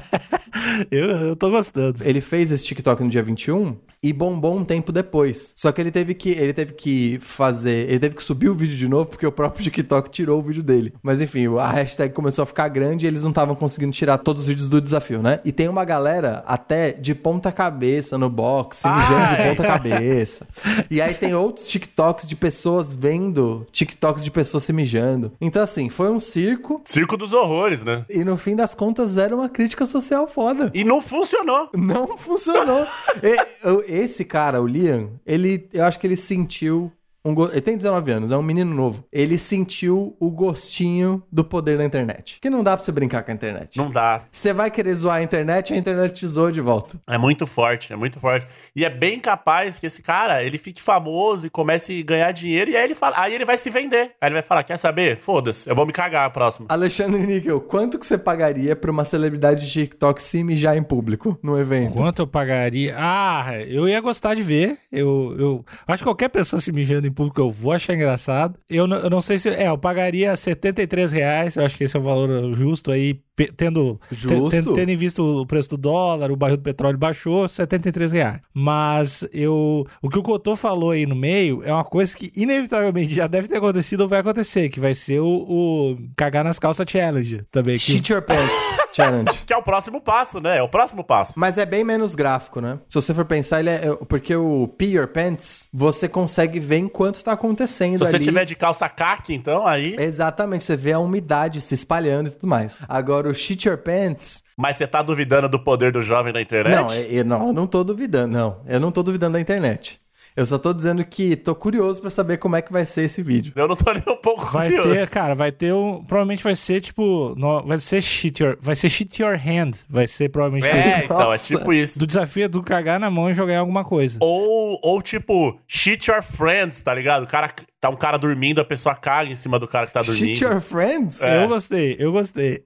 Eu, 0.90 1.10
eu 1.10 1.36
tô 1.36 1.50
gostando. 1.50 2.06
Ele 2.06 2.20
fez 2.20 2.52
esse 2.52 2.62
TikTok 2.62 3.02
no 3.02 3.08
dia 3.08 3.22
21 3.22 3.76
e 4.02 4.12
bombou 4.12 4.56
um 4.56 4.64
tempo 4.64 4.90
depois. 4.90 5.52
Só 5.56 5.70
que 5.70 5.80
ele 5.80 5.90
teve 5.90 6.14
que 6.14 6.30
ele 6.30 6.52
teve 6.52 6.72
que 6.72 7.18
fazer, 7.20 7.88
ele 7.88 7.98
teve 8.00 8.16
que 8.16 8.22
subir 8.22 8.48
o 8.48 8.54
vídeo 8.54 8.76
de 8.76 8.88
novo 8.88 9.06
porque 9.06 9.26
o 9.26 9.32
próprio 9.32 9.62
TikTok 9.64 10.10
tirou 10.10 10.40
o 10.40 10.42
vídeo 10.42 10.62
dele. 10.62 10.92
Mas 11.02 11.20
enfim, 11.20 11.46
a 11.58 11.68
hashtag 11.70 12.12
começou 12.14 12.42
a 12.42 12.46
ficar 12.46 12.68
grande 12.68 13.06
e 13.06 13.08
eles 13.08 13.22
não 13.22 13.30
estavam 13.30 13.54
conseguindo 13.54 13.92
tirar 13.92 14.18
todos 14.18 14.42
os 14.42 14.48
vídeos 14.48 14.68
do 14.68 14.80
desafio, 14.80 15.22
né? 15.22 15.40
E 15.44 15.52
tem 15.52 15.68
uma 15.68 15.84
galera 15.84 16.42
até 16.46 16.92
de 16.92 17.14
ponta 17.14 17.52
cabeça 17.52 18.18
no 18.18 18.28
box, 18.28 18.78
se 18.78 18.88
mijando 18.88 19.14
Ah, 19.14 19.34
de 19.34 19.42
é. 19.42 19.48
ponta 19.50 19.62
cabeça. 19.64 20.48
E 20.90 21.00
aí 21.00 21.14
tem 21.14 21.34
outros 21.34 21.68
TikToks 21.68 22.26
de 22.26 22.34
pessoas 22.36 22.92
vendo 22.94 23.66
TikToks 23.70 24.24
de 24.24 24.30
pessoas 24.30 24.64
se 24.64 24.72
mijando. 24.72 25.32
Então 25.40 25.62
assim, 25.62 25.88
foi 25.88 26.10
um 26.10 26.18
circo 26.18 26.80
Circo 26.84 27.16
dos 27.16 27.32
horrores, 27.32 27.84
né? 27.84 28.04
e 28.10 28.24
no 28.24 28.36
fim 28.36 28.56
das 28.56 28.74
contas 28.74 29.16
era 29.16 29.34
uma 29.34 29.48
crítica 29.48 29.86
social 29.86 30.26
foda. 30.26 30.70
E 30.74 30.82
não 30.84 31.00
funcionou. 31.00 31.68
Não 31.74 32.18
funcionou. 32.18 32.84
E- 33.22 33.68
o- 33.68 33.82
Esse 33.94 34.24
cara, 34.24 34.62
o 34.62 34.66
Liam, 34.66 35.20
ele, 35.26 35.68
eu 35.70 35.84
acho 35.84 36.00
que 36.00 36.06
ele 36.06 36.16
sentiu. 36.16 36.90
Um 37.24 37.34
go- 37.34 37.48
Ele 37.50 37.60
tem 37.60 37.76
19 37.76 38.10
anos, 38.10 38.30
é 38.32 38.36
um 38.36 38.42
menino 38.42 38.74
novo. 38.74 39.04
Ele 39.12 39.38
sentiu 39.38 40.16
o 40.18 40.30
gostinho 40.30 41.22
do 41.30 41.44
poder 41.44 41.78
da 41.78 41.84
internet. 41.84 42.38
Que 42.40 42.50
não 42.50 42.62
dá 42.62 42.76
pra 42.76 42.84
você 42.84 42.90
brincar 42.92 43.22
com 43.22 43.30
a 43.30 43.34
internet. 43.34 43.76
Não 43.76 43.90
dá. 43.90 44.22
Você 44.30 44.52
vai 44.52 44.70
querer 44.70 44.94
zoar 44.94 45.16
a 45.16 45.22
internet, 45.22 45.72
a 45.72 45.76
internet 45.76 46.12
te 46.14 46.26
zoa 46.26 46.50
de 46.52 46.60
volta. 46.60 46.98
É 47.08 47.16
muito 47.16 47.46
forte, 47.46 47.92
é 47.92 47.96
muito 47.96 48.18
forte. 48.18 48.46
E 48.74 48.84
é 48.84 48.90
bem 48.90 49.18
capaz 49.20 49.78
que 49.78 49.86
esse 49.86 50.02
cara, 50.02 50.42
ele 50.42 50.58
fique 50.58 50.82
famoso 50.82 51.46
e 51.46 51.50
comece 51.50 52.00
a 52.00 52.04
ganhar 52.04 52.32
dinheiro 52.32 52.70
e 52.70 52.76
aí 52.76 52.84
ele 52.84 52.94
fala, 52.94 53.14
aí 53.18 53.34
ele 53.34 53.44
vai 53.44 53.56
se 53.58 53.70
vender. 53.70 54.12
Aí 54.20 54.28
ele 54.28 54.34
vai 54.34 54.42
falar, 54.42 54.62
quer 54.64 54.76
saber? 54.76 55.16
Foda-se, 55.16 55.68
eu 55.70 55.76
vou 55.76 55.86
me 55.86 55.92
cagar 55.92 56.26
a 56.26 56.30
próxima. 56.30 56.66
Alexandre 56.70 57.24
Níquel, 57.26 57.60
quanto 57.60 57.98
que 57.98 58.06
você 58.06 58.18
pagaria 58.18 58.74
pra 58.74 58.90
uma 58.90 59.04
celebridade 59.04 59.64
de 59.66 59.70
TikTok 59.72 60.22
se 60.22 60.42
mijar 60.42 60.76
em 60.76 60.82
público 60.82 61.38
no 61.42 61.58
evento? 61.58 61.92
Quanto 61.94 62.22
eu 62.22 62.26
pagaria? 62.26 62.94
Ah, 62.98 63.52
eu 63.66 63.88
ia 63.88 64.00
gostar 64.00 64.34
de 64.34 64.42
ver. 64.42 64.78
Eu, 64.90 65.34
eu 65.38 65.64
acho 65.86 66.02
que 66.02 66.08
qualquer 66.08 66.28
pessoa 66.28 66.60
se 66.60 66.72
mijando 66.72 67.06
em 67.06 67.11
público 67.12 67.40
eu 67.40 67.50
vou 67.50 67.72
achar 67.72 67.94
engraçado. 67.94 68.58
Eu, 68.68 68.86
eu 68.88 69.10
não 69.10 69.20
sei 69.20 69.38
se. 69.38 69.48
É, 69.48 69.68
eu 69.68 69.78
pagaria 69.78 70.34
73 70.34 71.12
reais. 71.12 71.56
Eu 71.56 71.64
acho 71.64 71.76
que 71.76 71.84
esse 71.84 71.96
é 71.96 72.00
o 72.00 72.02
valor 72.02 72.54
justo 72.54 72.90
aí. 72.90 73.20
Tendo, 73.56 73.98
te- 74.10 74.14
Justo? 74.14 74.50
tendo, 74.50 74.74
tendo 74.74 74.90
em 74.90 74.96
vista 74.96 75.22
o 75.22 75.46
preço 75.46 75.70
do 75.70 75.76
dólar, 75.78 76.30
o 76.30 76.36
barril 76.36 76.58
do 76.58 76.62
petróleo 76.62 76.98
baixou, 76.98 77.48
73 77.48 78.12
reais. 78.12 78.40
Mas 78.52 79.26
eu. 79.32 79.86
O 80.02 80.08
que 80.10 80.18
o 80.18 80.22
Cotô 80.22 80.54
falou 80.54 80.90
aí 80.90 81.06
no 81.06 81.16
meio 81.16 81.62
é 81.64 81.72
uma 81.72 81.82
coisa 81.84 82.14
que 82.16 82.30
inevitavelmente 82.36 83.12
já 83.14 83.26
deve 83.26 83.48
ter 83.48 83.56
acontecido 83.56 84.02
ou 84.02 84.08
vai 84.08 84.20
acontecer, 84.20 84.68
que 84.68 84.78
vai 84.78 84.94
ser 84.94 85.20
o, 85.20 85.26
o 85.26 85.98
cagar 86.14 86.44
nas 86.44 86.58
calças 86.58 86.86
challenge 86.88 87.42
também. 87.50 87.74
Que, 87.78 87.80
Shit 87.84 88.12
Your 88.12 88.20
Pants 88.22 88.52
Challenge. 88.92 89.32
Que 89.46 89.52
é 89.54 89.56
o 89.56 89.62
próximo 89.62 89.98
passo, 90.00 90.38
né? 90.38 90.58
É 90.58 90.62
o 90.62 90.68
próximo 90.68 91.02
passo. 91.02 91.32
Mas 91.40 91.56
é 91.56 91.64
bem 91.64 91.82
menos 91.82 92.14
gráfico, 92.14 92.60
né? 92.60 92.78
Se 92.90 92.94
você 93.00 93.14
for 93.14 93.24
pensar, 93.24 93.60
ele 93.60 93.70
é. 93.70 93.86
é- 93.88 93.96
Porque 94.06 94.36
o 94.36 94.68
Pee 94.68 94.96
Your 94.96 95.08
Pants, 95.08 95.68
você 95.72 96.06
consegue 96.06 96.60
ver 96.60 96.76
enquanto 96.76 97.24
tá 97.24 97.32
acontecendo 97.32 97.96
Se 97.96 98.04
você 98.04 98.16
ali. 98.16 98.24
tiver 98.24 98.44
de 98.44 98.54
calça 98.54 98.86
caque, 98.90 99.32
então, 99.34 99.66
aí... 99.66 99.96
Exatamente, 99.98 100.62
você 100.64 100.76
vê 100.76 100.92
a 100.92 100.98
umidade 100.98 101.60
se 101.62 101.74
espalhando 101.74 102.26
e 102.28 102.32
tudo 102.32 102.46
mais. 102.46 102.76
Agora, 102.86 103.22
o 103.32 103.34
Shit 103.34 103.66
Your 103.68 103.78
Pants. 103.78 104.44
Mas 104.56 104.76
você 104.76 104.86
tá 104.86 105.02
duvidando 105.02 105.48
do 105.48 105.58
poder 105.58 105.90
do 105.92 106.02
jovem 106.02 106.32
na 106.32 106.40
internet? 106.40 106.74
Não, 106.76 106.92
é- 106.92 107.06
eu, 107.10 107.24
não, 107.24 107.46
eu 107.48 107.52
não 107.52 107.66
tô 107.66 107.82
duvidando, 107.82 108.32
não. 108.32 108.62
Eu 108.66 108.78
não 108.78 108.92
tô 108.92 109.02
duvidando 109.02 109.32
da 109.34 109.40
internet. 109.40 110.00
Eu 110.34 110.46
só 110.46 110.56
tô 110.56 110.72
dizendo 110.72 111.04
que 111.04 111.36
tô 111.36 111.54
curioso 111.54 112.00
pra 112.00 112.08
saber 112.08 112.38
como 112.38 112.56
é 112.56 112.62
que 112.62 112.72
vai 112.72 112.86
ser 112.86 113.02
esse 113.02 113.22
vídeo. 113.22 113.52
Eu 113.54 113.68
não 113.68 113.76
tô 113.76 113.92
nem 113.92 114.02
um 114.08 114.16
pouco 114.16 114.46
Vai 114.46 114.68
curioso. 114.70 114.90
ter, 114.94 115.10
cara, 115.10 115.34
vai 115.34 115.52
ter 115.52 115.74
um. 115.74 116.02
Provavelmente 116.04 116.42
vai 116.42 116.56
ser 116.56 116.80
tipo. 116.80 117.34
no- 117.36 117.62
vai 117.66 117.78
ser 117.78 118.00
shit 118.00 118.42
your. 118.42 118.56
Vai 118.58 118.74
ser 118.74 118.88
shit 118.88 119.20
your 119.20 119.36
hand. 119.36 119.72
Vai 119.90 120.06
ser 120.06 120.30
provavelmente. 120.30 120.66
É, 120.74 121.04
então, 121.04 121.20
é 121.20 121.24
Nossa. 121.36 121.54
tipo 121.54 121.70
isso. 121.70 121.98
Do 121.98 122.06
desafio 122.06 122.44
é 122.44 122.48
do 122.48 122.62
cagar 122.62 122.98
na 122.98 123.10
mão 123.10 123.30
e 123.30 123.34
jogar 123.34 123.52
em 123.52 123.56
alguma 123.58 123.84
coisa. 123.84 124.16
Ou, 124.22 124.80
ou 124.82 125.02
tipo, 125.02 125.60
shit 125.68 126.10
your 126.10 126.22
friends, 126.22 126.80
tá 126.82 126.94
ligado? 126.94 127.24
O 127.24 127.26
cara, 127.26 127.50
tá 127.82 127.88
um 127.90 127.96
cara 127.96 128.16
dormindo, 128.16 128.60
a 128.60 128.64
pessoa 128.64 128.94
caga 128.94 129.28
em 129.28 129.34
cima 129.34 129.58
do 129.58 129.66
cara 129.66 129.88
que 129.88 129.92
tá 129.92 130.02
dormindo. 130.02 130.36
Shit 130.36 130.44
Your 130.44 130.60
Friends? 130.60 131.20
É. 131.20 131.42
Eu 131.42 131.48
gostei, 131.48 131.96
eu 131.98 132.12
gostei. 132.12 132.62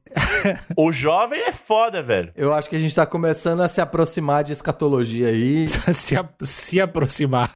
O 0.77 0.93
jovem 0.93 1.41
é 1.41 1.53
foda, 1.53 2.03
velho. 2.03 2.31
Eu 2.37 2.53
acho 2.53 2.69
que 2.69 2.77
a 2.77 2.79
gente 2.79 2.95
tá 2.95 3.07
começando 3.07 3.63
a 3.63 3.69
se 3.69 3.81
aproximar 3.81 4.45
de 4.45 4.53
escatologia 4.53 5.29
aí. 5.29 5.67
se, 5.95 6.15
a- 6.15 6.29
se 6.43 6.79
aproximar. 6.79 7.51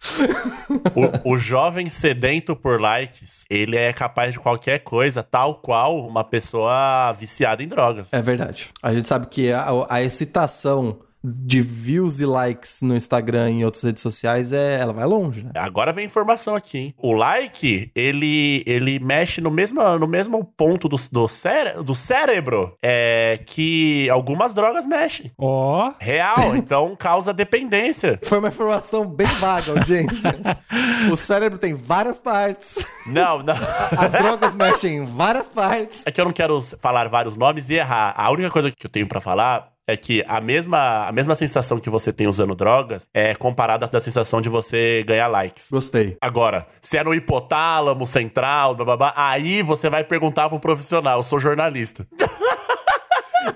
O, 1.25 1.35
o 1.35 1.37
jovem 1.37 1.90
sedento 1.90 2.57
por 2.57 2.81
likes, 2.81 3.44
ele 3.51 3.77
é 3.77 3.92
capaz 3.92 4.33
de 4.33 4.40
qualquer 4.40 4.79
coisa, 4.79 5.23
tal 5.23 5.57
qual 5.57 5.99
uma 6.07 6.25
pessoa 6.25 7.12
viciada 7.12 7.62
em 7.62 7.68
drogas. 7.68 8.11
É 8.14 8.23
verdade. 8.23 8.70
A 8.83 8.94
gente 8.94 9.07
sabe 9.07 9.27
que 9.27 9.53
a, 9.53 9.66
a 9.88 10.03
excitação 10.03 10.99
de 11.22 11.61
views 11.61 12.20
e 12.20 12.26
likes 12.26 12.83
no 12.83 12.96
Instagram 12.96 13.50
e 13.50 13.52
em 13.61 13.64
outras 13.64 13.85
redes 13.85 14.02
sociais, 14.02 14.52
é, 14.52 14.80
ela 14.80 14.92
vai 14.92 15.06
longe, 15.06 15.42
né? 15.42 15.50
Agora 15.54 15.92
vem 15.92 16.06
informação 16.06 16.54
aqui, 16.54 16.78
hein? 16.78 16.94
O 16.98 17.12
like, 17.12 17.90
ele, 17.94 18.62
ele 18.66 18.98
mexe 18.98 19.40
no 19.40 19.50
mesmo, 19.50 19.83
no 19.98 20.06
mesmo 20.06 20.44
ponto 20.44 20.88
do, 20.88 20.96
do, 21.12 21.28
cére 21.28 21.83
do 21.83 21.94
cérebro 21.94 22.76
é, 22.83 23.38
que 23.44 24.09
algumas 24.11 24.54
drogas 24.54 24.87
mexem. 24.87 25.30
Ó. 25.38 25.92
Real, 25.98 26.54
então 26.56 26.96
causa 26.96 27.33
dependência. 27.33 28.18
Foi 28.22 28.38
uma 28.38 28.48
informação 28.48 29.06
bem 29.06 29.26
vaga, 29.38 29.72
audiência. 29.72 30.35
o 31.12 31.16
cérebro 31.16 31.59
tem 31.59 31.74
várias 31.74 32.18
partes. 32.18 32.85
Não, 33.06 33.42
não. 33.42 33.54
As 33.96 34.12
drogas 34.12 34.54
mexem 34.54 34.96
em 34.96 35.04
várias 35.04 35.48
partes. 35.48 36.06
É 36.06 36.11
que 36.11 36.20
eu 36.20 36.24
não 36.24 36.33
quero 36.33 36.61
falar 36.80 37.09
vários 37.09 37.37
nomes 37.37 37.68
e 37.70 37.74
errar. 37.74 38.14
A 38.16 38.30
única 38.30 38.50
coisa 38.50 38.70
que 38.70 38.87
eu 38.87 38.90
tenho 38.90 39.06
pra 39.06 39.20
falar 39.20 39.70
é 39.90 39.96
que 39.96 40.24
a 40.26 40.40
mesma, 40.40 41.07
a 41.07 41.12
mesma 41.12 41.35
sensação 41.35 41.79
que 41.79 41.90
você 41.90 42.12
tem 42.12 42.26
usando 42.26 42.55
drogas 42.55 43.09
é 43.12 43.35
comparada 43.35 43.87
da 43.87 44.00
sensação 44.00 44.40
de 44.40 44.48
você 44.48 45.05
ganhar 45.07 45.26
likes. 45.26 45.68
Gostei. 45.70 46.16
Agora, 46.20 46.66
se 46.81 46.96
é 46.96 47.05
no 47.05 47.14
hipotálamo, 47.14 48.07
central, 48.07 48.74
bababá, 48.74 49.12
aí 49.16 49.62
você 49.62 49.90
vai 49.90 50.05
perguntar 50.05 50.48
pro 50.48 50.61
profissional, 50.61 51.18
eu 51.18 51.22
sou 51.24 51.40
jornalista. 51.40 52.07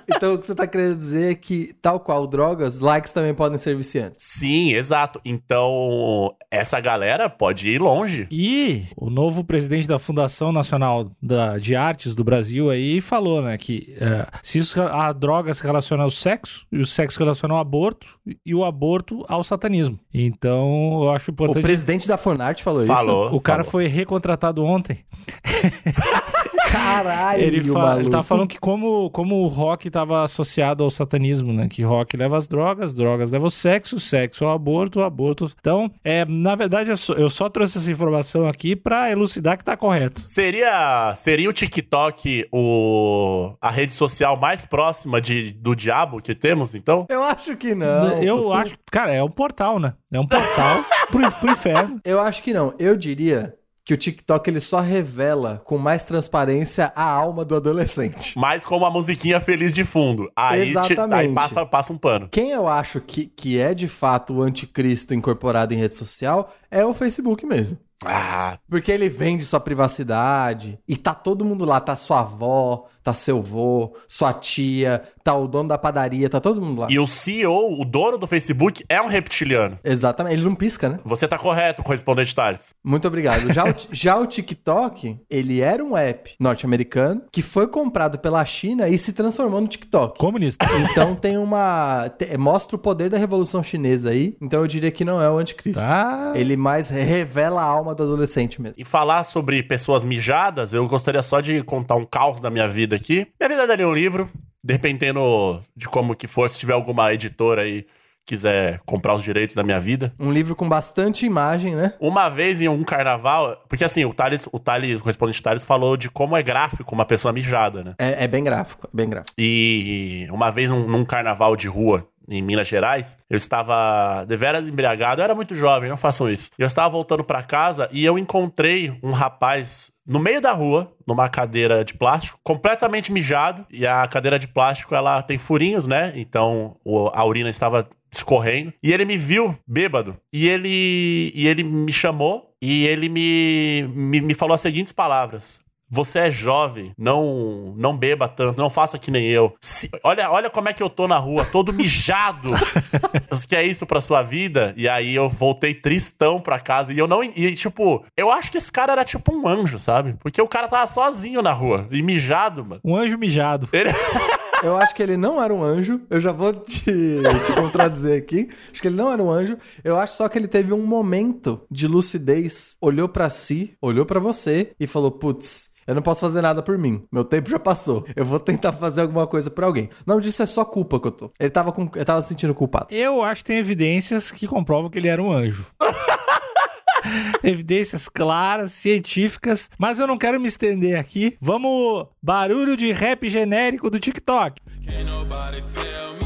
Então, 0.09 0.35
o 0.35 0.38
que 0.38 0.47
você 0.47 0.55
tá 0.55 0.66
querendo 0.66 0.97
dizer 0.97 1.33
é 1.33 1.35
que, 1.35 1.75
tal 1.83 1.99
qual 2.01 2.27
drogas, 2.27 2.81
likes 2.81 3.12
também 3.12 3.35
podem 3.35 3.59
ser 3.59 3.77
viciantes. 3.77 4.16
Sim, 4.25 4.73
exato. 4.73 5.20
Então, 5.25 6.35
essa 6.51 6.81
galera 6.81 7.29
pode 7.29 7.68
ir 7.68 7.81
longe. 7.81 8.27
E 8.31 8.85
o 8.97 9.11
novo 9.11 9.42
presidente 9.44 9.87
da 9.88 9.99
Fundação 9.99 10.53
Nacional 10.53 11.11
da- 11.20 11.59
de 11.59 11.75
Artes 11.77 12.14
do 12.14 12.23
Brasil 12.25 12.70
aí 12.70 13.01
falou, 13.01 13.42
né, 13.42 13.57
que 13.59 13.94
é, 14.01 14.27
se 14.42 14.59
isso, 14.59 14.81
a 14.81 15.12
droga 15.12 15.53
se 15.53 15.62
relaciona 15.62 16.03
ao 16.05 16.11
sexo, 16.11 16.66
e 16.73 16.79
o 16.79 16.87
sexo 16.87 17.16
se 17.18 17.23
relaciona 17.23 17.55
ao 17.55 17.61
aborto, 17.61 18.07
e 18.44 18.55
o 18.55 18.64
aborto 18.64 19.25
ao 19.29 19.42
satanismo. 19.44 19.99
Então, 20.12 21.01
eu 21.03 21.11
acho 21.11 21.31
O 21.31 21.33
importante... 21.33 21.62
presidente 21.62 22.07
da 22.09 22.16
Fonarte 22.16 22.62
falou, 22.62 22.85
Falou. 22.85 23.35
O 23.35 23.40
cara 23.40 23.64
falou. 23.64 23.70
foi 23.73 23.87
recontratado 23.87 24.64
ontem. 24.64 25.05
Caralho, 26.75 27.43
Ele, 27.43 27.63
fa- 27.63 27.79
maluco. 27.79 28.01
ele 28.03 28.11
tava 28.11 28.23
falando 28.23 28.49
que 28.49 28.59
como, 28.59 29.09
como 29.11 29.37
o 29.45 29.49
rock 29.49 29.89
estava 29.89 30.25
associado 30.25 30.83
ao 30.83 30.91
satanismo, 30.91 31.53
né? 31.53 31.69
Que 31.69 31.83
rock 31.83 32.17
leva 32.17 32.37
as 32.37 32.49
drogas, 32.49 32.95
drogas 32.95 33.31
levam 33.31 33.47
o 33.49 33.51
sexo, 33.51 34.01
sexo 34.01 34.45
ao 34.45 34.53
aborto, 34.53 35.01
aborto. 35.03 35.51
Então, 35.61 35.91
é, 36.03 36.25
na 36.25 36.55
verdade, 36.55 36.91
eu 36.91 36.97
só, 36.97 37.15
eu 37.15 37.29
só 37.29 37.49
trouxe 37.49 37.79
essa 37.79 37.91
informação 37.91 38.47
aqui 38.49 38.75
pra 38.75 39.11
elucidar 39.11 39.57
que 39.57 39.65
tá 39.65 39.77
correto. 39.77 40.23
Seria, 40.27 41.15
seria 41.17 41.49
o 41.49 41.53
TikTok 41.53 42.47
o, 42.53 43.55
a 43.61 43.71
rede 43.71 43.93
social 43.93 44.37
mais 44.37 44.65
próxima 44.65 45.21
de, 45.21 45.53
do 45.53 45.75
diabo 45.75 46.21
que 46.21 46.35
temos, 46.35 46.75
então? 46.75 47.07
Eu 47.09 47.23
acho 47.23 47.57
que 47.57 47.75
não. 47.75 48.23
eu 48.23 48.53
acho, 48.53 48.77
cara, 48.91 49.13
é 49.13 49.23
um 49.23 49.31
portal, 49.31 49.79
né? 49.79 49.95
É 50.13 50.19
um 50.21 50.27
portal 50.27 50.85
pro, 51.11 51.31
pro 51.33 51.51
inferno. 51.51 52.01
Eu 52.05 52.21
acho 52.21 52.43
que 52.43 52.53
não. 52.53 52.73
Eu 52.79 52.97
diria 52.97 53.55
que 53.85 53.92
o 53.92 53.97
TikTok 53.97 54.49
ele 54.49 54.61
só 54.61 54.81
revela 54.81 55.61
com 55.64 55.77
mais 55.77 56.05
transparência 56.07 56.90
a 56.97 57.05
alma 57.05 57.44
do 57.44 57.55
adolescente. 57.55 58.33
Mas 58.38 58.64
com 58.64 58.77
uma 58.79 58.90
musiquinha 58.90 59.38
feliz 59.40 59.73
de 59.75 59.85
fundo. 59.85 60.31
Aí, 60.35 60.73
te- 60.73 60.79
aí 60.79 60.85
Exatamente. 60.92 61.35
passa, 61.35 61.66
passa 61.66 61.92
um 61.92 61.99
pano. 61.99 62.29
Quem 62.31 62.51
eu 62.51 62.66
acho 62.66 63.01
que, 63.01 63.27
que 63.27 63.59
é 63.61 63.75
de 63.75 63.87
fato 63.87 64.35
o 64.35 64.42
anticristo 64.42 65.12
incorporado 65.14 65.75
em 65.75 65.77
rede 65.77 65.94
social 65.94 66.53
é 66.70 66.85
o 66.85 66.94
Facebook 66.94 67.44
mesmo. 67.44 67.79
Ah, 68.07 68.59
Porque 68.69 68.90
ele 68.93 69.09
vende 69.09 69.45
sua 69.45 69.61
privacidade 69.61 70.79
e 70.88 70.97
tá 70.97 71.14
todo 71.14 71.45
mundo 71.45 71.64
lá, 71.64 71.81
tá 71.81 71.97
sua 71.97 72.21
avó, 72.21 72.87
tá 73.03 73.12
seu 73.14 73.43
vô, 73.43 73.95
sua 74.09 74.33
tia, 74.33 75.03
tá 75.23 75.35
o 75.35 75.47
dono 75.47 75.69
da 75.69 75.79
padaria, 75.79 76.29
tá 76.29 76.40
todo 76.40 76.61
mundo 76.61 76.81
lá. 76.83 76.87
e 76.90 76.99
o 76.99 77.07
CEO, 77.07 77.81
o 77.81 77.85
dono 77.85 78.17
do 78.19 78.27
Facebook, 78.27 78.85
é 78.88 79.01
um 79.01 79.07
reptiliano. 79.07 79.79
Exatamente, 79.85 80.35
ele 80.37 80.45
não 80.45 80.55
pisca, 80.55 80.88
né? 80.88 80.99
Você 81.05 81.29
tá 81.29 81.38
correto, 81.38 81.83
correspondente 81.83 82.35
Thales. 82.35 82.75
Muito 82.83 83.07
obrigado. 83.09 83.53
Já 83.53 83.64
o, 83.64 83.75
já 83.93 84.17
o 84.17 84.27
TikTok, 84.27 85.19
ele 85.31 85.61
era 85.61 85.85
um 85.85 85.97
app 85.97 86.35
norte-americano 86.40 87.23
que 87.31 87.43
foi 87.43 87.67
comprado 87.69 88.19
pela 88.19 88.45
China 88.45 88.88
e 88.88 88.97
se 88.99 89.12
transformou 89.12 89.61
no 89.61 89.69
TikTok. 89.69 90.19
Comunista. 90.19 90.64
Então 90.90 91.14
tem 91.14 91.37
uma. 91.38 92.09
te- 92.19 92.37
mostra 92.38 92.77
o 92.77 92.79
poder 92.79 93.11
da 93.11 93.19
Revolução 93.19 93.62
Chinesa 93.62 94.11
aí. 94.11 94.37
Então 94.40 94.61
eu 94.61 94.67
diria 94.67 94.90
que 94.90 95.05
não 95.05 95.21
é 95.21 95.31
o 95.31 95.38
anticristo. 95.38 95.81
Tá. 95.81 96.33
Ele 96.35 96.57
mais 96.57 96.88
revela 96.88 97.61
a 97.62 97.64
alma 97.64 97.93
do 97.94 98.02
adolescente 98.02 98.61
mesmo. 98.61 98.76
E 98.78 98.85
falar 98.85 99.24
sobre 99.24 99.62
pessoas 99.62 100.04
mijadas, 100.04 100.72
eu 100.72 100.87
gostaria 100.88 101.22
só 101.22 101.40
de 101.40 101.62
contar 101.62 101.96
um 101.96 102.04
caos 102.04 102.40
da 102.40 102.50
minha 102.50 102.68
vida 102.68 102.96
aqui. 102.96 103.26
Minha 103.40 103.48
vida 103.48 103.66
daria 103.66 103.88
um 103.88 103.94
livro, 103.94 104.28
dependendo 104.62 105.62
de 105.76 105.88
como 105.88 106.14
que 106.14 106.26
for, 106.26 106.48
se 106.48 106.59
tiver 106.59 106.74
alguma 106.74 107.12
editora 107.12 107.62
aí 107.62 107.87
quiser 108.26 108.80
comprar 108.87 109.14
os 109.14 109.22
direitos 109.22 109.54
da 109.54 109.62
minha 109.62 109.78
vida. 109.78 110.12
Um 110.18 110.33
livro 110.33 110.57
com 110.57 110.68
bastante 110.68 111.26
imagem, 111.26 111.74
né? 111.74 111.92
Uma 112.00 112.28
vez 112.28 112.61
em 112.61 112.68
um 112.68 112.83
carnaval, 112.83 113.62
porque 113.68 113.85
assim, 113.85 114.04
o 114.04 114.14
Thales, 114.14 114.48
o 114.50 114.59
Thales, 114.59 114.98
o 114.98 115.02
correspondente 115.02 115.42
Thales 115.42 115.64
falou 115.64 115.96
de 115.96 116.09
como 116.09 116.37
é 116.37 116.42
gráfico 116.42 116.94
uma 116.94 117.04
pessoa 117.04 117.33
mijada, 117.33 117.85
né? 117.85 117.94
É, 117.98 118.24
é 118.24 118.28
bem 118.28 118.42
gráfico, 118.42 118.87
é 118.87 118.96
bem 118.96 119.09
gráfico. 119.09 119.35
E 119.38 120.26
uma 120.30 120.50
vez 120.50 120.70
num, 120.70 120.87
num 120.87 121.04
carnaval 121.04 121.54
de 121.57 121.68
rua 121.68 122.07
em 122.29 122.43
Minas 122.43 122.69
Gerais, 122.69 123.17
eu 123.29 123.37
estava 123.37 124.25
deveras 124.25 124.67
embriagado, 124.67 125.21
eu 125.21 125.25
era 125.25 125.35
muito 125.35 125.55
jovem, 125.55 125.89
não 125.89 125.97
façam 125.97 126.31
isso. 126.31 126.51
Eu 126.59 126.67
estava 126.67 126.89
voltando 126.89 127.25
para 127.25 127.43
casa 127.43 127.89
e 127.93 128.05
eu 128.05 128.19
encontrei 128.19 128.99
um 129.03 129.13
rapaz 129.13 129.93
no 130.07 130.19
meio 130.19 130.41
da 130.41 130.53
rua, 130.53 130.93
numa 131.07 131.29
cadeira 131.29 131.85
de 131.85 131.95
plástico, 131.95 132.39
completamente 132.43 133.11
mijado, 133.11 133.67
e 133.71 133.87
a 133.87 134.07
cadeira 134.07 134.39
de 134.39 134.47
plástico 134.47 134.95
ela 134.95 135.23
tem 135.23 135.39
furinhos, 135.39 135.87
né? 135.87 136.13
Então 136.15 136.77
a 137.13 137.25
urina 137.25 137.49
estava 137.49 137.89
escorrendo, 138.13 138.73
e 138.83 138.93
ele 138.93 139.05
me 139.05 139.17
viu 139.17 139.59
bêbado, 139.67 140.17
e 140.33 140.47
ele 140.47 141.33
e 141.35 141.49
ele 141.49 141.65
me 141.65 141.93
chamou 141.93 142.55
e 142.63 142.87
ele 142.87 143.11
me, 143.11 143.87
me, 143.95 144.21
me 144.23 144.35
falou 144.35 144.55
as 144.55 144.61
seguintes 144.61 144.93
palavras: 144.93 145.61
você 145.94 146.18
é 146.18 146.30
jovem, 146.30 146.92
não 146.98 147.72
não 147.76 147.96
beba 147.96 148.26
tanto, 148.28 148.59
não 148.59 148.68
faça 148.68 148.98
que 148.98 149.11
nem 149.11 149.26
eu. 149.26 149.54
Se- 149.61 149.90
olha, 150.02 150.30
olha 150.30 150.50
como 150.50 150.68
é 150.68 150.72
que 150.72 150.83
eu 150.83 150.90
tô 150.90 151.07
na 151.07 151.16
rua, 151.18 151.44
todo 151.44 151.72
mijado. 151.72 152.50
Você 153.30 153.46
quer 153.46 153.64
isso 153.64 153.87
pra 153.87 154.00
sua 154.00 154.22
vida? 154.22 154.74
E 154.76 154.88
aí 154.88 155.14
eu 155.14 155.28
voltei 155.28 155.74
tristão 155.74 156.38
pra 156.40 156.59
casa 156.61 156.92
e 156.92 156.98
eu 156.98 157.07
não. 157.09 157.22
E 157.22 157.54
tipo, 157.54 158.04
eu 158.16 158.30
acho 158.30 158.50
que 158.50 158.59
esse 158.59 158.70
cara 158.70 158.92
era 158.92 159.04
tipo 159.04 159.33
um 159.35 159.46
anjo, 159.48 159.78
sabe? 159.78 160.14
Porque 160.20 160.40
o 160.40 160.48
cara 160.48 160.68
tava 160.68 160.87
sozinho 160.87 161.42
na 161.42 161.52
rua 161.52 161.87
e 161.90 162.02
mijado, 162.02 162.64
mano. 162.64 162.80
Um 162.85 162.96
anjo 162.96 163.16
mijado. 163.18 163.68
Ele- 163.72 163.90
Eu 164.62 164.78
acho 164.78 164.94
que 164.94 165.02
ele 165.02 165.16
não 165.16 165.42
era 165.42 165.52
um 165.52 165.62
anjo. 165.62 166.00
Eu 166.09 166.18
já 166.18 166.33
vou 166.33 166.50
te, 166.54 166.80
te 166.85 167.52
contradizer 167.54 168.16
aqui. 168.22 168.48
Acho 168.72 168.80
que 168.80 168.88
ele 168.88 168.96
não 168.96 169.12
era 169.12 169.22
um 169.22 169.30
anjo. 169.30 169.59
Eu 169.83 169.98
acho 169.98 170.14
só 170.14 170.26
que 170.26 170.38
ele 170.38 170.48
teve 170.48 170.72
um 170.72 170.87
momento 170.87 171.61
de 171.70 171.87
lucidez. 171.87 172.74
Olhou 172.80 173.07
pra 173.07 173.28
si, 173.28 173.74
olhou 173.83 174.07
pra 174.07 174.18
você 174.18 174.70
e 174.80 174.87
falou: 174.87 175.11
Putz, 175.11 175.68
eu 175.87 175.94
não 175.94 176.03
posso 176.03 176.20
fazer 176.20 176.40
nada 176.40 176.62
por 176.62 176.79
mim. 176.79 177.05
Meu 177.11 177.25
tempo 177.25 177.49
já 177.51 177.59
passou. 177.59 178.05
Eu 178.14 178.25
vou 178.25 178.40
tentar 178.40 178.73
fazer 178.73 179.03
alguma 179.03 179.27
coisa 179.27 179.51
por 179.51 179.64
alguém. 179.64 179.88
Não, 180.07 180.20
disso 180.20 180.42
é 180.42 180.47
só 180.47 180.64
culpa 180.64 181.01
que 181.01 181.09
eu 181.09 181.12
tô. 181.12 181.31
Ele 181.38 181.51
tava, 181.51 181.73
com, 181.73 181.88
ele 181.94 182.05
tava 182.05 182.23
se 182.23 182.29
sentindo 182.29 182.55
culpado. 182.55 182.87
Eu 182.90 183.23
acho 183.23 183.42
que 183.42 183.49
tem 183.49 183.59
evidências 183.59 184.33
que 184.33 184.47
comprovam 184.47 184.90
que 184.90 184.99
ele 184.99 185.09
era 185.09 185.23
um 185.23 185.33
anjo. 185.33 185.66
evidências 187.42 188.09
claras, 188.09 188.73
científicas, 188.73 189.70
mas 189.79 189.99
eu 189.99 190.07
não 190.07 190.16
quero 190.16 190.40
me 190.40 190.49
estender 190.49 190.99
aqui. 190.99 191.37
Vamos 191.40 192.07
barulho 192.23 192.77
de 192.77 192.92
rap 192.92 193.29
genérico 193.29 193.90
do 193.90 194.01
TikTok. 194.01 194.61
Can't 194.87 196.24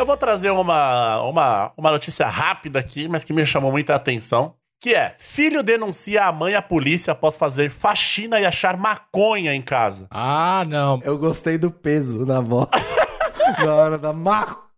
Eu 0.00 0.06
vou 0.06 0.16
trazer 0.16 0.48
uma, 0.48 1.20
uma, 1.20 1.72
uma 1.76 1.90
notícia 1.90 2.26
rápida 2.26 2.78
aqui, 2.78 3.06
mas 3.06 3.22
que 3.22 3.34
me 3.34 3.44
chamou 3.44 3.70
muita 3.70 3.94
atenção. 3.94 4.54
que 4.80 4.94
é: 4.94 5.12
filho 5.18 5.62
denuncia 5.62 6.24
a 6.24 6.32
mãe 6.32 6.54
à 6.54 6.62
polícia 6.62 7.12
após 7.12 7.36
fazer 7.36 7.68
faxina 7.68 8.40
e 8.40 8.46
achar 8.46 8.78
maconha 8.78 9.54
em 9.54 9.60
casa. 9.60 10.06
Ah, 10.10 10.64
não. 10.66 11.02
Eu 11.04 11.18
gostei 11.18 11.58
do 11.58 11.70
peso 11.70 12.24
na 12.24 12.40
voz. 12.40 12.70
na 13.62 13.74
hora 13.74 13.98
da 13.98 14.10
maconha. 14.10 14.69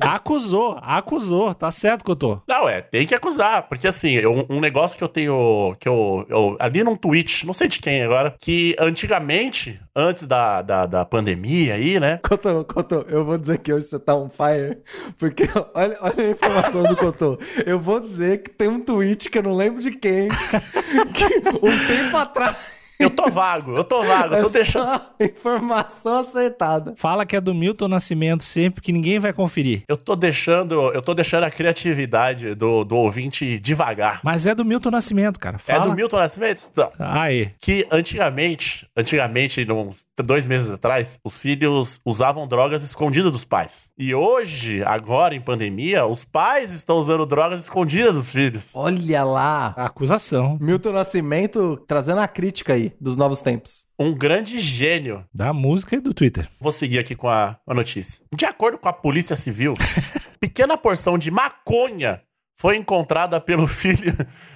Acusou, 0.00 0.78
acusou. 0.80 1.54
Tá 1.54 1.70
certo 1.70 2.04
que 2.04 2.10
eu 2.10 2.16
tô. 2.16 2.40
Não, 2.48 2.68
é, 2.68 2.80
tem 2.80 3.06
que 3.06 3.14
acusar. 3.14 3.68
Porque 3.68 3.86
assim, 3.88 4.12
eu- 4.12 4.46
um 4.48 4.60
negócio 4.60 4.96
que 4.96 5.04
eu 5.04 5.08
tenho. 5.08 5.76
que 5.80 5.88
eu, 5.88 6.24
eu 6.28 6.56
ali 6.58 6.82
num 6.84 6.96
tweet, 6.96 7.46
não 7.46 7.54
sei 7.54 7.68
de 7.68 7.78
quem 7.80 8.02
agora, 8.02 8.34
que 8.38 8.76
antigamente, 8.78 9.80
antes 9.94 10.26
da, 10.26 10.62
da, 10.62 10.86
da 10.86 11.04
pandemia 11.04 11.74
aí, 11.74 11.98
né? 11.98 12.18
Cotô, 12.22 12.64
Cotô, 12.64 13.04
eu 13.08 13.24
vou 13.24 13.36
dizer 13.38 13.58
que 13.58 13.72
hoje 13.72 13.86
você 13.86 13.98
tá 13.98 14.14
on 14.14 14.28
fire, 14.30 14.78
porque 15.18 15.44
olha, 15.74 15.96
olha 16.00 16.26
a 16.26 16.30
informação 16.30 16.82
do 16.84 16.96
Cotô. 16.96 17.38
Eu 17.66 17.78
vou 17.78 18.00
dizer 18.00 18.42
que 18.42 18.50
tem 18.50 18.68
um 18.68 18.80
tweet 18.80 19.28
que 19.30 19.38
eu 19.38 19.42
não 19.42 19.54
lembro 19.54 19.82
de 19.82 19.90
quem, 19.90 20.28
que 21.14 21.24
um 21.66 21.86
tempo 21.86 22.16
atrás. 22.16 22.79
Eu 23.00 23.10
tô 23.10 23.28
vago, 23.30 23.74
eu 23.76 23.82
tô 23.84 24.02
vago, 24.02 24.34
eu 24.34 24.38
É 24.38 24.42
tô 24.42 24.48
deixando. 24.50 24.84
só 24.86 25.10
informação 25.20 26.18
acertada. 26.18 26.94
Fala 26.96 27.24
que 27.24 27.34
é 27.34 27.40
do 27.40 27.54
Milton 27.54 27.88
Nascimento 27.88 28.42
sempre, 28.42 28.82
que 28.82 28.92
ninguém 28.92 29.18
vai 29.18 29.32
conferir. 29.32 29.82
Eu 29.88 29.96
tô 29.96 30.14
deixando. 30.14 30.74
Eu 30.92 31.00
tô 31.02 31.14
deixando 31.14 31.44
a 31.44 31.50
criatividade 31.50 32.54
do, 32.54 32.84
do 32.84 32.96
ouvinte 32.96 33.58
devagar. 33.58 34.20
Mas 34.22 34.46
é 34.46 34.54
do 34.54 34.64
Milton 34.64 34.90
Nascimento, 34.90 35.40
cara. 35.40 35.56
É 35.56 35.58
Fala. 35.58 35.86
do 35.86 35.94
Milton 35.94 36.18
Nascimento? 36.18 36.70
Tá. 36.70 36.90
Aí. 36.98 37.50
que 37.60 37.86
antigamente, 37.90 38.86
antigamente, 38.96 39.66
uns 39.72 40.04
dois 40.22 40.46
meses 40.46 40.70
atrás, 40.70 41.18
os 41.24 41.38
filhos 41.38 42.00
usavam 42.04 42.46
drogas 42.46 42.82
escondidas 42.82 43.32
dos 43.32 43.44
pais. 43.44 43.90
E 43.98 44.14
hoje, 44.14 44.82
agora 44.84 45.34
em 45.34 45.40
pandemia, 45.40 46.06
os 46.06 46.24
pais 46.24 46.72
estão 46.72 46.96
usando 46.96 47.24
drogas 47.24 47.62
escondidas 47.62 48.14
dos 48.14 48.32
filhos. 48.32 48.72
Olha 48.74 49.24
lá. 49.24 49.68
Acusação. 49.76 50.58
Milton 50.60 50.92
Nascimento 50.92 51.82
trazendo 51.86 52.20
a 52.20 52.28
crítica 52.28 52.74
aí 52.74 52.89
dos 53.00 53.16
novos 53.16 53.40
tempos. 53.40 53.86
Um 53.98 54.14
grande 54.14 54.58
gênio. 54.58 55.24
Da 55.32 55.52
música 55.52 55.96
e 55.96 56.00
do 56.00 56.14
Twitter. 56.14 56.48
Vou 56.58 56.72
seguir 56.72 56.98
aqui 56.98 57.14
com 57.14 57.28
a, 57.28 57.58
a 57.66 57.74
notícia. 57.74 58.22
De 58.34 58.46
acordo 58.46 58.78
com 58.78 58.88
a 58.88 58.92
Polícia 58.92 59.36
Civil, 59.36 59.74
pequena 60.40 60.76
porção 60.76 61.18
de 61.18 61.30
maconha 61.30 62.22
foi 62.60 62.76
encontrada 62.76 63.40
pelo 63.40 63.64
filho 63.68 64.14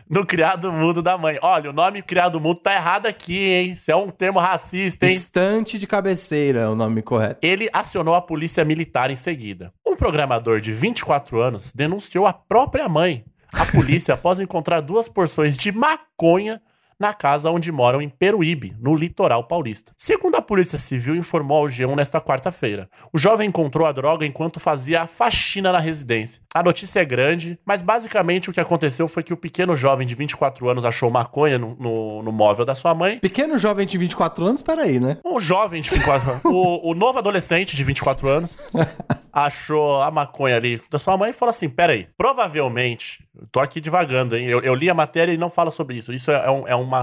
no 0.08 0.26
criado 0.26 0.70
mudo 0.70 1.00
da 1.00 1.16
mãe. 1.16 1.38
Olha, 1.40 1.70
o 1.70 1.72
nome 1.72 2.02
criado 2.02 2.38
mudo 2.38 2.60
tá 2.60 2.74
errado 2.74 3.06
aqui, 3.06 3.38
hein? 3.38 3.72
Isso 3.72 3.90
é 3.90 3.96
um 3.96 4.10
termo 4.10 4.38
racista, 4.38 5.06
hein? 5.06 5.14
Estante 5.14 5.78
de 5.78 5.86
cabeceira 5.86 6.60
é 6.60 6.68
o 6.68 6.74
nome 6.74 7.00
correto. 7.00 7.38
Ele 7.40 7.68
acionou 7.72 8.14
a 8.14 8.20
polícia 8.20 8.62
militar 8.62 9.10
em 9.10 9.16
seguida. 9.16 9.72
Um 9.86 9.96
programador 9.96 10.60
de 10.60 10.70
24 10.70 11.40
anos 11.40 11.72
denunciou 11.72 12.26
a 12.26 12.32
própria 12.34 12.86
mãe 12.90 13.24
à 13.50 13.64
polícia 13.64 14.12
após 14.14 14.38
encontrar 14.38 14.82
duas 14.82 15.08
porções 15.08 15.56
de 15.56 15.72
maconha 15.72 16.60
na 16.98 17.12
casa 17.14 17.50
onde 17.50 17.70
moram 17.72 18.00
em 18.00 18.08
Peruíbe, 18.08 18.74
no 18.80 18.94
litoral 18.94 19.44
paulista. 19.44 19.92
Segundo 19.96 20.36
a 20.36 20.42
Polícia 20.42 20.78
Civil 20.78 21.14
informou 21.16 21.58
ao 21.58 21.64
G1 21.66 21.94
nesta 21.96 22.20
quarta-feira, 22.20 22.88
o 23.12 23.18
jovem 23.18 23.48
encontrou 23.48 23.86
a 23.86 23.92
droga 23.92 24.24
enquanto 24.26 24.60
fazia 24.60 25.02
a 25.02 25.06
faxina 25.06 25.72
na 25.72 25.78
residência. 25.78 26.40
A 26.54 26.62
notícia 26.62 27.00
é 27.00 27.04
grande, 27.04 27.58
mas 27.64 27.82
basicamente 27.82 28.48
o 28.48 28.52
que 28.52 28.60
aconteceu 28.60 29.08
foi 29.08 29.22
que 29.22 29.32
o 29.32 29.36
pequeno 29.36 29.76
jovem 29.76 30.06
de 30.06 30.14
24 30.14 30.68
anos 30.68 30.84
achou 30.84 31.10
maconha 31.10 31.58
no, 31.58 31.74
no- 31.78 32.22
no 32.22 32.32
móvel 32.32 32.64
da 32.64 32.74
sua 32.74 32.94
mãe 32.94 33.18
Pequeno 33.18 33.58
jovem 33.58 33.86
de 33.86 33.98
24 33.98 34.44
anos, 34.46 34.62
peraí, 34.62 35.00
né? 35.00 35.18
um 35.24 35.38
jovem 35.40 35.82
de 35.82 35.90
24 35.90 36.30
anos, 36.30 36.42
o, 36.44 36.90
o 36.90 36.94
novo 36.94 37.18
adolescente 37.18 37.76
de 37.76 37.82
24 37.84 38.28
anos, 38.28 38.56
achou 39.32 40.00
a 40.00 40.10
maconha 40.10 40.56
ali 40.56 40.80
da 40.90 40.98
sua 40.98 41.16
mãe 41.16 41.30
e 41.30 41.34
falou 41.34 41.50
assim: 41.50 41.68
peraí, 41.68 42.06
provavelmente, 42.16 43.24
eu 43.36 43.46
tô 43.50 43.60
aqui 43.60 43.80
divagando, 43.80 44.36
hein? 44.36 44.44
Eu, 44.46 44.60
eu 44.60 44.74
li 44.74 44.88
a 44.88 44.94
matéria 44.94 45.32
e 45.32 45.36
não 45.36 45.50
fala 45.50 45.70
sobre 45.70 45.96
isso. 45.96 46.12
Isso 46.12 46.30
é, 46.30 46.50
um- 46.50 46.68
é 46.68 46.74
uma 46.74 46.93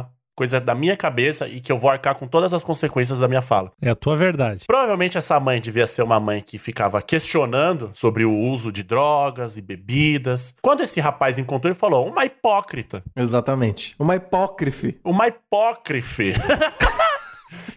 coisa 0.41 0.59
da 0.59 0.73
minha 0.73 0.97
cabeça 0.97 1.47
e 1.47 1.59
que 1.59 1.71
eu 1.71 1.77
vou 1.77 1.89
arcar 1.89 2.15
com 2.15 2.25
todas 2.27 2.51
as 2.53 2.63
consequências 2.63 3.19
da 3.19 3.27
minha 3.27 3.41
fala. 3.41 3.71
É 3.81 3.89
a 3.89 3.95
tua 3.95 4.15
verdade. 4.15 4.65
Provavelmente 4.65 5.17
essa 5.17 5.39
mãe 5.39 5.61
devia 5.61 5.85
ser 5.85 6.01
uma 6.01 6.19
mãe 6.19 6.41
que 6.41 6.57
ficava 6.57 7.01
questionando 7.01 7.91
sobre 7.93 8.25
o 8.25 8.35
uso 8.35 8.71
de 8.71 8.81
drogas 8.83 9.55
e 9.55 9.61
bebidas. 9.61 10.55
Quando 10.61 10.81
esse 10.81 10.99
rapaz 10.99 11.37
encontrou, 11.37 11.71
ele 11.71 11.79
falou: 11.79 12.07
uma 12.07 12.25
hipócrita. 12.25 13.03
Exatamente. 13.15 13.95
Uma 13.99 14.15
hipócrife. 14.15 14.99
Uma 15.03 15.27
hipócrife. 15.27 16.33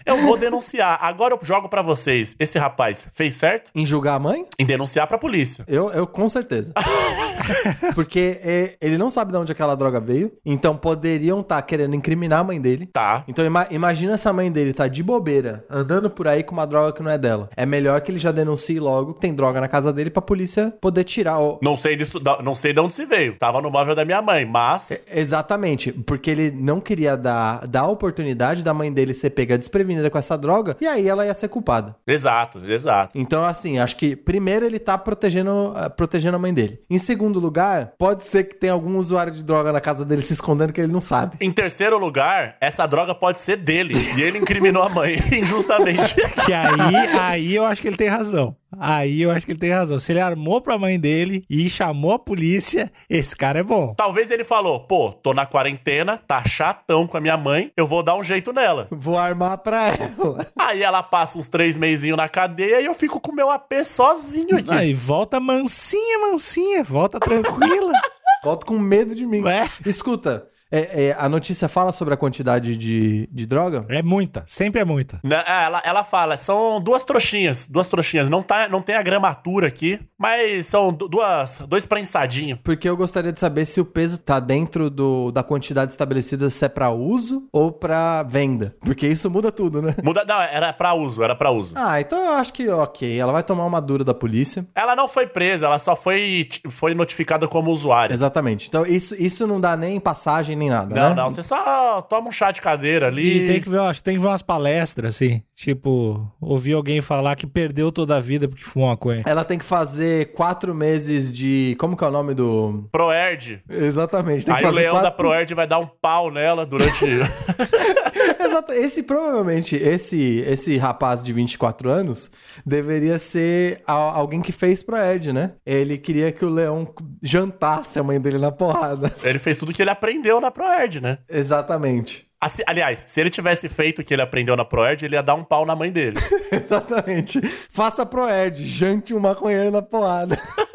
eu 0.05 0.23
vou 0.23 0.37
denunciar. 0.37 0.99
Agora 1.03 1.35
eu 1.35 1.39
jogo 1.43 1.69
pra 1.69 1.83
vocês. 1.83 2.35
Esse 2.39 2.59
rapaz 2.59 3.07
fez 3.13 3.35
certo 3.37 3.71
Em 3.75 3.85
julgar 3.87 4.15
a 4.15 4.19
mãe? 4.19 4.45
em 4.59 4.65
denunciar 4.67 5.07
pra 5.07 5.19
polícia. 5.19 5.65
Eu, 5.69 5.91
eu 5.91 6.07
com 6.07 6.29
certeza. 6.29 6.73
Porque 7.95 8.39
é, 8.43 8.75
ele 8.81 8.97
não 8.99 9.11
sabe 9.11 9.33
de 9.33 9.39
onde 9.39 9.53
aquela 9.53 9.75
droga 9.75 10.01
veio, 10.01 10.33
então 10.45 10.77
poderiam 10.77 11.41
estar 11.41 11.61
querendo 11.63 11.95
incriminar 11.95 12.41
a 12.41 12.45
mãe 12.45 12.61
dele. 12.61 12.87
Tá. 12.93 13.25
Então 13.29 13.45
ima- 13.45 13.67
imagina 13.71 14.15
essa 14.15 14.33
mãe 14.33 14.51
dele 14.51 14.73
tá 14.73 14.89
de 14.89 15.03
bobeira, 15.03 15.65
andando 15.71 16.09
por 16.11 16.27
aí 16.29 16.43
com 16.43 16.53
uma 16.53 16.67
droga 16.67 16.93
que 16.93 17.03
não 17.03 17.11
é 17.11 17.19
dela. 17.19 17.51
É 17.57 17.67
melhor 17.67 18.01
que 18.01 18.11
ele 18.11 18.19
já 18.19 18.33
denuncie 18.33 18.79
logo 18.81 19.15
que 19.15 19.21
tem 19.21 19.35
droga 19.35 19.61
na 19.61 19.69
casa 19.69 19.93
dele 19.93 20.11
pra 20.11 20.23
polícia 20.23 20.73
poder 20.81 21.05
tirar. 21.05 21.39
o- 21.41 21.59
Não 21.63 21.77
sei 21.77 21.97
disso, 21.97 22.21
não 22.43 22.55
sei 22.55 22.73
de 22.73 22.81
onde 22.81 22.95
se 22.95 23.05
veio. 23.05 23.37
Tava 23.39 23.61
no 23.61 23.71
móvel 23.71 23.95
da 23.95 24.05
minha 24.05 24.23
mãe, 24.23 24.45
mas 24.45 25.07
Exatamente, 25.13 25.93
porque 25.93 26.31
ele 26.31 26.51
não 26.51 26.81
queria 26.81 27.17
dar, 27.17 27.67
dar 27.67 27.83
a 27.83 27.89
oportunidade 27.89 28.63
da 28.63 28.73
mãe 28.75 28.93
dele 28.93 29.13
ser 29.15 29.31
pega 29.31 29.57
desprevenida 29.65 30.11
com 30.11 30.19
essa 30.19 30.37
droga 30.37 30.77
e 30.81 30.87
aí 30.87 31.09
ela 31.09 31.27
ia 31.27 31.35
ser 31.35 31.49
culpada. 31.49 31.97
exato, 32.07 32.65
exato. 32.65 33.19
Então, 33.19 33.45
assim, 33.45 33.79
acho 33.79 33.97
que 33.97 34.15
primeiro 34.17 34.65
ele 34.65 34.79
tá 34.79 34.97
protegendo, 34.97 35.73
ah, 35.77 35.91
protegendo 35.91 36.37
a 36.37 36.39
mãe 36.39 36.53
dele. 36.53 36.81
Em 36.89 36.99
segundo 36.99 37.39
lugar, 37.39 37.93
pode 37.99 38.23
ser 38.23 38.45
que 38.45 38.55
tenha 38.55 38.73
algum 38.73 38.97
usuário 38.97 39.33
de 39.33 39.43
droga 39.43 39.73
na 39.73 39.81
casa 39.81 40.05
dele 40.05 40.23
se 40.23 40.33
escondendo 40.33 40.73
que 40.73 40.81
ele 40.81 40.93
não 40.93 41.01
sabe. 41.01 41.37
Em 41.41 41.51
terceiro 41.51 41.99
lugar, 41.99 42.57
essa 42.61 42.87
droga 42.87 43.15
pode 43.15 43.41
ser 43.41 43.57
dele. 43.57 43.95
E 44.17 44.23
ele 44.23 44.39
incriminou 44.39 44.83
a 44.83 44.89
mãe 44.89 45.17
injustamente. 45.33 46.15
Que 46.45 46.53
aí, 46.53 46.95
aí 47.19 47.55
eu 47.55 47.65
acho 47.65 47.81
que 47.83 47.89
ele 47.89 47.97
tem 47.97 48.09
razão. 48.09 48.57
Aí 48.79 49.23
eu 49.23 49.31
acho 49.31 49.47
que 49.47 49.53
ele 49.53 49.59
tem 49.59 49.71
razão. 49.71 49.99
Se 49.99 50.13
ele 50.13 50.21
armou 50.21 50.61
pra 50.61 50.79
mãe 50.79 50.99
dele 50.99 51.45
e 51.49 51.69
chamou 51.69 52.13
a 52.13 52.19
polícia, 52.19 52.91
esse 53.09 53.37
cara 53.37 53.61
é 53.61 53.63
bom. 53.63 53.95
Talvez 53.95 54.31
ele 54.31 54.45
falou: 54.45 54.81
pô, 54.81 55.13
tô 55.13 55.33
na 55.33 55.47
quarentena, 55.47 56.19
tá 56.19 56.43
chatão 56.45 57.07
com 57.07 57.17
a 57.17 57.21
minha 57.21 57.37
mãe, 57.37 57.71
eu 57.77 57.87
vou 57.87 58.03
dar 58.03 58.17
um 58.17 58.25
jeito 58.25 58.53
nela. 58.53 58.87
Vou 58.91 59.19
armar 59.19 59.59
pra 59.59 59.89
ela. 59.89 60.47
Aí 60.59 60.83
ela 60.83 61.03
passa 61.03 61.39
uns 61.39 61.49
três 61.49 61.77
meizinhos 61.77 62.17
na 62.17 62.29
cadeia 62.29 62.81
e 62.81 62.87
eu 62.87 62.95
fico 62.95 63.21
com 63.21 63.33
o 63.33 63.35
meu 63.35 63.51
AP 63.51 63.73
sozinho 63.85 64.57
aqui. 64.57 64.73
Aí 64.73 64.95
volta 64.95 65.41
mansinha, 65.41 66.19
mansinha, 66.19 66.83
volta 66.83 67.19
tranquila. 67.19 67.93
Volto 68.45 68.67
com 68.67 68.79
medo 68.79 69.15
de 69.15 69.25
mim. 69.25 69.41
Ué? 69.41 69.67
Escuta, 69.87 70.47
é- 70.79 71.05
é, 71.07 71.17
a 71.19 71.29
notícia 71.29 71.69
fala 71.69 71.93
sobre 71.93 72.15
a 72.15 72.17
quantidade 72.17 72.77
de, 72.77 73.29
de 73.33 73.47
droga? 73.47 73.85
É 73.89 74.03
muita, 74.03 74.45
sempre 74.49 74.81
é 74.81 74.85
muita. 74.85 75.21
Né, 75.23 75.43
é, 75.47 75.65
Ela, 75.65 75.83
ela 75.85 76.05
fala, 76.05 76.37
são 76.37 76.81
duas 76.81 77.05
trouxinhas, 77.05 77.67
duas 77.69 77.89
trouxinhas. 77.89 78.29
Não, 78.29 78.43
tá, 78.43 78.69
não 78.69 78.83
tem 78.83 78.95
a 78.97 79.03
gramatura 79.03 79.67
aqui, 79.69 80.01
mas 80.19 80.67
são 80.67 80.93
du- 80.93 81.09
duas, 81.09 81.59
dois 81.69 81.87
prensadinhos. 81.87 82.59
Porque 82.63 82.89
eu 82.89 82.97
gostaria 82.97 83.33
de 83.33 83.41
saber 83.41 83.65
se 83.65 83.81
o 83.81 83.85
peso 83.85 84.19
tá 84.19 84.39
dentro 84.41 84.91
do, 84.91 85.31
da 85.31 85.43
quantidade 85.43 85.93
estabelecida, 85.93 86.51
se 86.51 86.65
é 86.65 86.69
pra 86.69 86.91
uso 86.91 87.49
ou 87.53 87.73
pra 87.73 88.23
venda. 88.23 88.75
Porque 88.81 89.07
isso 89.07 89.31
muda 89.31 89.51
tudo, 89.53 89.81
né? 89.81 89.95
Muda, 90.03 90.25
não, 90.27 90.41
era 90.41 90.73
pra 90.73 90.95
uso, 90.95 91.23
era 91.23 91.35
pra 91.35 91.51
uso. 91.51 91.75
Ah, 91.77 92.01
então 92.01 92.19
eu 92.19 92.33
acho 92.35 92.53
que 92.53 92.69
ok. 92.69 93.19
Ela 93.19 93.33
vai 93.33 93.43
tomar 93.43 93.65
uma 93.65 93.81
dura 93.81 94.05
da 94.05 94.15
polícia. 94.15 94.67
Ela 94.75 94.95
não 94.97 95.09
foi 95.09 95.27
presa, 95.27 95.67
ela 95.67 95.79
só 95.79 95.95
foi, 95.97 96.49
foi 96.71 96.95
notificada 96.95 97.47
como 97.49 97.71
usuária. 97.71 98.13
Exatamente. 98.15 98.69
Então 98.69 98.85
isso, 98.85 99.15
isso 99.19 99.47
não 99.47 99.61
dá 99.61 99.77
nem 99.77 99.99
passagem 100.01 100.57
nem 100.57 100.64
nada, 100.69 100.95
Não, 100.95 101.11
né? 101.11 101.15
não, 101.15 101.31
você 101.31 101.43
só 101.43 102.03
toma 102.03 102.29
um 102.29 102.33
chá 102.33 102.51
de 102.51 102.61
cadeira 102.61 103.07
ali. 103.07 103.45
E 103.45 103.47
tem 103.47 103.61
que 103.61 103.69
ver, 103.69 103.81
acho, 103.81 104.03
tem 104.03 104.15
que 104.17 104.21
ver 104.21 104.29
umas 104.29 104.43
palestras, 104.43 105.15
assim. 105.17 105.43
Tipo, 105.55 106.27
ouvir 106.41 106.73
alguém 106.73 107.01
falar 107.01 107.37
que 107.37 107.47
perdeu 107.47 107.93
toda 107.93 108.17
a 108.17 108.21
vida 108.21 108.49
porque 108.49 108.65
fumou 108.65 108.89
maconha. 108.89 109.23
Ela 109.27 109.45
tem 109.45 109.59
que 109.59 109.65
fazer 109.65 110.33
quatro 110.33 110.75
meses 110.75 111.33
de. 111.33 111.77
Como 111.79 111.97
que 111.97 112.05
é 112.05 112.09
o 112.09 112.11
nome 112.11 112.35
do. 112.35 112.89
Proerd. 112.91 113.63
Exatamente. 113.69 114.45
Tem 114.47 114.55
que 114.55 114.65
Aí 114.65 114.71
o 114.71 114.75
leão 114.75 114.95
da 114.95 115.03
quatro... 115.03 115.17
Proerd 115.17 115.55
vai 115.55 115.67
dar 115.67 115.79
um 115.79 115.87
pau 115.87 116.31
nela 116.31 116.67
durante. 116.67 117.05
Exato. 118.45 118.73
Esse 118.73 119.03
provavelmente, 119.03 119.77
esse, 119.77 120.45
esse 120.47 120.77
rapaz 120.77 121.23
de 121.23 121.33
24 121.33 121.91
anos 121.91 122.31
deveria 122.65 123.19
ser 123.19 123.83
a- 123.87 123.93
alguém 123.93 124.41
que 124.43 124.53
fez 124.53 124.83
pro 124.83 124.97
Ed, 124.97 125.33
né? 125.33 125.53
Ele 125.65 125.97
queria 125.99 126.31
que 126.33 126.45
o 126.45 126.49
leão 126.51 126.93
jantasse 127.23 127.99
a 127.99 128.03
mãe 128.03 128.21
dele 128.21 128.39
na 128.39 128.53
porrada. 128.53 129.13
ele 129.23 129.39
fez 129.39 129.57
tudo 129.57 129.73
que 129.73 129.83
ele 129.83 129.91
aprendeu 129.91 130.41
na 130.41 130.51
Proerd, 130.51 131.01
né? 131.01 131.19
Exatamente. 131.29 132.27
Assim, 132.41 132.63
aliás, 132.67 133.05
se 133.07 133.21
ele 133.21 133.31
tivesse 133.31 133.71
feito 133.71 134.01
o 134.01 134.05
que 134.05 134.13
ele 134.13 134.21
aprendeu 134.21 134.55
na 134.55 134.67
Proerd, 134.67 135.03
ele 135.05 135.15
ia 135.17 135.23
dar 135.23 135.35
um 135.35 135.43
pau 135.43 135.65
na 135.65 135.75
mãe 135.75 135.91
dele. 135.91 136.19
Exatamente. 136.53 137.41
Faça 137.71 138.05
pro 138.05 138.29
Ed, 138.29 138.63
jante 138.63 139.15
um 139.15 139.21
maconheiro 139.21 139.71
na 139.71 139.81
porrada. 139.81 140.37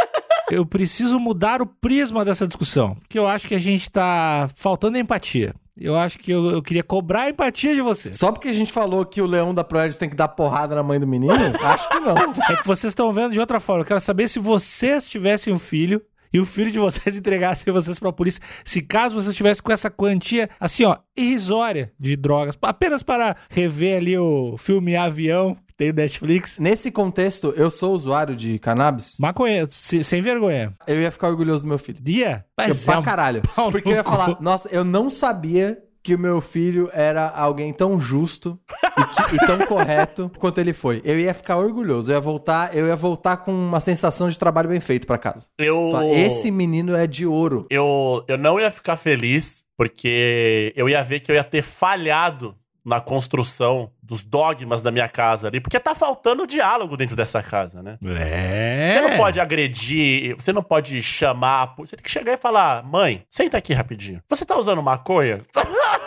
Eu 0.52 0.66
preciso 0.66 1.20
mudar 1.20 1.62
o 1.62 1.66
prisma 1.66 2.26
dessa 2.26 2.48
discussão, 2.48 2.96
porque 2.96 3.18
eu 3.18 3.28
acho 3.28 3.48
que 3.48 3.56
a 3.56 3.60
gente 3.60 3.90
tá 3.90 4.50
faltando 4.56 4.98
empatia. 4.98 5.54
Eu 5.80 5.96
acho 5.96 6.20
que 6.20 6.30
eu, 6.30 6.52
eu 6.52 6.62
queria 6.62 6.84
cobrar 6.84 7.22
a 7.22 7.30
empatia 7.30 7.74
de 7.74 7.82
você. 7.82 8.12
Só 8.12 8.34
porque 8.34 8.50
a 8.50 8.54
gente 8.54 8.72
falou 8.72 9.06
que 9.06 9.22
o 9.22 9.26
leão 9.26 9.54
da 9.54 9.64
Proerd 9.64 9.98
tem 9.98 10.10
que 10.10 10.16
dar 10.16 10.28
porrada 10.28 10.76
na 10.76 10.84
mãe 10.84 11.00
do 11.00 11.08
menino? 11.08 11.34
Acho 11.64 11.88
que 11.88 12.00
não. 12.02 12.18
É 12.18 12.58
que 12.58 12.68
vocês 12.68 12.92
estão 12.92 13.10
vendo 13.14 13.32
de 13.32 13.40
outra 13.40 13.62
forma. 13.62 13.84
Eu 13.84 13.86
quero 13.86 14.02
saber 14.02 14.28
se 14.28 14.40
vocês 14.40 15.08
tivessem 15.08 15.54
um 15.54 15.60
filho 15.60 16.02
e 16.34 16.40
o 16.40 16.46
filho 16.46 16.72
de 16.72 16.80
vocês 16.80 17.16
entregasse 17.18 17.70
vocês 17.72 18.00
pra 18.00 18.12
polícia, 18.12 18.42
se 18.64 18.82
caso 18.82 19.16
vocês 19.16 19.30
estivessem 19.30 19.64
com 19.64 19.72
essa 19.72 19.90
quantia, 19.90 20.50
assim, 20.60 20.84
ó, 20.84 20.98
irrisória 21.16 21.92
de 22.00 22.16
drogas, 22.16 22.58
apenas 22.62 23.02
para 23.02 23.36
rever 23.50 23.98
ali 23.98 24.18
o 24.18 24.56
filme 24.58 24.96
Avião, 24.96 25.58
tem 25.80 25.94
Netflix. 25.94 26.60
Nesse 26.60 26.92
contexto, 26.92 27.54
eu 27.56 27.72
sou 27.72 27.94
usuário 27.94 28.36
de 28.36 28.60
cannabis, 28.60 29.16
Maconha, 29.18 29.66
se- 29.70 30.04
sem 30.04 30.22
vergonha. 30.22 30.74
eu 30.86 31.00
ia 31.02 31.10
ficar 31.10 31.30
orgulhoso 31.30 31.64
do 31.64 31.70
meu 31.70 31.80
filho. 31.80 31.98
Dia? 32.02 32.44
Eu, 32.58 32.66
Mas 32.68 32.84
pra 32.86 32.96
é 32.96 32.98
um 32.98 33.02
caralho. 33.04 33.42
pau 33.56 33.72
Porque 33.72 33.88
eu 33.90 33.94
ia 33.94 34.04
falar, 34.04 34.38
nossa, 34.42 34.68
eu 34.70 34.84
não 34.84 35.10
sabia 35.10 35.80
que 36.04 36.16
o 36.16 36.20
meu 36.20 36.40
filho 36.42 36.90
era 36.94 37.28
alguém 37.30 37.74
tão 37.74 38.00
justo 38.00 38.58
e, 38.98 39.06
que- 39.06 39.36
e 39.36 39.40
tão 39.48 39.60
correto 39.66 40.32
quanto 40.40 40.58
ele 40.60 40.74
foi. 40.74 41.02
Eu 41.06 41.20
ia 41.20 41.34
ficar 41.34 41.58
orgulhoso. 41.58 42.10
Eu 42.12 42.16
ia 42.16 42.22
voltar, 42.22 42.76
eu 42.76 42.88
ia 42.88 42.96
voltar 42.96 43.38
com 43.38 43.52
uma 43.52 43.80
sensação 43.80 44.30
de 44.30 44.38
trabalho 44.40 44.70
bem 44.70 44.80
feito 44.80 45.06
pra 45.08 45.18
casa. 45.18 45.48
Eu. 45.58 45.90
Falar, 45.92 46.08
Esse 46.08 46.52
menino 46.52 46.96
é 46.96 47.06
de 47.08 47.26
ouro. 47.26 47.68
eu, 47.70 48.24
eu 48.28 48.38
não 48.38 48.60
ia 48.60 48.72
ficar 48.72 48.96
feliz, 48.98 49.64
porque 49.78 50.74
eu 50.76 50.88
ia 50.90 51.02
ver 51.04 51.20
que 51.20 51.32
eu 51.32 51.36
ia 51.36 51.44
ter 51.44 51.62
falhado 51.62 52.56
na 52.90 53.00
construção 53.00 53.92
dos 54.02 54.24
dogmas 54.24 54.82
da 54.82 54.92
minha 54.92 55.08
casa 55.08 55.48
ali, 55.48 55.62
porque 55.62 55.80
tá 55.80 55.94
faltando 55.94 56.48
diálogo 56.48 56.98
dentro 56.98 57.16
dessa 57.16 57.42
casa, 57.44 57.82
né? 57.84 57.98
É. 58.20 58.90
Você 58.92 59.02
não 59.02 59.16
pode 59.16 59.40
agredir, 59.40 60.36
você 60.36 60.52
não 60.52 60.64
pode 60.64 61.02
chamar, 61.04 61.76
você 61.78 61.96
tem 61.96 62.04
que 62.04 62.12
chegar 62.12 62.34
e 62.34 62.38
falar: 62.38 62.84
mãe, 62.84 63.24
senta 63.30 63.58
aqui 63.58 63.74
rapidinho. 63.74 64.22
Você 64.28 64.44
tá 64.44 64.58
usando 64.58 64.82
maconha? 64.82 65.42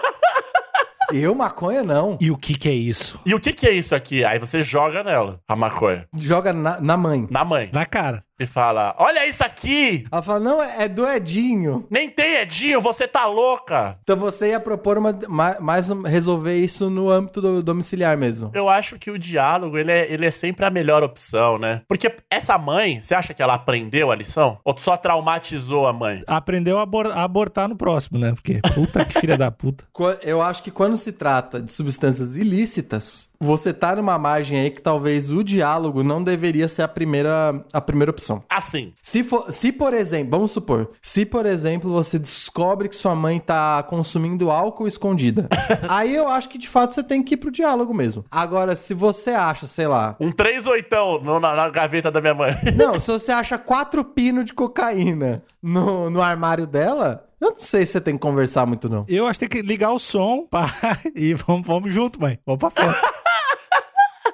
Eu, 1.12 1.34
maconha, 1.34 1.82
não. 1.82 2.16
E 2.20 2.30
o 2.30 2.38
que 2.38 2.54
que 2.54 2.68
é 2.68 2.72
isso? 2.72 3.20
E 3.26 3.34
o 3.34 3.40
que 3.40 3.52
que 3.52 3.66
é 3.68 3.70
isso 3.70 3.94
aqui? 3.94 4.24
Aí 4.24 4.38
você 4.38 4.62
joga 4.62 5.04
nela, 5.04 5.40
a 5.46 5.54
maconha, 5.54 6.06
Joga 6.16 6.54
na, 6.54 6.80
na 6.80 6.96
mãe. 6.96 7.26
na 7.30 7.44
mãe, 7.44 7.68
Na 7.70 7.84
cara. 7.84 8.22
E 8.42 8.46
fala: 8.46 8.94
olha 8.98 9.26
isso 9.26 9.42
aqui! 9.44 10.04
Ela 10.10 10.22
fala, 10.22 10.40
não, 10.40 10.62
é 10.62 10.88
do 10.88 11.06
Edinho. 11.08 11.86
Nem 11.90 12.08
tem 12.08 12.36
Edinho, 12.36 12.80
você 12.80 13.06
tá 13.08 13.26
louca! 13.26 13.98
Então 14.02 14.16
você 14.16 14.48
ia 14.50 14.60
propor 14.60 14.98
uma, 14.98 15.18
ma- 15.28 15.56
mais 15.60 15.90
um- 15.90 16.02
resolver 16.02 16.56
isso 16.58 16.90
no 16.90 17.10
âmbito 17.10 17.40
do 17.40 17.62
domiciliar 17.62 18.16
mesmo. 18.16 18.50
Eu 18.54 18.68
acho 18.68 18.98
que 18.98 19.10
o 19.10 19.18
diálogo, 19.18 19.76
ele 19.78 19.90
é, 19.92 20.12
ele 20.12 20.26
é 20.26 20.30
sempre 20.30 20.64
a 20.64 20.70
melhor 20.70 21.02
opção, 21.02 21.58
né? 21.58 21.82
Porque 21.88 22.14
essa 22.30 22.56
mãe, 22.58 23.00
você 23.00 23.14
acha 23.14 23.32
que 23.34 23.42
ela 23.42 23.54
aprendeu 23.54 24.10
a 24.10 24.14
lição? 24.14 24.58
Ou 24.64 24.76
só 24.76 24.96
traumatizou 24.96 25.86
a 25.86 25.92
mãe? 25.92 26.22
Aprendeu 26.26 26.78
a, 26.78 26.82
abor- 26.82 27.12
a 27.12 27.22
abortar 27.22 27.68
no 27.68 27.76
próximo, 27.76 28.18
né? 28.18 28.32
Porque 28.32 28.60
puta 28.74 29.04
que 29.04 29.18
filha 29.20 29.36
da 29.36 29.50
puta. 29.50 29.84
Eu 30.22 30.42
acho 30.42 30.62
que 30.62 30.70
quando 30.70 30.96
se 30.96 31.12
trata 31.12 31.60
de 31.60 31.70
substâncias 31.70 32.36
ilícitas, 32.36 33.28
você 33.42 33.72
tá 33.72 33.96
numa 33.96 34.18
margem 34.18 34.58
aí 34.58 34.70
que 34.70 34.80
talvez 34.80 35.30
o 35.30 35.42
diálogo 35.42 36.02
não 36.02 36.22
deveria 36.22 36.68
ser 36.68 36.82
a 36.82 36.88
primeira, 36.88 37.64
a 37.72 37.80
primeira 37.80 38.10
opção. 38.10 38.42
Assim, 38.48 38.92
Se, 39.02 39.24
for, 39.24 39.52
se, 39.52 39.72
por 39.72 39.92
exemplo, 39.92 40.30
vamos 40.30 40.52
supor, 40.52 40.90
se, 41.00 41.26
por 41.26 41.44
exemplo, 41.44 41.90
você 41.90 42.18
descobre 42.18 42.88
que 42.88 42.96
sua 42.96 43.14
mãe 43.14 43.40
tá 43.40 43.82
consumindo 43.82 44.50
álcool 44.50 44.86
escondida, 44.86 45.48
aí 45.88 46.14
eu 46.14 46.28
acho 46.28 46.48
que 46.48 46.58
de 46.58 46.68
fato 46.68 46.94
você 46.94 47.02
tem 47.02 47.22
que 47.22 47.34
ir 47.34 47.36
pro 47.36 47.50
diálogo 47.50 47.92
mesmo. 47.92 48.24
Agora, 48.30 48.76
se 48.76 48.94
você 48.94 49.30
acha, 49.30 49.66
sei 49.66 49.86
lá, 49.86 50.16
um 50.20 50.30
3 50.30 50.66
oitão 50.66 51.20
na, 51.20 51.54
na 51.54 51.68
gaveta 51.68 52.10
da 52.10 52.20
minha 52.20 52.34
mãe. 52.34 52.54
não, 52.76 53.00
se 53.00 53.08
você 53.10 53.32
acha 53.32 53.58
quatro 53.58 54.04
pinos 54.04 54.46
de 54.46 54.52
cocaína 54.52 55.42
no, 55.62 56.08
no 56.10 56.22
armário 56.22 56.66
dela, 56.66 57.26
eu 57.40 57.50
não 57.50 57.56
sei 57.56 57.84
se 57.84 57.92
você 57.92 58.00
tem 58.00 58.14
que 58.14 58.20
conversar 58.20 58.66
muito, 58.66 58.88
não. 58.88 59.04
Eu 59.08 59.26
acho 59.26 59.40
que 59.40 59.48
tem 59.48 59.60
que 59.60 59.66
ligar 59.66 59.90
o 59.90 59.98
som 59.98 60.46
pá, 60.48 60.70
e 61.14 61.34
vamos, 61.34 61.66
vamos 61.66 61.92
junto, 61.92 62.20
mãe. 62.20 62.38
Vamos 62.46 62.60
pra 62.60 62.70
festa. 62.70 63.12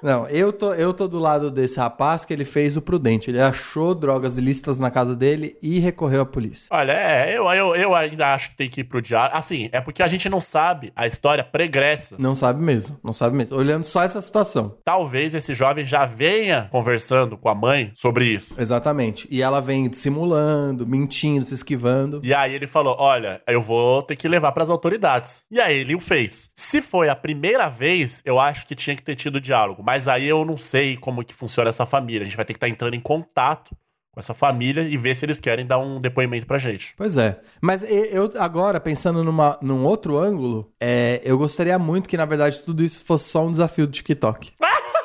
Não, 0.02 0.26
eu 0.28 0.52
tô, 0.52 0.74
eu 0.74 0.94
tô 0.94 1.08
do 1.08 1.18
lado 1.18 1.50
desse 1.50 1.78
rapaz 1.78 2.24
que 2.24 2.32
ele 2.32 2.44
fez 2.44 2.76
o 2.76 2.82
prudente. 2.82 3.30
Ele 3.30 3.40
achou 3.40 3.94
drogas 3.94 4.38
ilícitas 4.38 4.78
na 4.78 4.90
casa 4.90 5.14
dele 5.16 5.56
e 5.62 5.78
recorreu 5.78 6.22
à 6.22 6.26
polícia. 6.26 6.68
Olha, 6.70 6.92
é, 6.92 7.36
eu, 7.36 7.44
eu, 7.52 7.74
eu 7.74 7.94
ainda 7.94 8.32
acho 8.32 8.50
que 8.50 8.56
tem 8.56 8.68
que 8.68 8.80
ir 8.82 8.84
pro 8.84 9.02
diálogo. 9.02 9.36
Assim, 9.36 9.68
é 9.72 9.80
porque 9.80 10.02
a 10.02 10.08
gente 10.08 10.28
não 10.28 10.40
sabe 10.40 10.92
a 10.94 11.06
história 11.06 11.42
pregressa. 11.42 12.16
Não 12.18 12.34
sabe 12.34 12.62
mesmo, 12.62 12.98
não 13.02 13.12
sabe 13.12 13.36
mesmo. 13.36 13.56
Olhando 13.56 13.84
só 13.84 14.02
essa 14.02 14.20
situação. 14.20 14.76
Talvez 14.84 15.34
esse 15.34 15.54
jovem 15.54 15.84
já 15.84 16.06
venha 16.06 16.68
conversando 16.70 17.36
com 17.36 17.48
a 17.48 17.54
mãe 17.54 17.92
sobre 17.94 18.26
isso. 18.26 18.60
Exatamente. 18.60 19.26
E 19.30 19.42
ela 19.42 19.60
vem 19.60 19.88
dissimulando, 19.88 20.86
mentindo, 20.86 21.44
se 21.44 21.54
esquivando. 21.54 22.20
E 22.22 22.32
aí 22.32 22.54
ele 22.54 22.66
falou: 22.66 22.96
Olha, 22.98 23.42
eu 23.46 23.60
vou 23.60 24.02
ter 24.02 24.16
que 24.16 24.28
levar 24.28 24.52
pras 24.52 24.70
autoridades. 24.70 25.44
E 25.50 25.60
aí 25.60 25.78
ele 25.78 25.94
o 25.94 26.00
fez. 26.00 26.50
Se 26.54 26.80
foi 26.80 27.08
a 27.08 27.16
primeira 27.16 27.68
vez, 27.68 28.22
eu 28.24 28.38
acho 28.38 28.66
que 28.66 28.74
tinha 28.74 28.96
que 28.96 29.02
ter 29.02 29.14
tido 29.14 29.40
diálogo. 29.40 29.82
Mas 29.88 30.06
aí 30.06 30.28
eu 30.28 30.44
não 30.44 30.58
sei 30.58 30.98
como 30.98 31.24
que 31.24 31.32
funciona 31.32 31.70
essa 31.70 31.86
família. 31.86 32.20
A 32.20 32.24
gente 32.26 32.36
vai 32.36 32.44
ter 32.44 32.52
que 32.52 32.58
estar 32.58 32.68
entrando 32.68 32.92
em 32.92 33.00
contato 33.00 33.74
com 34.12 34.20
essa 34.20 34.34
família 34.34 34.82
e 34.82 34.98
ver 34.98 35.16
se 35.16 35.24
eles 35.24 35.40
querem 35.40 35.64
dar 35.64 35.78
um 35.78 35.98
depoimento 35.98 36.46
pra 36.46 36.58
gente. 36.58 36.92
Pois 36.94 37.16
é. 37.16 37.40
Mas 37.58 37.82
eu 37.82 38.30
agora, 38.38 38.78
pensando 38.78 39.24
numa, 39.24 39.58
num 39.62 39.86
outro 39.86 40.18
ângulo, 40.18 40.70
é, 40.78 41.22
eu 41.24 41.38
gostaria 41.38 41.78
muito 41.78 42.06
que, 42.06 42.18
na 42.18 42.26
verdade, 42.26 42.58
tudo 42.58 42.84
isso 42.84 43.02
fosse 43.02 43.30
só 43.30 43.46
um 43.46 43.50
desafio 43.50 43.86
do 43.86 43.92
TikTok. 43.94 44.52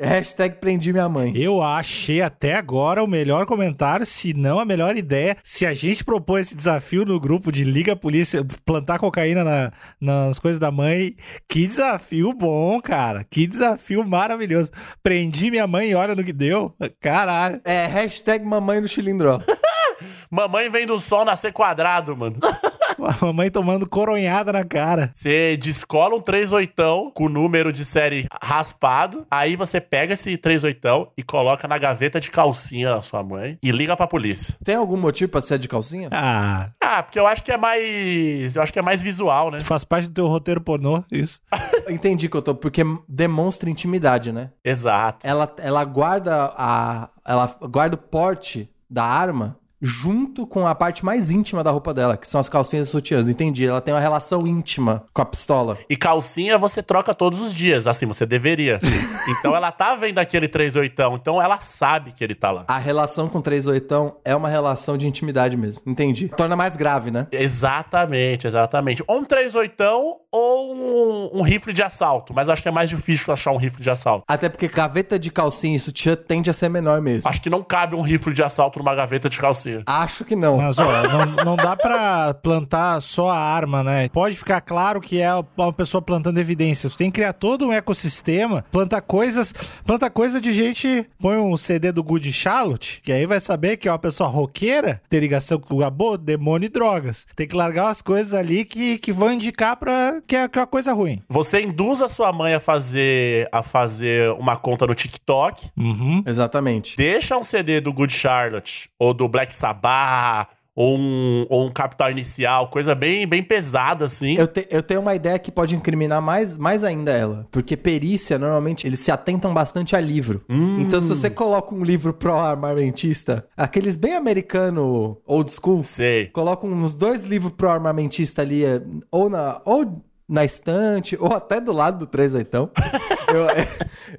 Hashtag 0.00 0.56
prendi 0.60 0.92
minha 0.92 1.08
mãe. 1.08 1.32
Eu 1.36 1.62
achei 1.62 2.22
até 2.22 2.54
agora 2.54 3.02
o 3.02 3.06
melhor 3.06 3.46
comentário, 3.46 4.06
se 4.06 4.32
não 4.32 4.58
a 4.58 4.64
melhor 4.64 4.96
ideia. 4.96 5.36
Se 5.42 5.66
a 5.66 5.74
gente 5.74 6.04
propor 6.04 6.38
esse 6.38 6.54
desafio 6.56 7.04
no 7.04 7.18
grupo 7.18 7.50
de 7.50 7.64
Liga 7.64 7.92
a 7.92 7.96
Polícia, 7.96 8.44
plantar 8.64 8.98
cocaína 8.98 9.42
na- 9.42 9.72
nas 10.00 10.38
coisas 10.38 10.58
da 10.58 10.70
mãe, 10.70 11.14
que 11.48 11.66
desafio 11.66 12.32
bom, 12.32 12.80
cara. 12.80 13.24
Que 13.28 13.46
desafio 13.46 14.04
maravilhoso. 14.04 14.70
Prendi 15.02 15.50
minha 15.50 15.66
mãe 15.66 15.90
e 15.90 15.94
olha 15.94 16.14
no 16.14 16.22
que 16.24 16.32
deu. 16.32 16.74
Caralho. 17.00 17.60
É, 17.64 17.86
hashtag 17.86 18.44
mamãe 18.44 18.80
no 18.80 18.88
chilindró. 18.88 19.40
Mamãe 20.30 20.68
vem 20.70 20.86
do 20.86 21.00
sol 21.00 21.24
nascer 21.24 21.52
quadrado, 21.52 22.16
mano. 22.16 22.36
A 23.08 23.24
mamãe 23.24 23.50
tomando 23.50 23.88
coronhada 23.88 24.52
na 24.52 24.64
cara. 24.64 25.10
Você 25.12 25.56
descola 25.56 26.14
um 26.16 26.20
38 26.20 27.12
com 27.14 27.24
o 27.24 27.28
número 27.28 27.72
de 27.72 27.84
série 27.84 28.26
raspado. 28.42 29.26
Aí 29.30 29.56
você 29.56 29.80
pega 29.80 30.14
esse 30.14 30.36
38 30.36 31.12
e 31.16 31.22
coloca 31.22 31.66
na 31.68 31.78
gaveta 31.78 32.20
de 32.20 32.30
calcinha 32.30 32.90
da 32.90 33.02
sua 33.02 33.22
mãe 33.22 33.58
e 33.62 33.70
liga 33.70 33.96
pra 33.96 34.06
polícia. 34.06 34.54
Tem 34.64 34.74
algum 34.74 34.96
motivo 34.96 35.30
pra 35.30 35.40
ser 35.40 35.58
de 35.58 35.68
calcinha? 35.68 36.08
Ah, 36.12 36.70
Ah, 36.80 37.02
porque 37.02 37.18
eu 37.18 37.26
acho 37.26 37.42
que 37.44 37.52
é 37.52 37.56
mais. 37.56 38.56
Eu 38.56 38.62
acho 38.62 38.72
que 38.72 38.78
é 38.78 38.82
mais 38.82 39.02
visual, 39.02 39.50
né? 39.50 39.60
faz 39.60 39.84
parte 39.84 40.08
do 40.08 40.14
teu 40.14 40.26
roteiro 40.26 40.60
pornô, 40.60 41.04
isso. 41.12 41.40
Entendi 41.88 42.28
que 42.28 42.36
eu 42.36 42.42
tô, 42.42 42.54
porque 42.54 42.82
demonstra 43.08 43.68
intimidade, 43.70 44.32
né? 44.32 44.50
Exato. 44.64 45.26
Ela, 45.26 45.52
ela 45.58 45.84
guarda 45.84 46.52
a. 46.56 47.08
Ela 47.26 47.46
guarda 47.68 47.94
o 47.94 47.98
porte 47.98 48.70
da 48.88 49.04
arma 49.04 49.56
junto 49.80 50.46
com 50.46 50.66
a 50.66 50.74
parte 50.74 51.04
mais 51.04 51.30
íntima 51.30 51.62
da 51.62 51.70
roupa 51.70 51.94
dela, 51.94 52.16
que 52.16 52.28
são 52.28 52.40
as 52.40 52.48
calcinhas 52.48 52.88
e 52.88 52.90
sutiãs. 52.90 53.28
Entendi. 53.28 53.66
Ela 53.66 53.80
tem 53.80 53.94
uma 53.94 54.00
relação 54.00 54.46
íntima 54.46 55.04
com 55.12 55.22
a 55.22 55.24
pistola. 55.24 55.78
E 55.88 55.96
calcinha 55.96 56.58
você 56.58 56.82
troca 56.82 57.14
todos 57.14 57.40
os 57.40 57.54
dias, 57.54 57.86
assim, 57.86 58.06
você 58.06 58.26
deveria. 58.26 58.78
então 59.28 59.54
ela 59.54 59.70
tá 59.72 59.94
vendo 59.94 60.18
aquele 60.18 60.48
38, 60.48 61.02
então 61.14 61.40
ela 61.40 61.58
sabe 61.58 62.12
que 62.12 62.22
ele 62.22 62.34
tá 62.34 62.50
lá. 62.50 62.64
A 62.68 62.78
relação 62.78 63.28
com 63.28 63.40
38 63.40 64.16
é 64.24 64.34
uma 64.34 64.48
relação 64.48 64.96
de 64.96 65.06
intimidade 65.06 65.56
mesmo. 65.56 65.82
Entendi. 65.86 66.28
Torna 66.28 66.56
mais 66.56 66.76
grave, 66.76 67.10
né? 67.10 67.26
Exatamente, 67.30 68.46
exatamente. 68.46 69.02
Ou 69.06 69.18
um 69.18 69.24
38 69.24 69.84
ou 70.30 70.74
um, 70.74 71.38
um 71.38 71.42
rifle 71.42 71.72
de 71.72 71.82
assalto, 71.82 72.34
mas 72.34 72.48
acho 72.48 72.62
que 72.62 72.68
é 72.68 72.72
mais 72.72 72.90
difícil 72.90 73.32
achar 73.32 73.52
um 73.52 73.56
rifle 73.56 73.82
de 73.82 73.90
assalto. 73.90 74.24
Até 74.28 74.48
porque 74.48 74.68
gaveta 74.68 75.18
de 75.18 75.30
calcinha 75.30 75.76
e 75.76 75.80
sutiã 75.80 76.16
tende 76.16 76.50
a 76.50 76.52
ser 76.52 76.68
menor 76.68 77.00
mesmo. 77.00 77.28
Acho 77.28 77.40
que 77.40 77.50
não 77.50 77.62
cabe 77.62 77.94
um 77.94 78.02
rifle 78.02 78.32
de 78.32 78.42
assalto 78.42 78.78
numa 78.78 78.94
gaveta 78.94 79.28
de 79.28 79.38
calcinha. 79.38 79.67
Acho 79.86 80.24
que 80.24 80.34
não. 80.36 80.56
Mas, 80.58 80.78
ó, 80.78 80.84
não, 81.08 81.44
não 81.44 81.56
dá 81.56 81.76
pra 81.76 82.34
plantar 82.34 83.00
só 83.00 83.28
a 83.30 83.38
arma, 83.38 83.82
né? 83.82 84.08
Pode 84.08 84.36
ficar 84.36 84.60
claro 84.60 85.00
que 85.00 85.20
é 85.20 85.30
uma 85.56 85.72
pessoa 85.72 86.00
plantando 86.02 86.38
evidências. 86.38 86.92
Você 86.92 86.98
tem 86.98 87.10
que 87.10 87.16
criar 87.16 87.32
todo 87.32 87.66
um 87.66 87.72
ecossistema, 87.72 88.64
planta 88.70 89.00
coisas, 89.00 89.52
planta 89.84 90.08
coisa 90.10 90.40
de 90.40 90.52
gente, 90.52 91.06
põe 91.20 91.36
um 91.36 91.56
CD 91.56 91.92
do 91.92 92.02
Good 92.02 92.32
Charlotte, 92.32 93.00
que 93.02 93.12
aí 93.12 93.26
vai 93.26 93.40
saber 93.40 93.76
que 93.76 93.88
é 93.88 93.92
uma 93.92 93.98
pessoa 93.98 94.28
roqueira, 94.28 95.00
tem 95.08 95.20
ligação 95.20 95.58
com 95.58 95.74
o 95.74 95.78
Gabô, 95.78 96.16
demônio 96.16 96.66
e 96.66 96.70
drogas. 96.70 97.26
Tem 97.36 97.46
que 97.46 97.56
largar 97.56 97.84
umas 97.86 98.02
coisas 98.02 98.34
ali 98.34 98.64
que, 98.64 98.98
que 98.98 99.12
vão 99.12 99.32
indicar 99.32 99.76
pra 99.76 100.20
que 100.26 100.36
é, 100.36 100.48
que 100.48 100.58
é 100.58 100.60
uma 100.62 100.66
coisa 100.66 100.92
ruim. 100.92 101.22
Você 101.28 101.62
induz 101.62 102.00
a 102.00 102.08
sua 102.08 102.32
mãe 102.32 102.54
a 102.54 102.60
fazer, 102.60 103.48
a 103.52 103.62
fazer 103.62 104.30
uma 104.32 104.56
conta 104.56 104.86
no 104.86 104.94
TikTok, 104.94 105.68
Uhum. 105.76 106.22
Exatamente. 106.26 106.96
deixa 106.96 107.36
um 107.36 107.44
CD 107.44 107.80
do 107.80 107.92
Good 107.92 108.12
Charlotte 108.12 108.90
ou 108.98 109.12
do 109.14 109.28
Black 109.28 109.54
Sabbath 109.58 110.48
ou 110.80 110.96
um, 110.96 111.44
ou 111.48 111.66
um 111.66 111.70
Capital 111.72 112.08
Inicial, 112.12 112.68
coisa 112.68 112.94
bem, 112.94 113.26
bem 113.26 113.42
pesada 113.42 114.04
assim. 114.04 114.36
Eu, 114.36 114.46
te- 114.46 114.68
eu 114.70 114.80
tenho 114.80 115.00
uma 115.00 115.12
ideia 115.12 115.36
que 115.36 115.50
pode 115.50 115.74
incriminar 115.74 116.22
mais, 116.22 116.56
mais 116.56 116.84
ainda 116.84 117.10
ela. 117.10 117.48
Porque 117.50 117.76
perícia, 117.76 118.38
normalmente, 118.38 118.86
eles 118.86 119.00
se 119.00 119.10
atentam 119.10 119.52
bastante 119.52 119.96
a 119.96 120.00
livro. 120.00 120.40
Então, 120.78 121.00
se 121.00 121.08
você 121.08 121.28
coloca 121.28 121.74
um 121.74 121.82
livro 121.82 122.14
pró-armamentista, 122.14 123.44
aqueles 123.56 123.96
bem 123.96 124.14
americano 124.14 125.18
old 125.26 125.50
school, 125.52 125.82
Sei. 125.82 126.26
coloca 126.28 126.64
uns 126.64 126.94
dois 126.94 127.24
livros 127.24 127.52
pró-armamentista 127.56 128.42
ali, 128.42 128.64
é, 128.64 128.80
ou 129.10 129.28
na, 129.28 129.60
ou 129.64 130.00
na 130.28 130.44
estante, 130.44 131.16
ou 131.18 131.32
até 131.34 131.60
do 131.60 131.72
lado 131.72 131.98
do 132.00 132.06
38. 132.06 132.70
eu, 133.28 133.46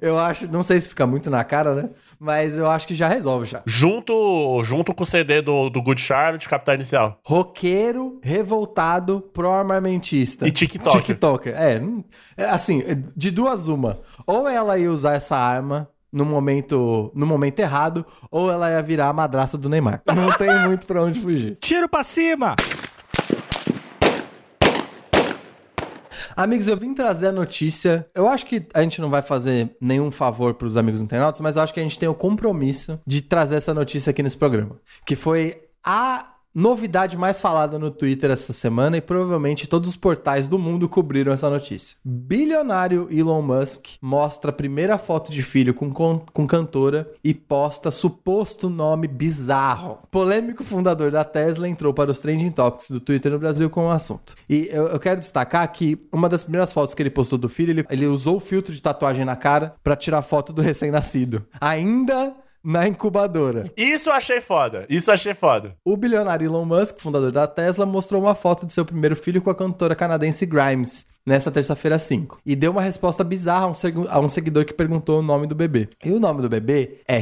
eu 0.00 0.18
acho, 0.18 0.46
não 0.50 0.62
sei 0.62 0.80
se 0.80 0.88
fica 0.88 1.06
muito 1.06 1.30
na 1.30 1.42
cara, 1.44 1.74
né? 1.74 1.90
Mas 2.18 2.58
eu 2.58 2.68
acho 2.68 2.86
que 2.86 2.94
já 2.94 3.08
resolve 3.08 3.46
já. 3.46 3.62
Junto, 3.66 4.62
junto 4.62 4.94
com 4.94 5.02
o 5.02 5.06
CD 5.06 5.40
do, 5.40 5.70
do 5.70 5.82
Good 5.82 6.00
Charlotte, 6.00 6.48
Capital 6.48 6.74
Inicial. 6.74 7.18
Roqueiro, 7.24 8.20
revoltado, 8.22 9.20
pró-armamentista. 9.32 10.46
E 10.46 10.50
TikToker. 10.50 11.02
TikToker. 11.02 11.54
É, 11.56 11.80
hum, 11.80 12.04
é, 12.36 12.44
assim, 12.44 12.82
de 13.16 13.30
duas 13.30 13.68
uma. 13.68 14.00
Ou 14.26 14.48
ela 14.48 14.78
ia 14.78 14.90
usar 14.90 15.14
essa 15.14 15.36
arma 15.36 15.88
no 16.12 16.24
momento, 16.24 17.10
no 17.14 17.26
momento 17.26 17.60
errado, 17.60 18.04
ou 18.30 18.50
ela 18.50 18.70
ia 18.70 18.82
virar 18.82 19.08
a 19.08 19.12
madraça 19.12 19.56
do 19.56 19.68
Neymar. 19.68 20.02
Não 20.06 20.32
tem 20.32 20.66
muito 20.66 20.86
pra 20.86 21.02
onde 21.02 21.20
fugir. 21.20 21.56
Tiro 21.60 21.88
pra 21.88 22.02
cima! 22.02 22.56
Amigos, 26.40 26.68
eu 26.68 26.76
vim 26.76 26.94
trazer 26.94 27.26
a 27.26 27.32
notícia. 27.32 28.08
Eu 28.14 28.26
acho 28.26 28.46
que 28.46 28.66
a 28.72 28.80
gente 28.80 28.98
não 28.98 29.10
vai 29.10 29.20
fazer 29.20 29.76
nenhum 29.78 30.10
favor 30.10 30.54
pros 30.54 30.74
amigos 30.74 31.02
internautas, 31.02 31.38
mas 31.42 31.56
eu 31.56 31.62
acho 31.62 31.74
que 31.74 31.80
a 31.80 31.82
gente 31.82 31.98
tem 31.98 32.08
o 32.08 32.14
compromisso 32.14 32.98
de 33.06 33.20
trazer 33.20 33.56
essa 33.56 33.74
notícia 33.74 34.08
aqui 34.08 34.22
nesse 34.22 34.38
programa. 34.38 34.80
Que 35.04 35.14
foi 35.14 35.60
a 35.84 36.29
novidade 36.54 37.16
mais 37.16 37.40
falada 37.40 37.78
no 37.78 37.90
Twitter 37.90 38.30
essa 38.30 38.52
semana 38.52 38.96
e 38.96 39.00
provavelmente 39.00 39.68
todos 39.68 39.90
os 39.90 39.96
portais 39.96 40.48
do 40.48 40.58
mundo 40.58 40.88
cobriram 40.88 41.32
essa 41.32 41.48
notícia. 41.48 41.96
Bilionário 42.04 43.08
Elon 43.10 43.42
Musk 43.42 43.96
mostra 44.00 44.50
a 44.50 44.54
primeira 44.54 44.98
foto 44.98 45.30
de 45.30 45.42
filho 45.42 45.72
com, 45.72 45.90
com, 45.92 46.20
com 46.32 46.46
cantora 46.46 47.10
e 47.22 47.32
posta 47.32 47.90
suposto 47.90 48.68
nome 48.68 49.06
bizarro. 49.06 49.98
Polêmico 50.10 50.64
fundador 50.64 51.10
da 51.10 51.24
Tesla 51.24 51.68
entrou 51.68 51.94
para 51.94 52.10
os 52.10 52.20
trending 52.20 52.50
topics 52.50 52.90
do 52.90 53.00
Twitter 53.00 53.32
no 53.32 53.38
Brasil 53.38 53.70
com 53.70 53.86
o 53.86 53.90
assunto. 53.90 54.34
E 54.48 54.68
eu, 54.72 54.88
eu 54.88 54.98
quero 54.98 55.20
destacar 55.20 55.70
que 55.72 55.98
uma 56.12 56.28
das 56.28 56.42
primeiras 56.42 56.72
fotos 56.72 56.94
que 56.94 57.02
ele 57.02 57.10
postou 57.10 57.38
do 57.38 57.48
filho, 57.48 57.70
ele, 57.70 57.86
ele 57.90 58.06
usou 58.06 58.36
o 58.36 58.40
filtro 58.40 58.72
de 58.72 58.82
tatuagem 58.82 59.24
na 59.24 59.36
cara 59.36 59.74
para 59.82 59.96
tirar 59.96 60.22
foto 60.22 60.52
do 60.52 60.62
recém-nascido. 60.62 61.46
Ainda 61.60 62.34
na 62.62 62.86
incubadora. 62.88 63.70
Isso 63.76 64.08
eu 64.10 64.12
achei 64.12 64.40
foda. 64.40 64.86
Isso 64.88 65.10
eu 65.10 65.14
achei 65.14 65.34
foda. 65.34 65.74
O 65.84 65.96
bilionário 65.96 66.46
Elon 66.46 66.64
Musk, 66.64 67.00
fundador 67.00 67.32
da 67.32 67.46
Tesla, 67.46 67.86
mostrou 67.86 68.20
uma 68.22 68.34
foto 68.34 68.66
de 68.66 68.72
seu 68.72 68.84
primeiro 68.84 69.16
filho 69.16 69.40
com 69.42 69.50
a 69.50 69.54
cantora 69.54 69.94
canadense 69.94 70.44
Grimes. 70.46 71.08
Nessa 71.26 71.50
terça-feira 71.50 71.98
5. 71.98 72.40
E 72.46 72.56
deu 72.56 72.72
uma 72.72 72.80
resposta 72.80 73.22
bizarra 73.22 73.66
a 73.66 73.68
um, 73.68 73.74
segu- 73.74 74.06
a 74.08 74.18
um 74.18 74.28
seguidor 74.28 74.64
que 74.64 74.72
perguntou 74.72 75.18
o 75.18 75.22
nome 75.22 75.46
do 75.46 75.54
bebê. 75.54 75.86
E 76.02 76.10
o 76.10 76.18
nome 76.18 76.40
do 76.40 76.48
bebê 76.48 76.98
é 77.06 77.20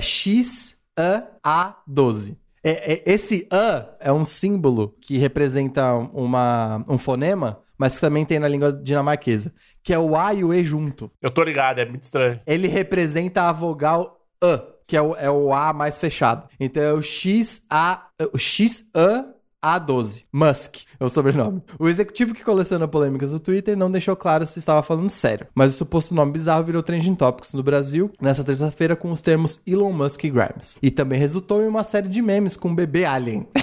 XA12. 0.96 2.36
É- 2.62 2.92
é- 2.94 3.02
esse 3.06 3.46
A 3.50 3.86
é 4.00 4.12
um 4.12 4.24
símbolo 4.24 4.94
que 5.00 5.16
representa 5.18 5.92
uma, 5.94 6.84
um 6.88 6.98
fonema, 6.98 7.60
mas 7.76 7.94
que 7.96 8.00
também 8.00 8.24
tem 8.24 8.38
na 8.38 8.48
língua 8.48 8.72
dinamarquesa, 8.72 9.52
que 9.82 9.92
é 9.94 9.98
o 9.98 10.16
A 10.16 10.34
e 10.34 10.44
o 10.44 10.52
E 10.52 10.64
junto 10.64 11.10
Eu 11.22 11.30
tô 11.30 11.42
ligado, 11.42 11.78
é 11.78 11.84
muito 11.84 12.02
estranho. 12.02 12.40
ele 12.46 12.66
representa 12.68 13.42
a 13.42 13.52
vogal 13.52 14.20
A, 14.42 14.60
que 14.88 14.96
é 14.96 15.02
o, 15.02 15.14
é 15.14 15.30
o 15.30 15.52
A 15.52 15.72
mais 15.72 15.98
fechado. 15.98 16.48
Então 16.58 16.82
é 16.82 16.92
o 16.92 17.02
X 17.02 17.64
A 17.70 18.08
o 18.32 18.38
X 18.38 18.90
A 18.94 19.26
A12, 19.62 20.22
Musk 20.32 20.76
é 21.00 21.04
o 21.04 21.10
sobrenome. 21.10 21.62
O 21.80 21.88
executivo 21.88 22.32
que 22.32 22.44
coleciona 22.44 22.86
polêmicas 22.86 23.32
no 23.32 23.40
Twitter 23.40 23.76
não 23.76 23.90
deixou 23.90 24.14
claro 24.14 24.46
se 24.46 24.60
estava 24.60 24.82
falando 24.84 25.08
sério, 25.08 25.48
mas 25.52 25.74
o 25.74 25.76
suposto 25.76 26.14
nome 26.14 26.32
bizarro 26.32 26.62
virou 26.62 26.82
trending 26.82 27.16
topics 27.16 27.52
no 27.52 27.62
Brasil 27.62 28.10
nessa 28.20 28.44
terça-feira 28.44 28.94
com 28.94 29.10
os 29.10 29.20
termos 29.20 29.60
Elon 29.66 29.92
Musk 29.92 30.24
e 30.24 30.30
Grimes. 30.30 30.78
E 30.80 30.90
também 30.90 31.18
resultou 31.18 31.60
em 31.60 31.66
uma 31.66 31.82
série 31.82 32.08
de 32.08 32.22
memes 32.22 32.56
com 32.56 32.68
um 32.68 32.74
bebê 32.74 33.04
alien. 33.04 33.46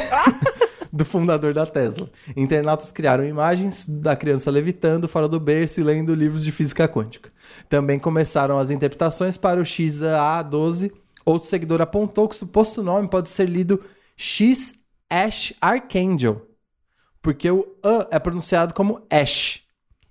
do 0.95 1.03
fundador 1.03 1.53
da 1.53 1.65
Tesla. 1.65 2.09
Internautas 2.37 2.89
criaram 2.89 3.25
imagens 3.25 3.85
da 3.85 4.15
criança 4.15 4.49
levitando 4.49 5.09
fora 5.09 5.27
do 5.27 5.41
berço 5.41 5.81
e 5.81 5.83
lendo 5.83 6.15
livros 6.15 6.41
de 6.41 6.53
física 6.53 6.87
quântica. 6.87 7.29
Também 7.67 7.99
começaram 7.99 8.57
as 8.57 8.69
interpretações 8.69 9.35
para 9.35 9.59
o 9.59 9.63
XA12. 9.63 10.93
Outro 11.25 11.49
seguidor 11.49 11.81
apontou 11.81 12.29
que 12.29 12.35
o 12.35 12.37
suposto 12.37 12.83
nome 12.83 13.09
pode 13.09 13.29
ser 13.29 13.49
lido 13.49 13.83
X 14.15 14.85
Ash 15.09 15.53
Archangel, 15.59 16.47
porque 17.21 17.49
o 17.49 17.65
A 17.83 18.15
é 18.15 18.19
pronunciado 18.19 18.73
como 18.73 19.01
Ash, 19.09 19.63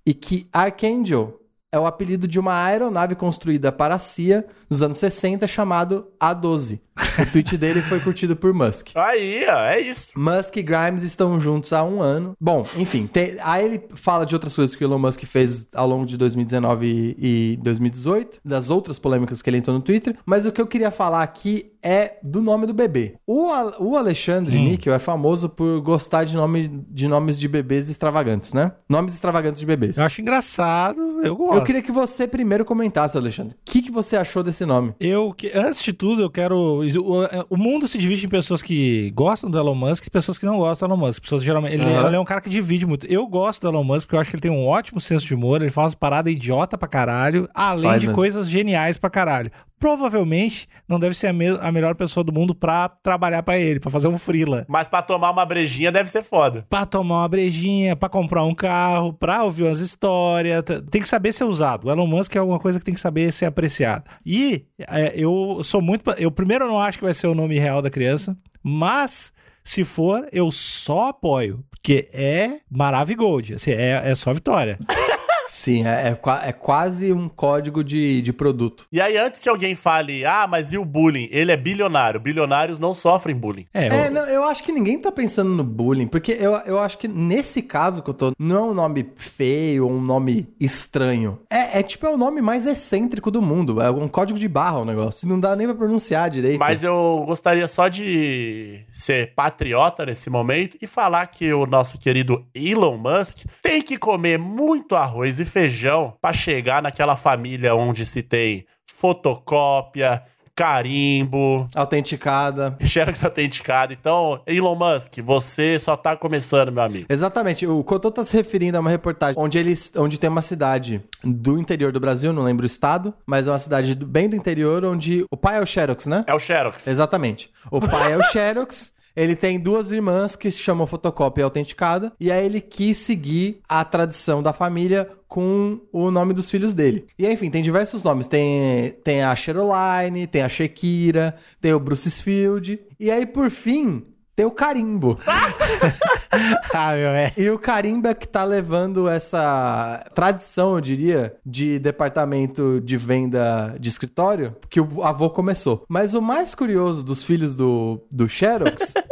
e 0.05 0.13
que 0.13 0.49
Archangel 0.53 1.41
é 1.71 1.79
o 1.79 1.87
apelido 1.87 2.29
de 2.29 2.39
uma 2.39 2.65
aeronave 2.65 3.15
construída 3.15 3.73
para 3.73 3.95
a 3.95 3.99
CIA 3.99 4.47
nos 4.69 4.83
anos 4.83 4.97
60 4.97 5.47
chamado 5.47 6.07
A12. 6.21 6.81
O 7.17 7.27
tweet 7.31 7.57
dele 7.57 7.81
foi 7.83 8.01
curtido 8.01 8.35
por 8.35 8.53
Musk. 8.53 8.89
Aí, 8.95 9.45
ó, 9.49 9.65
é 9.67 9.81
isso. 9.81 10.13
Musk 10.19 10.57
e 10.57 10.63
Grimes 10.63 11.03
estão 11.03 11.39
juntos 11.41 11.73
há 11.73 11.85
um 11.85 12.03
ano. 12.03 12.35
Bom, 12.41 12.67
enfim, 12.77 13.07
tem- 13.07 13.37
aí 13.43 13.65
ele 13.65 13.83
fala 13.95 14.27
de 14.27 14.35
outras 14.35 14.55
coisas 14.55 14.75
que 14.75 14.85
o 14.85 14.87
Elon 14.87 14.99
Musk 14.99 15.23
fez 15.25 15.69
ao 15.75 15.87
longo 15.89 16.05
de 16.07 16.17
2019 16.17 16.87
e, 17.19 17.53
e 17.53 17.57
2018, 17.59 18.41
das 18.45 18.69
outras 18.71 18.99
polêmicas 18.99 19.41
que 19.43 19.49
ele 19.51 19.59
entrou 19.59 19.77
no 19.77 19.83
Twitter, 19.83 20.17
mas 20.27 20.45
o 20.47 20.53
que 20.53 20.61
eu 20.61 20.67
queria 20.67 20.91
falar 20.91 21.23
aqui 21.23 21.71
é 21.83 22.17
do 22.23 22.41
nome 22.43 22.67
do 22.67 22.73
bebê. 22.75 23.15
O, 23.27 23.47
o 23.79 23.97
Alexandre 23.97 24.57
Níquel 24.59 24.95
é 24.95 24.99
famoso 24.99 25.51
por 25.51 25.81
gostar 25.83 26.25
de, 26.25 26.35
nome, 26.35 26.83
de 26.89 27.07
nomes 27.07 27.39
de 27.39 27.47
bebês 27.47 27.89
extravagantes, 27.91 28.55
né? 28.55 28.73
Nomes 28.89 29.13
extravagantes 29.15 29.61
de 29.61 29.67
bebês. 29.67 29.99
Eu 29.99 30.05
acho 30.05 30.21
engraçado, 30.23 31.21
eu 31.23 31.37
gosto. 31.37 31.57
Eu 31.59 31.63
queria 31.63 31.83
que 31.83 31.93
você 31.93 32.27
primeiro 32.27 32.65
comentasse, 32.65 33.17
Alexandre. 33.19 33.55
O 33.55 33.59
que, 33.65 33.83
que 33.83 33.91
você 33.91 34.17
achou 34.17 34.43
desse 34.43 34.65
nome? 34.65 34.95
Eu, 34.99 35.33
que- 35.35 35.53
antes 35.55 35.83
de 35.83 35.93
tudo, 35.93 36.23
eu 36.23 36.31
quero. 36.31 36.84
O, 36.97 37.27
o 37.51 37.57
mundo 37.57 37.87
se 37.89 37.99
divide 37.99 38.27
em 38.27 38.29
pessoas 38.29 38.63
que 38.63 39.11
gostam 39.15 39.51
do 39.51 39.59
Elon 39.59 39.75
Musk 39.75 40.07
e 40.07 40.11
pessoas 40.11 40.39
que 40.39 40.47
não 40.47 40.59
gostam 40.59 40.89
do 40.89 40.95
Elon 40.95 41.07
Musk. 41.07 41.23
Pessoas 41.23 41.43
geralmente. 41.43 41.75
Ele, 41.75 41.85
Aham. 41.85 42.07
ele 42.09 42.17
é 42.17 42.21
um 42.21 42.25
cara 42.25 42.41
que 42.41 42.51
divide 42.51 42.87
muito. 42.87 43.07
Eu 43.07 43.27
gosto 43.27 43.63
do 43.63 43.69
Elon 43.69 43.85
Musk 43.85 44.07
porque 44.07 44.17
eu 44.17 44.21
acho 44.21 44.31
que 44.31 44.37
ele 44.37 44.43
tem 44.43 44.51
um 44.51 44.67
ótimo 44.67 45.01
senso 45.01 45.27
de 45.27 45.35
humor. 45.35 45.61
Ele 45.63 45.71
faz 45.71 45.85
umas 45.87 45.95
paradas 45.95 46.33
idiota 46.33 46.77
pra 46.79 46.89
caralho, 46.89 47.49
além 47.55 47.91
Faz 47.91 48.01
de 48.01 48.07
mesmo. 48.09 48.17
coisas 48.17 48.49
geniais 48.49 48.97
pra 48.99 49.09
caralho. 49.11 49.51
Provavelmente 49.79 50.67
não 50.89 50.99
deve 50.99 51.15
ser 51.15 51.27
a, 51.29 51.33
me- 51.33 51.59
a 51.61 51.71
melhor 51.71 51.95
pessoa 51.95 52.25
do 52.25 52.33
mundo 52.33 52.55
pra 52.55 52.89
trabalhar 52.89 53.43
pra 53.43 53.59
ele, 53.59 53.79
pra 53.79 53.91
fazer 53.91 54.09
um 54.09 54.19
freela. 54.19 54.65
Mas 54.69 54.89
pra 54.89 55.03
tomar 55.03 55.31
uma 55.31 55.45
brejinha 55.47 55.93
deve 55.93 56.11
ser 56.11 56.23
foda. 56.23 56.67
Pra 56.69 56.85
tomar 56.87 57.21
uma 57.21 57.29
brejinha, 57.29 57.95
pra 57.95 58.09
comprar 58.09 58.45
um 58.45 58.55
carro, 58.55 59.13
pra 59.13 59.45
ouvir 59.45 59.63
umas 59.65 59.81
histórias. 59.81 60.65
Tem 60.91 61.01
que 61.03 61.09
saber 61.09 61.33
ser 61.33 61.45
usado. 61.45 61.87
O 61.87 61.91
Elon 61.91 62.07
Musk 62.07 62.35
é 62.35 62.39
alguma 62.39 62.59
coisa 62.59 62.79
que 62.79 62.85
tem 62.85 62.95
que 62.95 63.01
saber 63.01 63.31
ser 63.33 63.45
apreciado. 63.47 64.05
E 64.25 64.65
é, 64.89 65.13
eu 65.17 65.61
sou 65.63 65.81
muito. 65.81 66.11
Eu 66.19 66.31
primeiro 66.31 66.67
não 66.67 66.74
acho 66.79 66.99
que 66.99 67.05
vai 67.05 67.15
ser 67.15 67.27
o 67.27 67.35
nome 67.35 67.59
real 67.59 67.81
da 67.83 67.91
criança, 67.91 68.37
mas 68.63 69.33
se 69.63 69.85
for, 69.85 70.29
eu 70.33 70.51
só 70.51 71.09
apoio. 71.09 71.65
Porque 71.71 72.09
é 72.13 72.61
Maravigold. 72.71 73.55
Assim, 73.55 73.73
é, 73.73 74.01
é 74.05 74.15
só 74.15 74.33
vitória. 74.33 74.79
Sim, 75.49 75.87
é, 75.87 76.09
é 76.09 76.19
é 76.49 76.53
quase 76.53 77.13
um 77.13 77.29
código 77.29 77.85
de, 77.85 78.23
de 78.23 78.33
produto. 78.33 78.87
E 78.91 79.01
aí, 79.01 79.17
antes 79.17 79.41
que 79.43 79.49
alguém 79.49 79.75
fale, 79.75 80.25
ah, 80.25 80.47
mas 80.49 80.73
e 80.73 80.79
o 80.79 80.85
bullying? 80.85 81.29
Ele 81.31 81.53
é 81.53 81.57
bilionário. 81.57 82.19
Bilionários 82.21 82.79
não 82.79 82.93
sofrem 82.95 83.37
bullying. 83.37 83.67
É, 83.73 83.87
É, 83.89 84.07
eu- 84.07 84.11
não, 84.11 84.23
eu 84.27 84.45
acho 84.45 84.63
que 84.63 84.73
ninguém 84.73 84.99
tá 84.99 85.13
pensando 85.13 85.51
no 85.51 85.63
bullying, 85.65 86.07
porque 86.07 86.33
eu, 86.33 86.55
eu 86.67 86.79
acho 86.79 86.97
que 86.99 87.07
nesse 87.09 87.63
caso 87.63 88.03
que 88.03 88.11
eu 88.11 88.15
tô, 88.15 88.33
não 88.39 88.57
é 88.57 88.63
um 88.71 88.75
nome 88.75 89.11
feio 89.17 89.85
ou 89.87 89.93
um 89.93 90.01
nome 90.01 90.49
estranho. 90.59 91.39
É, 91.51 91.81
é 91.81 91.83
tipo, 91.83 92.07
é 92.07 92.11
o 92.11 92.17
nome 92.17 92.41
mais 92.41 92.67
excêntrico 92.67 93.31
do 93.31 93.41
mundo. 93.43 93.81
É 93.81 93.91
um 93.91 94.09
código 94.09 94.39
de 94.39 94.49
barra 94.49 94.79
o 94.79 94.85
negócio. 94.85 95.29
Não 95.29 95.39
dá 95.39 95.55
nem 95.55 95.67
pra 95.67 95.77
pronunciar 95.77 96.31
direito. 96.31 96.59
Mas 96.59 96.83
eu 96.83 97.23
gostaria 97.27 97.67
só 97.69 97.89
de 97.89 98.81
ser 98.93 99.33
patriota 99.35 100.07
nesse 100.07 100.29
momento 100.31 100.77
e 100.81 100.87
falar 100.87 101.27
que 101.27 101.53
o 101.53 101.67
nosso 101.67 101.99
querido 101.99 102.45
Elon 102.55 102.97
Musk 102.97 103.45
tem 103.63 103.83
que 103.83 103.97
comer 103.97 104.39
muito 104.39 104.95
arroz 104.97 105.34
e 105.39 105.45
feijão 105.45 106.15
pra 106.21 106.33
chegar 106.33 106.83
naquela 106.83 107.17
família 107.17 107.75
onde 107.75 108.05
se 108.07 108.23
tem 108.23 108.65
fotocópia, 108.87 110.23
carimbo, 110.57 111.67
Autenticada. 111.75 112.77
xerox 112.81 113.25
autenticado. 113.25 113.93
Então, 113.93 114.41
Elon 114.47 114.77
Musk, 114.77 115.19
você 115.23 115.79
só 115.79 115.97
tá 115.97 116.17
começando, 116.17 116.71
meu 116.71 116.83
amigo. 116.83 117.07
Exatamente. 117.09 117.67
O 117.67 117.83
Cotô 117.83 118.11
tá 118.11 118.23
se 118.23 118.37
referindo 118.37 118.77
a 118.77 118.81
uma 118.81 118.91
reportagem 118.91 119.35
onde 119.37 119.59
eles, 119.59 119.93
onde 119.97 120.19
tem 120.19 120.31
uma 120.31 120.43
cidade 120.43 121.03
do 121.25 121.59
interior 121.59 121.91
do 121.91 121.99
Brasil, 121.99 122.33
não 122.33 122.43
lembro 122.43 122.63
o 122.63 122.67
estado, 122.67 123.13
mas 123.27 123.49
é 123.49 123.51
uma 123.51 123.59
cidade 123.59 123.95
bem 123.97 124.29
do 124.29 124.37
interior 124.37 124.85
onde 124.85 125.27
o 125.31 125.37
pai 125.37 125.59
é 125.59 125.61
o 125.61 125.67
Xerox, 125.67 126.07
né? 126.07 126.25
É 126.27 126.35
o 126.35 126.39
xerox. 126.39 126.87
Exatamente. 126.87 127.51
O 127.71 127.81
pai 127.81 128.13
é 128.13 128.17
o 128.17 128.23
Xerox. 128.31 128.94
Ele 129.17 129.37
tem 129.37 129.61
duas 129.61 129.91
irmãs 129.91 130.35
que 130.37 130.51
se 130.51 130.61
chamam 130.61 130.87
fotocópia 130.87 131.45
autenticada. 131.45 132.13
E 132.19 132.31
aí 132.31 132.45
ele 132.45 132.61
quis 132.61 132.99
seguir 132.99 133.61
a 133.69 133.85
tradição 133.85 134.43
da 134.43 134.53
família 134.53 135.09
com 135.29 135.81
o 135.93 136.11
nome 136.11 136.33
dos 136.33 136.51
filhos 136.51 136.75
dele. 136.75 137.07
E 137.19 137.27
enfim, 137.27 137.51
tem 137.51 137.63
diversos 137.63 138.03
nomes. 138.03 138.27
Tem, 138.27 138.93
tem 139.05 139.23
a 139.23 139.35
Cheroline, 139.35 140.27
tem 140.27 140.43
a 140.43 140.49
Shakira, 140.49 141.35
tem 141.61 141.73
o 141.73 141.81
Bruce 141.81 142.11
Field. 142.23 142.79
E 142.99 143.11
aí, 143.11 143.27
por 143.27 143.51
fim, 143.51 144.05
tem 144.37 144.45
o 144.45 144.51
Carimbo. 144.51 145.19
ah, 146.75 146.93
meu, 146.95 147.11
é. 147.11 147.33
E 147.37 147.49
o 147.51 147.59
Carimba 147.59 148.15
que 148.15 148.27
tá 148.27 148.43
levando 148.43 149.09
essa 149.09 150.05
tradição, 150.13 150.75
eu 150.75 150.81
diria, 150.81 151.37
de 151.47 151.79
departamento 151.79 152.81
de 152.81 152.97
venda 152.97 153.77
de 153.79 153.89
escritório, 153.89 154.57
que 154.69 154.81
o 154.81 155.05
avô 155.05 155.31
começou. 155.31 155.85
Mas 155.89 156.15
o 156.15 156.23
mais 156.23 156.55
curioso 156.55 157.05
dos 157.05 157.23
filhos 157.23 157.55
do, 157.55 158.01
do 158.11 158.29
Xerox 158.29 158.95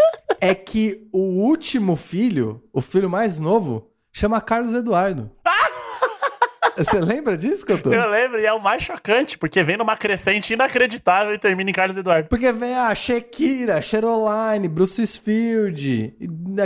é 0.43 0.57
que 0.57 1.09
o 1.13 1.21
último 1.21 1.95
filho, 1.95 2.61
o 2.73 2.81
filho 2.81 3.09
mais 3.09 3.39
novo, 3.39 3.89
chama 4.13 4.41
Carlos 4.41 4.75
Eduardo. 4.75 5.31
Você 6.77 7.01
lembra 7.01 7.37
disso, 7.37 7.65
Couto? 7.65 7.93
Eu 7.93 8.11
lembro, 8.11 8.41
e 8.41 8.47
é 8.47 8.53
o 8.53 8.61
mais 8.61 8.83
chocante, 8.83 9.39
porque 9.39 9.63
vem 9.63 9.77
numa 9.77 9.97
crescente 9.97 10.55
inacreditável 10.55 11.33
e 11.33 11.39
termina 11.39 11.71
em 11.71 11.73
Carlos 11.73 11.97
Eduardo. 11.97 12.29
Porque 12.29 12.51
vem 12.51 12.75
a 12.75 12.93
Shakira, 12.93 13.81
Cheroline, 13.81 14.67
Bruce 14.69 15.07
Field, 15.19 16.13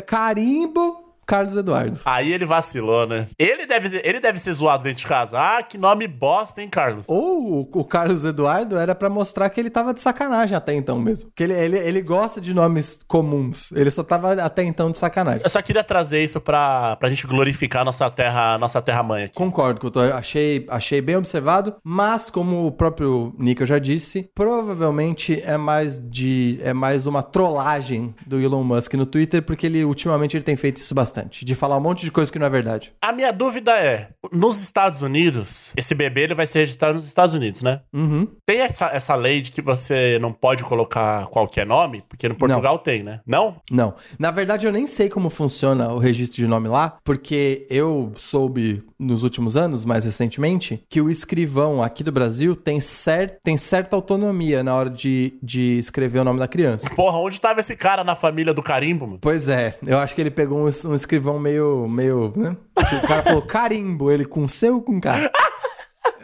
Carimbo, 0.07 1.06
Carlos 1.27 1.57
Eduardo. 1.57 2.01
Aí 2.05 2.33
ele 2.33 2.47
vacilou, 2.47 3.07
né? 3.07 3.27
Ele 3.39 3.67
deve, 3.67 4.01
ele 4.05 4.21
deve 4.21 4.39
ser 4.39 4.53
zoado 4.53 4.85
dentro 4.85 4.99
de 4.99 5.07
casa. 5.07 5.39
Ah, 5.39 5.63
que 5.63 5.77
nome 5.77 6.07
bosta, 6.07 6.63
hein, 6.63 6.69
Carlos? 6.69 7.07
Ou 7.09 7.61
o, 7.61 7.81
o 7.81 7.85
Carlos 7.85 8.25
Eduardo 8.25 8.77
era 8.77 8.95
pra 8.95 9.11
mostrar 9.11 9.49
que 9.51 9.61
ele 9.61 9.71
tava 9.71 9.93
de 9.93 10.01
sacanagem 10.01 10.57
até 10.57 10.73
então 10.75 10.99
mesmo. 10.99 11.31
Que 11.35 11.45
ele, 11.45 11.55
ele, 11.55 11.79
ele 11.79 12.03
gosta 12.03 12.41
de 12.41 12.55
nomes 12.55 13.01
comuns. 13.07 13.73
Ele 13.73 13.91
só 13.91 14.03
tava 14.03 14.33
até 14.35 14.63
então 14.63 14.91
de 14.91 14.99
sacanagem. 14.99 15.43
Eu 15.43 15.51
só 15.51 15.61
queria 15.61 15.83
trazer 15.83 16.23
isso 16.23 16.41
pra, 16.41 16.97
pra 16.97 17.09
gente 17.09 17.27
glorificar 17.27 17.85
nossa 17.85 18.11
terra, 18.11 18.59
nossa 18.59 18.81
terra 18.81 19.03
mãe 19.03 19.25
aqui. 19.25 19.35
Concordo, 19.35 19.81
que 19.81 19.87
eu 19.87 19.91
tô, 19.91 20.01
achei, 20.01 20.67
achei 20.69 21.01
bem 21.01 21.17
observado, 21.17 21.75
mas 21.83 22.31
como 22.31 22.67
o 22.67 22.73
próprio 22.73 23.35
Nico 23.39 23.65
já 23.67 23.79
disse, 23.79 24.31
provavelmente 24.35 25.41
é 25.45 25.57
mais 25.57 25.99
de 25.99 26.61
é 26.63 26.73
mais 26.73 27.07
uma 27.07 27.23
trollagem 27.23 28.15
do 28.27 28.41
Elon 28.41 28.63
Musk 28.63 28.95
no 28.95 29.07
Twitter, 29.07 29.43
porque 29.43 29.67
ele 29.67 29.85
ultimamente 29.85 30.37
ele 30.37 30.45
tem 30.45 30.57
feito 30.57 30.79
isso 30.79 30.95
bastante, 30.95 31.16
de 31.25 31.55
falar 31.55 31.77
um 31.77 31.81
monte 31.81 32.05
de 32.05 32.11
coisa 32.11 32.31
que 32.31 32.39
não 32.39 32.47
é 32.47 32.51
verdade. 32.51 32.93
A 33.01 33.13
minha 33.13 33.33
dúvida 33.33 33.73
é, 33.73 34.09
nos 34.33 34.59
Estados 34.59 35.03
Unidos, 35.03 35.73
esse 35.77 35.95
bebê 35.95 36.23
ele 36.23 36.35
vai 36.35 36.47
ser 36.47 36.61
registrado 36.61 36.95
nos 36.95 37.07
Estados 37.07 37.35
Unidos, 37.35 37.63
né? 37.63 37.81
Uhum. 37.93 38.29
Tem 38.45 38.61
essa, 38.61 38.87
essa 38.87 39.15
lei 39.15 39.41
de 39.41 39.53
que 39.53 39.63
você 39.63 40.19
não 40.21 40.33
pode 40.33 40.63
colocar 40.65 41.27
qualquer 41.27 41.67
nome? 41.67 42.03
Porque 42.09 42.29
no 42.29 42.35
Portugal 42.35 42.79
tem, 42.79 43.03
né? 43.03 43.21
Não? 43.27 43.57
Não. 43.71 43.95
Na 44.19 44.31
verdade, 44.31 44.67
eu 44.67 44.73
nem 44.73 44.87
sei 44.87 45.09
como 45.09 45.31
funciona 45.31 45.93
o 45.93 45.99
registro 45.99 46.37
de 46.37 46.47
nome 46.47 46.69
lá, 46.69 46.97
porque 47.05 47.67
eu 47.71 48.13
soube 48.17 48.85
nos 48.99 49.23
últimos 49.23 49.57
anos, 49.57 49.85
mais 49.85 50.05
recentemente, 50.05 50.83
que 50.89 51.01
o 51.01 51.11
escrivão 51.11 51.83
aqui 51.83 52.03
do 52.03 52.11
Brasil 52.11 52.57
tem, 52.57 52.81
cer 52.81 53.39
tem 53.43 53.57
certa 53.57 53.95
autonomia 53.95 54.63
na 54.63 54.75
hora 54.75 54.91
de, 54.91 55.39
de 55.43 55.79
escrever 55.79 56.21
o 56.21 56.25
nome 56.25 56.39
da 56.39 56.49
criança. 56.49 56.89
Porra, 56.95 57.19
onde 57.19 57.41
tava 57.41 57.61
esse 57.61 57.77
cara 57.77 58.03
na 58.03 58.15
família 58.15 58.55
do 58.55 58.63
carimbo, 58.63 59.07
mano? 59.07 59.19
Pois 59.21 59.49
é, 59.49 59.77
eu 59.87 59.99
acho 59.99 60.15
que 60.15 60.21
ele 60.21 60.31
pegou 60.31 60.61
um, 60.61 60.65
um 60.65 60.95
escrivão 61.07 61.39
meio, 61.39 61.87
meio, 61.89 62.33
né? 62.37 62.57
Assim, 62.75 62.97
o 62.97 63.03
cara 63.03 63.23
falou 63.23 63.43
carimbo, 63.43 64.11
ele 64.11 64.25
com 64.25 64.49
C 64.49 64.69
ou 64.71 64.83
com 64.83 65.01
K? 65.01 65.31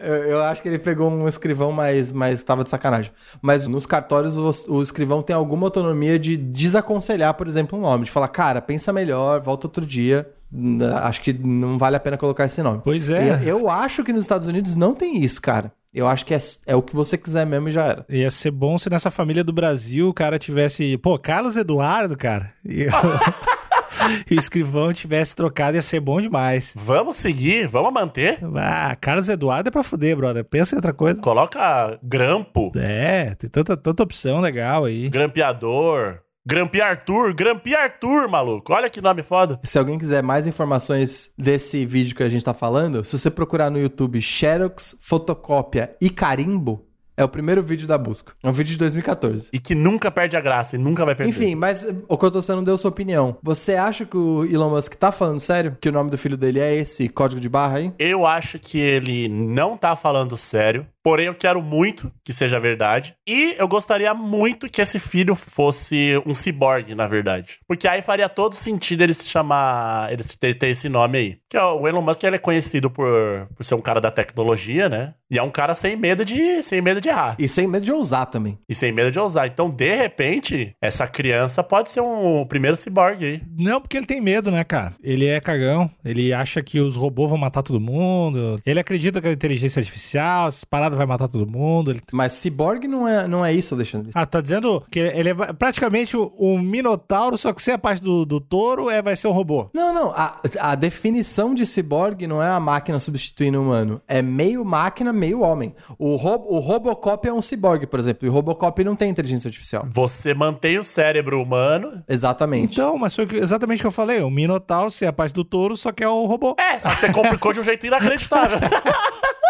Eu, 0.01 0.15
eu 0.15 0.43
acho 0.43 0.61
que 0.61 0.69
ele 0.69 0.79
pegou 0.81 1.09
um 1.09 1.29
escrivão 1.29 1.71
mais, 1.71 2.11
mais 2.11 2.43
tava 2.43 2.65
de 2.65 2.71
sacanagem. 2.71 3.13
Mas 3.41 3.69
nos 3.69 3.87
cartórios 3.87 4.37
o, 4.37 4.75
o 4.75 4.83
escrivão 4.83 5.23
tem 5.23 5.35
alguma 5.35 5.69
autonomia 5.69 6.19
de 6.19 6.37
desaconselhar, 6.37 7.35
por 7.35 7.47
exemplo, 7.47 7.79
um 7.79 7.83
nome. 7.83 8.05
De 8.05 8.11
falar, 8.11 8.27
cara, 8.29 8.61
pensa 8.61 8.93
melhor, 8.93 9.41
volta 9.41 9.69
outro 9.69 9.87
dia. 9.87 10.29
N- 10.53 10.85
Acho 10.85 11.21
que 11.23 11.33
não 11.33 11.79
vale 11.79 11.95
a 11.97 12.01
pena 12.01 12.19
colocar 12.19 12.45
esse 12.47 12.61
nome. 12.63 12.81
Pois 12.83 13.11
é. 13.11 13.41
Eu, 13.45 13.61
eu 13.61 13.71
acho 13.71 14.03
que 14.03 14.13
nos 14.13 14.23
Estados 14.23 14.47
Unidos 14.49 14.75
não 14.75 14.93
tem 14.93 15.21
isso, 15.23 15.41
cara. 15.41 15.73
Eu 15.95 16.09
acho 16.09 16.25
que 16.27 16.35
é, 16.35 16.39
é 16.67 16.75
o 16.75 16.83
que 16.83 16.97
você 16.97 17.17
quiser 17.17 17.47
mesmo 17.47 17.69
e 17.69 17.73
já 17.73 17.85
era. 17.85 18.05
Ia 18.09 18.31
ser 18.31 18.51
bom 18.51 18.77
se 18.79 18.89
nessa 18.91 19.11
família 19.11 19.45
do 19.45 19.53
Brasil 19.53 20.09
o 20.09 20.15
cara 20.15 20.39
tivesse. 20.39 20.97
Pô, 20.99 21.17
Carlos 21.19 21.57
Eduardo, 21.57 22.17
cara. 22.17 22.51
E, 22.65 22.87
e 24.31 24.35
o 24.35 24.39
escrivão 24.39 24.93
tivesse 24.93 25.35
trocado, 25.35 25.77
ia 25.77 25.83
ser 25.83 26.01
bom 26.01 26.21
demais. 26.21 26.73
Vamos 26.77 27.17
seguir, 27.17 27.67
vamos 27.67 27.93
manter. 27.93 28.39
Ah, 28.57 28.97
Carlos 29.01 29.29
Eduardo 29.29 29.69
é 29.69 29.71
pra 29.71 29.83
fuder, 29.83 30.17
brother. 30.17 30.45
Pensa 30.45 30.75
em 30.75 30.79
outra 30.79 30.93
coisa. 30.93 31.21
Coloca 31.21 31.99
grampo, 32.03 32.73
É, 32.77 33.35
tem 33.35 33.49
tanta, 33.51 33.77
tanta 33.77 34.03
opção 34.03 34.41
legal 34.41 34.85
aí. 34.85 35.09
grampeador, 35.09 36.21
Grampi 36.45 36.81
Arthur, 36.81 37.33
Grampi 37.35 37.73
Arthur, 37.73 38.29
maluco. 38.29 38.73
Olha 38.73 38.91
que 38.91 39.01
nome 39.01 39.23
foda. 39.23 39.61
Se 39.63 39.79
alguém 39.79 39.97
quiser 39.97 40.25
mais 40.25 40.45
informações 40.45 41.33
desse 41.39 41.87
vídeo 41.87 42.17
que 42.17 42.23
a 42.23 42.29
gente 42.29 42.45
tá 42.45 42.53
falando, 42.53 43.05
se 43.05 43.17
você 43.17 43.31
procurar 43.31 43.71
no 43.71 43.79
YouTube 43.79 44.21
Xerox, 44.21 44.97
fotocópia 45.01 45.95
e 46.01 46.11
carimbo, 46.11 46.85
é 47.17 47.25
o 47.25 47.29
primeiro 47.29 47.63
vídeo 47.63 47.87
da 47.87 47.99
busca. 47.99 48.33
É 48.43 48.49
um 48.49 48.53
vídeo 48.53 48.73
de 48.73 48.79
2014. 48.79 49.51
E 49.53 49.59
que 49.59 49.75
nunca 49.75 50.11
perde 50.11 50.37
a 50.37 50.41
graça 50.41 50.77
e 50.77 50.79
nunca 50.79 51.05
vai 51.05 51.15
perder. 51.15 51.31
Enfim, 51.31 51.55
mas 51.55 51.87
o 52.09 52.17
você 52.31 52.53
não 52.53 52.65
deu 52.65 52.79
sua 52.79 52.91
opinião. 52.91 53.37
Você 53.43 53.75
acha 53.75 54.07
que 54.07 54.17
o 54.17 54.45
Elon 54.45 54.71
Musk 54.71 54.95
tá 54.95 55.13
falando 55.13 55.41
sério? 55.41 55.77
Que 55.81 55.89
o 55.89 55.93
nome 55.93 56.11
do 56.11 56.17
filho 56.17 56.37
dele 56.37 56.61
é 56.61 56.75
esse 56.75 57.09
código 57.09 57.41
de 57.41 57.49
barra 57.49 57.79
aí? 57.79 57.93
Eu 57.99 58.27
acho 58.27 58.59
que 58.59 58.79
ele 58.79 59.29
não 59.29 59.77
tá 59.77 59.95
falando 59.97 60.37
sério. 60.37 60.87
Porém, 61.03 61.27
eu 61.27 61.35
quero 61.35 61.61
muito 61.61 62.13
que 62.25 62.33
seja 62.33 62.61
verdade. 62.61 63.15
E 63.29 63.55
eu 63.59 63.67
gostaria 63.67 64.15
muito 64.15 64.69
que 64.69 64.81
esse 64.81 64.99
filho 64.99 65.35
fosse 65.35 66.21
um 66.25 66.35
ciborgue, 66.35 66.95
na 66.95 67.07
verdade. 67.07 67.59
Porque 67.67 67.89
aí 67.89 68.03
faria 68.03 68.29
todo 68.29 68.55
sentido 68.55 69.03
ele 69.03 69.15
se 69.15 69.29
chamar. 69.29 70.13
Ele 70.13 70.23
se 70.23 70.39
ter, 70.39 70.55
ter 70.55 70.69
esse 70.69 70.89
nome 70.89 71.19
aí. 71.19 71.39
Que 71.49 71.57
é 71.57 71.65
o 71.65 71.87
Elon 71.87 72.03
Musk 72.03 72.23
ele 72.23 72.37
é 72.37 72.39
conhecido 72.39 72.91
por, 72.91 73.49
por 73.55 73.65
ser 73.65 73.75
um 73.75 73.81
cara 73.81 74.01
da 74.01 74.11
tecnologia, 74.11 74.89
né? 74.89 75.15
E 75.31 75.39
é 75.39 75.43
um 75.43 75.51
cara 75.51 75.75
sem 75.75 75.97
medo 75.97 76.25
de, 76.25 76.63
sem 76.63 76.81
medo 76.81 77.01
de 77.01 77.09
errar. 77.09 77.37
E 77.39 77.49
sem 77.49 77.67
medo 77.67 77.85
de 77.85 77.91
ousar 77.91 78.27
também. 78.27 78.59
E 78.69 78.75
sem 78.75 78.93
medo 78.93 79.11
de 79.11 79.19
ousar. 79.19 79.47
Então, 79.47 79.71
de 79.71 79.95
repente, 79.95 80.77
essa 80.81 81.07
criança 81.07 81.63
pode 81.63 81.91
ser 81.91 82.03
um 82.03 82.45
primeiro 82.45 82.77
ciborgue 82.77 83.25
aí. 83.25 83.43
Não, 83.59 83.81
porque 83.81 83.97
ele 83.97 84.07
tem 84.07 84.21
medo, 84.21 84.51
né, 84.51 84.63
cara? 84.63 84.93
Ele 85.03 85.27
é 85.27 85.41
cagão. 85.41 85.91
Ele 86.05 86.33
acha 86.33 86.63
que 86.63 86.81
os 86.81 86.97
robôs 86.97 87.31
vão 87.31 87.39
matar 87.39 87.63
todo 87.63 87.81
mundo. 87.81 88.59
Ele 88.65 88.79
acredita 88.79 89.21
que 89.23 89.29
a 89.29 89.33
inteligência 89.33 89.81
artificial, 89.81 90.49
essas 90.49 90.65
paradas 90.65 90.92
vai 90.97 91.07
matar 91.07 91.29
todo 91.29 91.47
mundo. 91.47 91.91
Ele... 91.91 92.01
Mas 92.13 92.33
ciborgue 92.33 92.87
não 92.89 93.07
é, 93.07 93.27
não 93.29 93.45
é 93.45 93.53
isso, 93.53 93.75
Alexandre. 93.75 94.11
Ah, 94.15 94.27
tá 94.27 94.41
dizendo 94.41 94.83
que 94.91 94.99
ele 94.99 95.31
é 95.31 95.35
praticamente 95.35 96.17
o- 96.17 96.33
um 96.39 96.59
minotauro, 96.61 97.37
só 97.37 97.53
que 97.53 97.63
sem 97.63 97.75
a 97.75 97.79
parte 97.79 98.03
do, 98.03 98.25
do 98.25 98.41
touro 98.41 98.91
é, 98.91 99.01
vai 99.03 99.17
ser 99.17 99.29
um 99.29 99.33
robô. 99.33 99.69
Não, 99.75 99.93
não. 99.93 100.11
A, 100.11 100.41
a 100.61 100.75
definição 100.75 101.55
de 101.55 101.65
ciborgue 101.67 102.27
não 102.27 102.43
é 102.43 102.49
a 102.49 102.61
máquina 102.61 102.99
substituindo 102.99 103.59
o 103.59 103.63
humano. 103.63 104.01
É 104.07 104.21
meio 104.23 104.65
máquina, 104.65 105.13
meio 105.13 105.41
homem. 105.41 105.75
O, 105.99 106.17
ro 106.17 106.33
o 106.49 106.59
Robocop 106.59 107.27
é 107.29 107.33
um 107.33 107.41
ciborgue, 107.43 107.87
por 107.87 107.99
exemplo. 108.01 108.27
E 108.27 108.29
o 108.31 108.33
Robocop 108.33 108.83
não 108.85 108.97
tem 108.97 109.11
inteligência 109.11 109.49
artificial. 109.49 109.87
Você 109.91 110.35
mantém 110.35 110.79
o 110.79 110.85
cérebro 110.85 111.41
humano. 111.43 112.03
Exatamente. 112.09 112.73
Então, 112.75 112.97
mas 112.99 113.15
foi 113.15 113.27
exatamente 113.33 113.81
o 113.81 113.83
que 113.83 113.87
eu 113.87 113.91
falei. 113.93 114.21
O 114.23 114.31
minotauro 114.31 114.91
sem 114.91 115.07
a 115.09 115.13
parte 115.13 115.33
do 115.35 115.45
touro, 115.45 115.77
só 115.77 115.93
que 115.93 116.03
é 116.03 116.09
o 116.09 116.27
robô. 116.27 116.55
É, 116.59 116.79
só 116.79 116.89
que 116.91 117.01
você 117.01 117.13
complicou 117.13 117.53
de 117.53 117.61
um 117.61 117.65
jeito 117.65 117.87
inacreditável. 117.87 118.59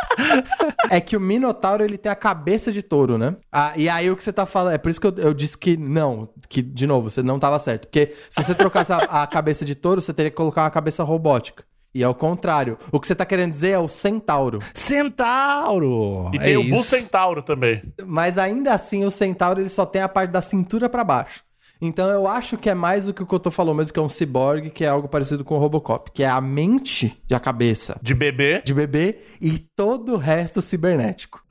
É 0.90 1.00
que 1.00 1.16
o 1.16 1.20
Minotauro, 1.20 1.84
ele 1.84 1.96
tem 1.96 2.10
a 2.10 2.16
cabeça 2.16 2.70
de 2.70 2.82
touro, 2.82 3.16
né? 3.16 3.36
Ah, 3.50 3.72
e 3.76 3.88
aí 3.88 4.10
o 4.10 4.16
que 4.16 4.22
você 4.22 4.32
tá 4.32 4.46
falando... 4.46 4.74
É 4.74 4.78
por 4.78 4.90
isso 4.90 5.00
que 5.00 5.06
eu, 5.06 5.14
eu 5.16 5.34
disse 5.34 5.56
que 5.56 5.76
não. 5.76 6.28
Que, 6.48 6.60
de 6.62 6.86
novo, 6.86 7.10
você 7.10 7.22
não 7.22 7.38
tava 7.38 7.58
certo. 7.58 7.88
Porque 7.88 8.14
se 8.28 8.42
você 8.42 8.54
trocasse 8.54 8.92
a, 8.92 8.98
a 9.22 9.26
cabeça 9.26 9.64
de 9.64 9.74
touro, 9.74 10.00
você 10.00 10.12
teria 10.12 10.30
que 10.30 10.36
colocar 10.36 10.62
uma 10.62 10.70
cabeça 10.70 11.02
robótica. 11.02 11.64
E 11.94 12.02
é 12.02 12.08
o 12.08 12.14
contrário. 12.14 12.78
O 12.90 12.98
que 12.98 13.06
você 13.06 13.14
tá 13.14 13.26
querendo 13.26 13.50
dizer 13.50 13.70
é 13.70 13.78
o 13.78 13.88
centauro. 13.88 14.60
Centauro! 14.72 16.30
E 16.32 16.38
É 16.38 16.40
tem 16.40 16.56
o 16.56 16.62
Bull 16.62 16.80
isso. 16.80 16.88
Centauro 16.88 17.42
também. 17.42 17.82
Mas 18.06 18.38
ainda 18.38 18.72
assim, 18.72 19.04
o 19.04 19.10
centauro, 19.10 19.60
ele 19.60 19.68
só 19.68 19.84
tem 19.84 20.00
a 20.00 20.08
parte 20.08 20.30
da 20.30 20.40
cintura 20.40 20.88
pra 20.88 21.04
baixo. 21.04 21.42
Então 21.84 22.08
eu 22.08 22.28
acho 22.28 22.56
que 22.56 22.70
é 22.70 22.74
mais 22.74 23.06
do 23.06 23.12
que 23.12 23.24
o 23.24 23.26
que 23.26 23.34
eu 23.34 23.40
tô 23.40 23.50
falando 23.50 23.76
mesmo, 23.78 23.92
que 23.92 23.98
é 23.98 24.02
um 24.02 24.08
ciborgue, 24.08 24.70
que 24.70 24.84
é 24.84 24.88
algo 24.88 25.08
parecido 25.08 25.44
com 25.44 25.56
o 25.56 25.58
Robocop. 25.58 26.12
Que 26.12 26.22
é 26.22 26.28
a 26.28 26.40
mente 26.40 27.20
e 27.28 27.34
a 27.34 27.40
cabeça 27.40 27.98
De 28.00 28.14
bebê. 28.14 28.62
de 28.64 28.72
bebê 28.72 29.18
e 29.40 29.58
todo 29.58 30.14
o 30.14 30.16
resto 30.16 30.62
cibernético. 30.62 31.42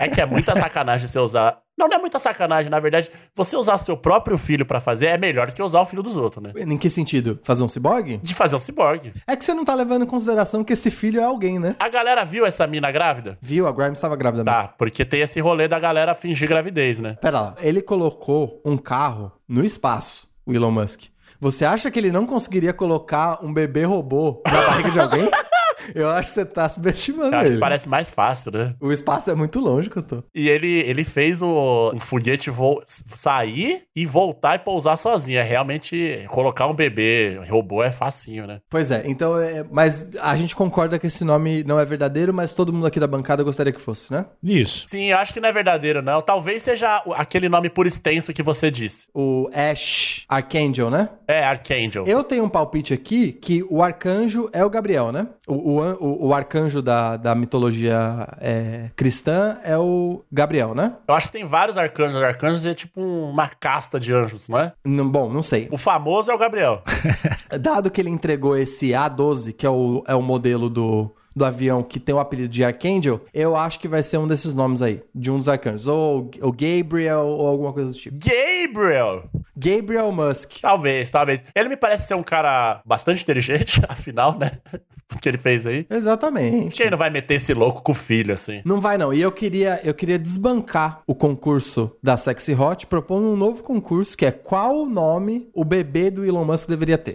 É 0.00 0.08
que 0.08 0.20
é 0.20 0.26
muita 0.26 0.56
sacanagem 0.56 1.06
você 1.06 1.20
usar. 1.20 1.62
Não, 1.76 1.88
não 1.88 1.96
é 1.96 2.00
muita 2.00 2.18
sacanagem, 2.18 2.70
na 2.70 2.80
verdade. 2.80 3.10
Você 3.34 3.56
usar 3.56 3.76
seu 3.78 3.96
próprio 3.96 4.38
filho 4.38 4.64
pra 4.64 4.80
fazer 4.80 5.06
é 5.06 5.18
melhor 5.18 5.52
que 5.52 5.62
usar 5.62 5.80
o 5.80 5.86
filho 5.86 6.02
dos 6.02 6.16
outros, 6.16 6.42
né? 6.42 6.52
Em 6.56 6.78
que 6.78 6.88
sentido? 6.88 7.38
Fazer 7.42 7.62
um 7.62 7.68
ciborgue? 7.68 8.16
De 8.22 8.34
fazer 8.34 8.56
um 8.56 8.58
ciborgue. 8.58 9.12
É 9.26 9.36
que 9.36 9.44
você 9.44 9.52
não 9.52 9.64
tá 9.64 9.74
levando 9.74 10.04
em 10.04 10.06
consideração 10.06 10.64
que 10.64 10.72
esse 10.72 10.90
filho 10.90 11.20
é 11.20 11.24
alguém, 11.24 11.58
né? 11.58 11.76
A 11.78 11.88
galera 11.88 12.24
viu 12.24 12.46
essa 12.46 12.66
mina 12.66 12.90
grávida? 12.90 13.36
Viu? 13.42 13.66
A 13.66 13.72
Grimes 13.72 13.98
estava 13.98 14.16
grávida 14.16 14.42
mesmo. 14.42 14.62
Tá, 14.62 14.68
porque 14.68 15.04
tem 15.04 15.20
esse 15.20 15.38
rolê 15.40 15.68
da 15.68 15.78
galera 15.78 16.14
fingir 16.14 16.48
gravidez, 16.48 16.98
né? 16.98 17.16
Pera 17.20 17.40
lá. 17.40 17.54
Ele 17.60 17.82
colocou 17.82 18.60
um 18.64 18.78
carro 18.78 19.32
no 19.46 19.62
espaço, 19.64 20.26
o 20.46 20.54
Elon 20.54 20.70
Musk. 20.70 21.02
Você 21.38 21.66
acha 21.66 21.90
que 21.90 21.98
ele 21.98 22.10
não 22.10 22.24
conseguiria 22.24 22.72
colocar 22.72 23.44
um 23.44 23.52
bebê 23.52 23.84
robô 23.84 24.42
na 24.46 24.62
barriga 24.62 24.90
de 24.90 25.00
alguém? 25.00 25.30
Eu 25.94 26.08
acho 26.10 26.28
que 26.30 26.34
você 26.34 26.44
tá 26.44 26.68
subestimando 26.68 27.32
Eu 27.34 27.38
acho 27.38 27.48
ele. 27.48 27.54
que 27.56 27.60
parece 27.60 27.88
mais 27.88 28.10
fácil, 28.10 28.52
né? 28.52 28.74
O 28.80 28.92
espaço 28.92 29.30
é 29.30 29.34
muito 29.34 29.58
longe 29.60 29.88
que 29.90 29.96
eu 29.96 30.02
tô. 30.02 30.22
E 30.34 30.48
ele, 30.48 30.68
ele 30.80 31.04
fez 31.04 31.42
o, 31.42 31.92
um 31.94 32.00
foguete 32.00 32.50
vo- 32.50 32.82
sair 32.86 33.82
e 33.94 34.04
voltar 34.06 34.56
e 34.56 34.58
pousar 34.58 34.96
sozinho. 34.96 35.38
É 35.38 35.42
realmente 35.42 36.24
colocar 36.30 36.66
um 36.66 36.74
bebê 36.74 37.40
robô 37.48 37.82
é 37.82 37.90
facinho, 37.92 38.46
né? 38.46 38.60
Pois 38.68 38.90
é, 38.90 39.02
então, 39.06 39.38
é, 39.38 39.64
mas 39.70 40.10
a 40.20 40.36
gente 40.36 40.54
concorda 40.54 40.98
que 40.98 41.06
esse 41.06 41.24
nome 41.24 41.64
não 41.64 41.78
é 41.80 41.84
verdadeiro, 41.84 42.32
mas 42.32 42.52
todo 42.52 42.72
mundo 42.72 42.86
aqui 42.86 43.00
da 43.00 43.06
bancada 43.06 43.42
gostaria 43.42 43.72
que 43.72 43.80
fosse, 43.80 44.12
né? 44.12 44.26
Isso. 44.42 44.84
Sim, 44.88 45.04
eu 45.06 45.18
acho 45.18 45.32
que 45.32 45.40
não 45.40 45.48
é 45.48 45.52
verdadeiro, 45.52 46.02
não. 46.02 46.20
Talvez 46.22 46.62
seja 46.62 47.02
o- 47.06 47.12
aquele 47.14 47.48
nome 47.48 47.70
por 47.70 47.86
extenso 47.86 48.32
que 48.32 48.42
você 48.42 48.70
disse. 48.70 49.08
O 49.14 49.48
Ash 49.54 50.24
Archangel, 50.28 50.90
né? 50.90 51.08
É, 51.26 51.44
Archangel. 51.44 52.04
Eu 52.06 52.22
tenho 52.24 52.44
um 52.44 52.48
palpite 52.48 52.92
aqui 52.94 53.32
que 53.32 53.64
o 53.68 53.82
arcanjo 53.82 54.48
é 54.52 54.64
o 54.64 54.70
Gabriel, 54.70 55.12
né? 55.12 55.26
O, 55.46 55.74
o, 55.75 55.75
o, 55.78 56.26
o 56.28 56.34
arcanjo 56.34 56.80
da, 56.82 57.16
da 57.16 57.34
mitologia 57.34 58.28
é, 58.40 58.90
cristã 58.96 59.58
é 59.64 59.76
o 59.76 60.22
Gabriel, 60.30 60.74
né? 60.74 60.94
Eu 61.08 61.14
acho 61.14 61.28
que 61.28 61.32
tem 61.32 61.44
vários 61.44 61.76
arcanjos. 61.78 62.22
Arcanjos 62.22 62.66
é 62.66 62.74
tipo 62.74 63.00
uma 63.00 63.48
casta 63.48 63.98
de 63.98 64.12
anjos, 64.12 64.48
não 64.48 64.58
é? 64.58 64.72
Não- 64.84 65.08
bom, 65.08 65.30
não 65.32 65.42
sei. 65.42 65.68
O 65.70 65.78
famoso 65.78 66.30
é 66.30 66.34
o 66.34 66.38
Gabriel. 66.38 66.82
Dado 67.60 67.90
que 67.90 68.00
ele 68.00 68.10
entregou 68.10 68.56
esse 68.56 68.90
A12, 68.90 69.52
que 69.54 69.64
é 69.66 69.70
o, 69.70 70.02
é 70.06 70.14
o 70.14 70.22
modelo 70.22 70.68
do, 70.68 71.10
do 71.36 71.44
avião 71.44 71.82
que 71.82 72.00
tem 72.00 72.14
o 72.14 72.18
apelido 72.18 72.48
de 72.48 72.64
Archangel, 72.64 73.20
eu 73.34 73.54
acho 73.54 73.78
que 73.78 73.86
vai 73.86 74.02
ser 74.02 74.16
um 74.16 74.26
desses 74.26 74.54
nomes 74.54 74.80
aí, 74.80 75.02
de 75.14 75.30
um 75.30 75.36
dos 75.36 75.48
arcanos. 75.48 75.86
Ou, 75.86 76.30
ou 76.40 76.50
Gabriel, 76.50 77.26
ou 77.26 77.46
alguma 77.46 77.74
coisa 77.74 77.92
do 77.92 77.98
tipo. 77.98 78.16
Gabriel! 78.18 79.24
Gabriel 79.56 80.12
Musk. 80.12 80.60
Talvez, 80.60 81.10
talvez. 81.10 81.44
Ele 81.54 81.70
me 81.70 81.76
parece 81.76 82.08
ser 82.08 82.14
um 82.14 82.22
cara 82.22 82.80
bastante 82.84 83.22
inteligente, 83.22 83.80
afinal, 83.88 84.38
né? 84.38 84.52
Tudo 85.08 85.20
que 85.20 85.28
ele 85.28 85.38
fez 85.38 85.66
aí. 85.66 85.86
Exatamente. 85.88 86.74
Quem 86.74 86.90
não 86.90 86.98
vai 86.98 87.10
meter 87.10 87.34
esse 87.34 87.54
louco 87.54 87.80
com 87.80 87.92
o 87.92 87.94
filho, 87.94 88.34
assim? 88.34 88.60
Não 88.64 88.80
vai 88.80 88.98
não. 88.98 89.14
E 89.14 89.20
eu 89.20 89.30
queria, 89.30 89.80
eu 89.84 89.94
queria 89.94 90.18
desbancar 90.18 91.00
o 91.06 91.14
concurso 91.14 91.96
da 92.02 92.16
Sexy 92.16 92.54
Hot, 92.54 92.86
propondo 92.86 93.28
um 93.28 93.36
novo 93.36 93.62
concurso 93.62 94.16
que 94.16 94.26
é 94.26 94.32
qual 94.32 94.76
o 94.76 94.86
nome 94.86 95.48
o 95.54 95.64
bebê 95.64 96.10
do 96.10 96.24
Elon 96.24 96.44
Musk 96.44 96.68
deveria 96.68 96.98
ter. 96.98 97.14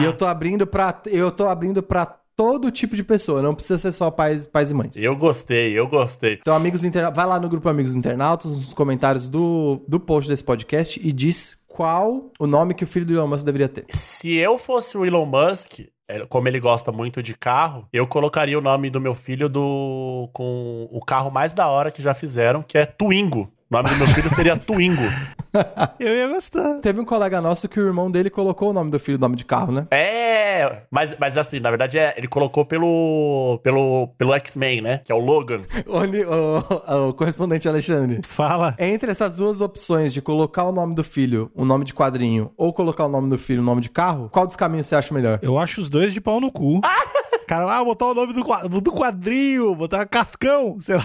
E 0.00 0.04
eu 0.04 0.12
tô 0.12 0.26
abrindo 0.26 0.66
para 0.66 1.00
eu 1.06 1.30
tô 1.30 1.48
abrindo 1.48 1.82
para 1.82 2.19
todo 2.40 2.70
tipo 2.70 2.96
de 2.96 3.04
pessoa, 3.04 3.42
não 3.42 3.54
precisa 3.54 3.76
ser 3.76 3.92
só 3.92 4.10
pais, 4.10 4.46
pais 4.46 4.70
e 4.70 4.74
mães. 4.74 4.96
Eu 4.96 5.14
gostei, 5.14 5.78
eu 5.78 5.86
gostei. 5.86 6.38
Então, 6.40 6.56
amigos 6.56 6.82
internautas, 6.82 7.14
vai 7.14 7.26
lá 7.26 7.38
no 7.38 7.50
grupo 7.50 7.68
Amigos 7.68 7.94
Internautas, 7.94 8.50
nos 8.50 8.72
comentários 8.72 9.28
do, 9.28 9.82
do 9.86 10.00
post 10.00 10.26
desse 10.26 10.42
podcast 10.42 10.98
e 11.06 11.12
diz 11.12 11.58
qual 11.68 12.30
o 12.38 12.46
nome 12.46 12.72
que 12.72 12.82
o 12.82 12.86
filho 12.86 13.04
do 13.04 13.12
Elon 13.12 13.26
Musk 13.26 13.44
deveria 13.44 13.68
ter. 13.68 13.84
Se 13.90 14.34
eu 14.36 14.56
fosse 14.56 14.96
o 14.96 15.04
Elon 15.04 15.26
Musk, 15.26 15.80
é, 16.08 16.24
como 16.24 16.48
ele 16.48 16.58
gosta 16.58 16.90
muito 16.90 17.22
de 17.22 17.34
carro, 17.34 17.86
eu 17.92 18.06
colocaria 18.06 18.58
o 18.58 18.62
nome 18.62 18.88
do 18.88 19.02
meu 19.02 19.14
filho 19.14 19.46
do 19.46 20.30
com 20.32 20.88
o 20.90 21.04
carro 21.04 21.30
mais 21.30 21.52
da 21.52 21.68
hora 21.68 21.90
que 21.90 22.00
já 22.00 22.14
fizeram, 22.14 22.62
que 22.62 22.78
é 22.78 22.86
Twingo. 22.86 23.52
O 23.72 23.76
nome 23.76 23.88
do 23.90 23.96
meu 23.98 24.06
filho 24.08 24.28
seria 24.34 24.56
Twingo. 24.56 25.02
Eu 26.00 26.16
ia 26.16 26.26
gostar. 26.28 26.80
Teve 26.80 26.98
um 27.00 27.04
colega 27.04 27.40
nosso 27.40 27.68
que 27.68 27.78
o 27.78 27.86
irmão 27.86 28.10
dele 28.10 28.28
colocou 28.28 28.70
o 28.70 28.72
nome 28.72 28.90
do 28.90 28.98
filho, 28.98 29.16
nome 29.16 29.36
de 29.36 29.44
carro, 29.44 29.70
né? 29.72 29.86
É, 29.92 30.82
mas, 30.90 31.16
mas 31.20 31.36
assim, 31.38 31.60
na 31.60 31.70
verdade, 31.70 31.96
é, 31.96 32.12
ele 32.16 32.26
colocou 32.26 32.64
pelo, 32.64 33.60
pelo, 33.62 34.08
pelo 34.18 34.34
X-Men, 34.34 34.80
né? 34.80 35.00
Que 35.04 35.12
é 35.12 35.14
o 35.14 35.18
Logan. 35.20 35.62
O, 35.86 36.02
Ni- 36.04 36.24
o- 36.24 37.08
o 37.10 37.14
correspondente 37.14 37.68
Alexandre. 37.68 38.20
Fala. 38.24 38.74
Entre 38.78 39.08
essas 39.10 39.36
duas 39.36 39.60
opções 39.60 40.12
de 40.12 40.20
colocar 40.20 40.64
o 40.64 40.72
nome 40.72 40.94
do 40.96 41.04
filho, 41.04 41.48
o 41.54 41.64
nome 41.64 41.84
de 41.84 41.94
quadrinho, 41.94 42.50
ou 42.56 42.72
colocar 42.72 43.04
o 43.06 43.08
nome 43.08 43.28
do 43.30 43.38
filho, 43.38 43.60
o 43.60 43.64
nome 43.64 43.80
de 43.82 43.90
carro, 43.90 44.28
qual 44.32 44.46
dos 44.48 44.56
caminhos 44.56 44.86
você 44.88 44.96
acha 44.96 45.14
melhor? 45.14 45.38
Eu 45.42 45.56
acho 45.58 45.80
os 45.80 45.88
dois 45.88 46.12
de 46.12 46.20
pau 46.20 46.40
no 46.40 46.50
cu. 46.50 46.80
Cara, 47.50 47.78
ah, 47.78 47.84
botar 47.84 48.06
o 48.06 48.14
nome 48.14 48.32
do, 48.32 48.80
do 48.80 48.92
quadrinho, 48.92 49.74
botar 49.74 50.06
Cascão, 50.06 50.78
sei 50.80 50.94
lá. 50.94 51.02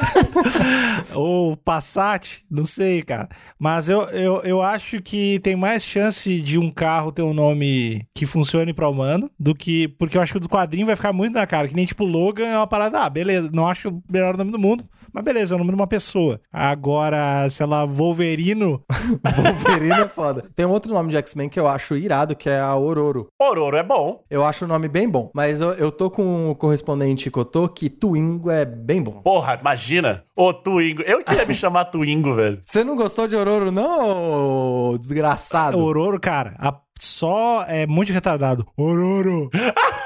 Ou 1.14 1.54
Passat, 1.54 2.42
não 2.50 2.64
sei, 2.64 3.02
cara. 3.02 3.28
Mas 3.58 3.86
eu, 3.86 4.04
eu, 4.04 4.40
eu 4.40 4.62
acho 4.62 5.02
que 5.02 5.38
tem 5.40 5.54
mais 5.54 5.84
chance 5.84 6.40
de 6.40 6.58
um 6.58 6.70
carro 6.70 7.12
ter 7.12 7.20
um 7.20 7.34
nome 7.34 8.06
que 8.14 8.24
funcione 8.24 8.72
pra 8.72 8.88
humano 8.88 9.30
do 9.38 9.54
que. 9.54 9.86
Porque 9.86 10.16
eu 10.16 10.22
acho 10.22 10.32
que 10.32 10.38
o 10.38 10.40
do 10.40 10.48
quadrinho 10.48 10.86
vai 10.86 10.96
ficar 10.96 11.12
muito 11.12 11.34
na 11.34 11.46
cara. 11.46 11.68
Que 11.68 11.76
nem 11.76 11.84
tipo 11.84 12.06
Logan 12.06 12.46
é 12.46 12.56
uma 12.56 12.66
parada, 12.66 13.00
ah, 13.00 13.10
beleza, 13.10 13.50
não 13.52 13.66
acho 13.66 13.90
o 13.90 14.02
melhor 14.10 14.38
nome 14.38 14.52
do 14.52 14.58
mundo, 14.58 14.82
mas 15.12 15.24
beleza, 15.24 15.54
é 15.54 15.56
o 15.56 15.58
nome 15.58 15.70
de 15.70 15.76
uma 15.76 15.86
pessoa. 15.86 16.40
Agora, 16.52 17.48
sei 17.48 17.66
lá, 17.66 17.84
Wolverino. 17.84 18.82
Wolverine 19.36 20.02
é 20.02 20.08
foda. 20.08 20.42
Tem 20.54 20.66
um 20.66 20.70
outro 20.70 20.92
nome 20.92 21.10
de 21.10 21.16
X-Men 21.16 21.48
que 21.48 21.58
eu 21.58 21.66
acho 21.66 21.96
irado, 21.96 22.34
que 22.36 22.48
é 22.48 22.60
a 22.60 22.74
Ororo. 22.76 23.28
Ororo 23.40 23.76
é 23.76 23.82
bom. 23.82 24.22
Eu 24.30 24.44
acho 24.44 24.64
o 24.64 24.68
nome 24.68 24.88
bem 24.88 25.08
bom, 25.08 25.30
mas 25.34 25.60
eu, 25.60 25.72
eu 25.74 25.90
tô 25.92 26.10
com 26.10 26.50
o 26.50 26.54
correspondente 26.54 27.30
Cotô 27.30 27.68
que 27.68 27.88
Twingo 27.88 28.50
é 28.50 28.64
bem 28.64 29.02
bom. 29.02 29.20
Porra, 29.22 29.58
imagina. 29.60 30.24
Ô, 30.36 30.52
Twingo. 30.52 31.02
Eu 31.02 31.22
queria 31.22 31.44
me 31.46 31.54
chamar 31.54 31.86
Twingo, 31.86 32.34
velho. 32.34 32.60
Você 32.64 32.82
não 32.84 32.96
gostou 32.96 33.26
de 33.28 33.36
Ororo, 33.36 33.70
não, 33.70 34.90
ô 34.92 34.98
desgraçado? 34.98 35.78
Ororo, 35.78 36.18
cara, 36.20 36.54
a- 36.58 36.78
só 36.98 37.64
é 37.66 37.86
muito 37.86 38.12
retardado. 38.12 38.66
Ororo! 38.76 39.48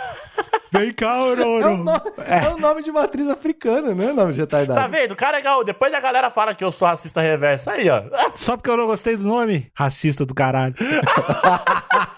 Vem 0.78 0.92
cá, 0.92 1.14
É 1.14 1.18
o, 1.20 1.22
Ororo! 1.24 1.76
nome, 1.84 2.00
é 2.26 2.48
o 2.48 2.58
nome 2.58 2.82
de 2.82 2.90
uma 2.90 3.04
atriz 3.04 3.28
africana, 3.28 3.94
não 3.94 4.08
é 4.10 4.12
nome 4.12 4.32
de 4.32 4.40
retardado. 4.40 4.80
Tá 4.80 4.86
vendo? 4.86 5.12
O 5.12 5.16
cara 5.16 5.36
é 5.36 5.40
legal. 5.40 5.62
Depois 5.62 5.94
a 5.94 6.00
galera 6.00 6.28
fala 6.30 6.54
que 6.54 6.64
eu 6.64 6.72
sou 6.72 6.88
racista 6.88 7.20
reverso. 7.20 7.70
Aí, 7.70 7.88
ó. 7.88 8.02
Só 8.34 8.56
porque 8.56 8.70
eu 8.70 8.76
não 8.76 8.86
gostei 8.86 9.16
do 9.16 9.22
nome? 9.24 9.70
Racista 9.74 10.26
do 10.26 10.34
caralho. 10.34 10.74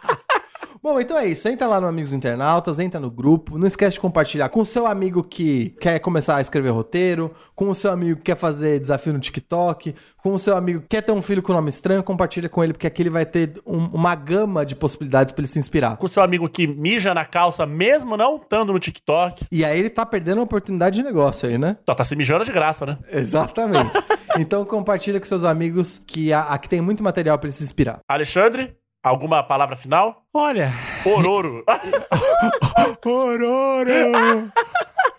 Bom, 0.87 1.01
então 1.01 1.19
é 1.19 1.27
isso. 1.27 1.49
Entra 1.49 1.67
lá 1.67 1.81
no 1.81 1.89
Amigos 1.89 2.13
Internautas, 2.13 2.79
entra 2.79 3.01
no 3.01 3.11
grupo. 3.11 3.59
Não 3.59 3.67
esquece 3.67 3.95
de 3.95 4.01
compartilhar 4.01 4.49
com 4.51 4.61
o 4.61 4.65
seu 4.65 4.87
amigo 4.87 5.25
que 5.25 5.71
quer 5.81 5.99
começar 5.99 6.37
a 6.37 6.41
escrever 6.41 6.69
roteiro, 6.71 7.33
com 7.57 7.69
o 7.69 7.75
seu 7.75 7.91
amigo 7.91 8.19
que 8.19 8.27
quer 8.27 8.37
fazer 8.37 8.79
desafio 8.79 9.13
no 9.13 9.19
TikTok, 9.19 9.97
com 10.19 10.33
o 10.33 10.39
seu 10.39 10.57
amigo 10.57 10.83
que 10.83 10.87
quer 10.87 11.03
ter 11.03 11.11
um 11.11 11.21
filho 11.21 11.43
com 11.43 11.53
nome 11.53 11.71
estranho, 11.71 12.05
compartilha 12.05 12.49
com 12.49 12.63
ele, 12.63 12.73
porque 12.73 12.87
aqui 12.87 13.03
ele 13.03 13.11
vai 13.11 13.27
ter 13.27 13.61
um- 13.67 13.87
uma 13.87 14.15
gama 14.15 14.65
de 14.65 14.77
possibilidades 14.77 15.33
pra 15.33 15.41
ele 15.41 15.49
se 15.49 15.59
inspirar. 15.59 15.97
Com 15.97 16.07
seu 16.07 16.23
amigo 16.23 16.49
que 16.49 16.69
mija 16.69 17.13
na 17.13 17.25
calça, 17.25 17.67
mesmo 17.67 18.17
não 18.17 18.37
estando 18.37 18.73
no 18.73 18.79
TikTok. 18.79 19.45
E 19.51 19.65
aí 19.65 19.77
ele 19.81 19.91
tá 19.91 20.07
perdendo 20.07 20.39
uma 20.39 20.45
oportunidade 20.45 20.95
de 20.95 21.03
negócio 21.03 21.49
aí, 21.49 21.59
né? 21.59 21.79
Tá, 21.85 21.97
tá 21.97 22.05
se 22.05 22.15
mijando 22.15 22.45
de 22.45 22.53
graça, 22.53 22.87
né? 22.87 22.97
Exatamente. 23.13 23.91
então 24.39 24.65
compartilha 24.65 25.19
com 25.19 25.27
seus 25.27 25.43
amigos 25.43 26.01
que 26.07 26.33
aqui 26.33 26.69
tem 26.69 26.81
muito 26.81 27.03
material 27.03 27.37
pra 27.41 27.49
ele 27.49 27.55
se 27.57 27.65
inspirar. 27.65 27.99
Alexandre, 28.09 28.73
alguma 29.09 29.43
palavra 29.43 29.77
final? 29.77 30.25
Olha, 30.35 30.73
Ororo. 31.05 31.65
Ororo! 33.05 34.53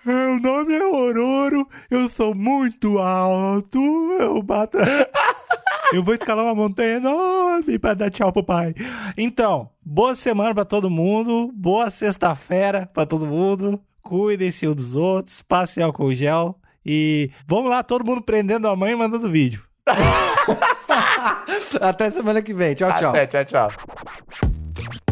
Meu 0.05 0.39
nome 0.39 0.73
é 0.75 0.85
Ororo, 0.85 1.67
eu 1.89 2.09
sou 2.09 2.35
muito 2.35 2.97
alto, 2.99 3.79
eu 4.19 4.41
bato. 4.41 4.77
Eu 5.93 6.03
vou 6.03 6.13
escalar 6.13 6.43
uma 6.45 6.55
montanha 6.55 6.95
enorme 6.95 7.79
pra 7.79 7.93
dar 7.93 8.09
tchau 8.09 8.31
pro 8.31 8.43
pai. 8.43 8.73
Então, 9.17 9.69
boa 9.83 10.15
semana 10.15 10.53
pra 10.53 10.65
todo 10.65 10.89
mundo, 10.89 11.49
boa 11.53 11.89
sexta-feira 11.89 12.89
pra 12.93 13.05
todo 13.05 13.25
mundo. 13.25 13.81
Cuidem-se 14.01 14.67
um 14.67 14.73
dos 14.73 14.95
outros, 14.95 15.41
passe 15.41 15.81
álcool 15.81 16.13
gel 16.13 16.59
e 16.85 17.31
vamos 17.45 17.69
lá, 17.69 17.83
todo 17.83 18.05
mundo 18.05 18.21
prendendo 18.21 18.67
a 18.67 18.75
mãe 18.75 18.91
e 18.91 18.95
mandando 18.95 19.29
vídeo. 19.29 19.63
Até 21.81 22.09
semana 22.09 22.41
que 22.41 22.53
vem. 22.53 22.73
Tchau, 22.75 22.91
tchau. 22.93 23.09
Até, 23.09 23.27
tchau, 23.27 23.45
tchau. 23.45 25.03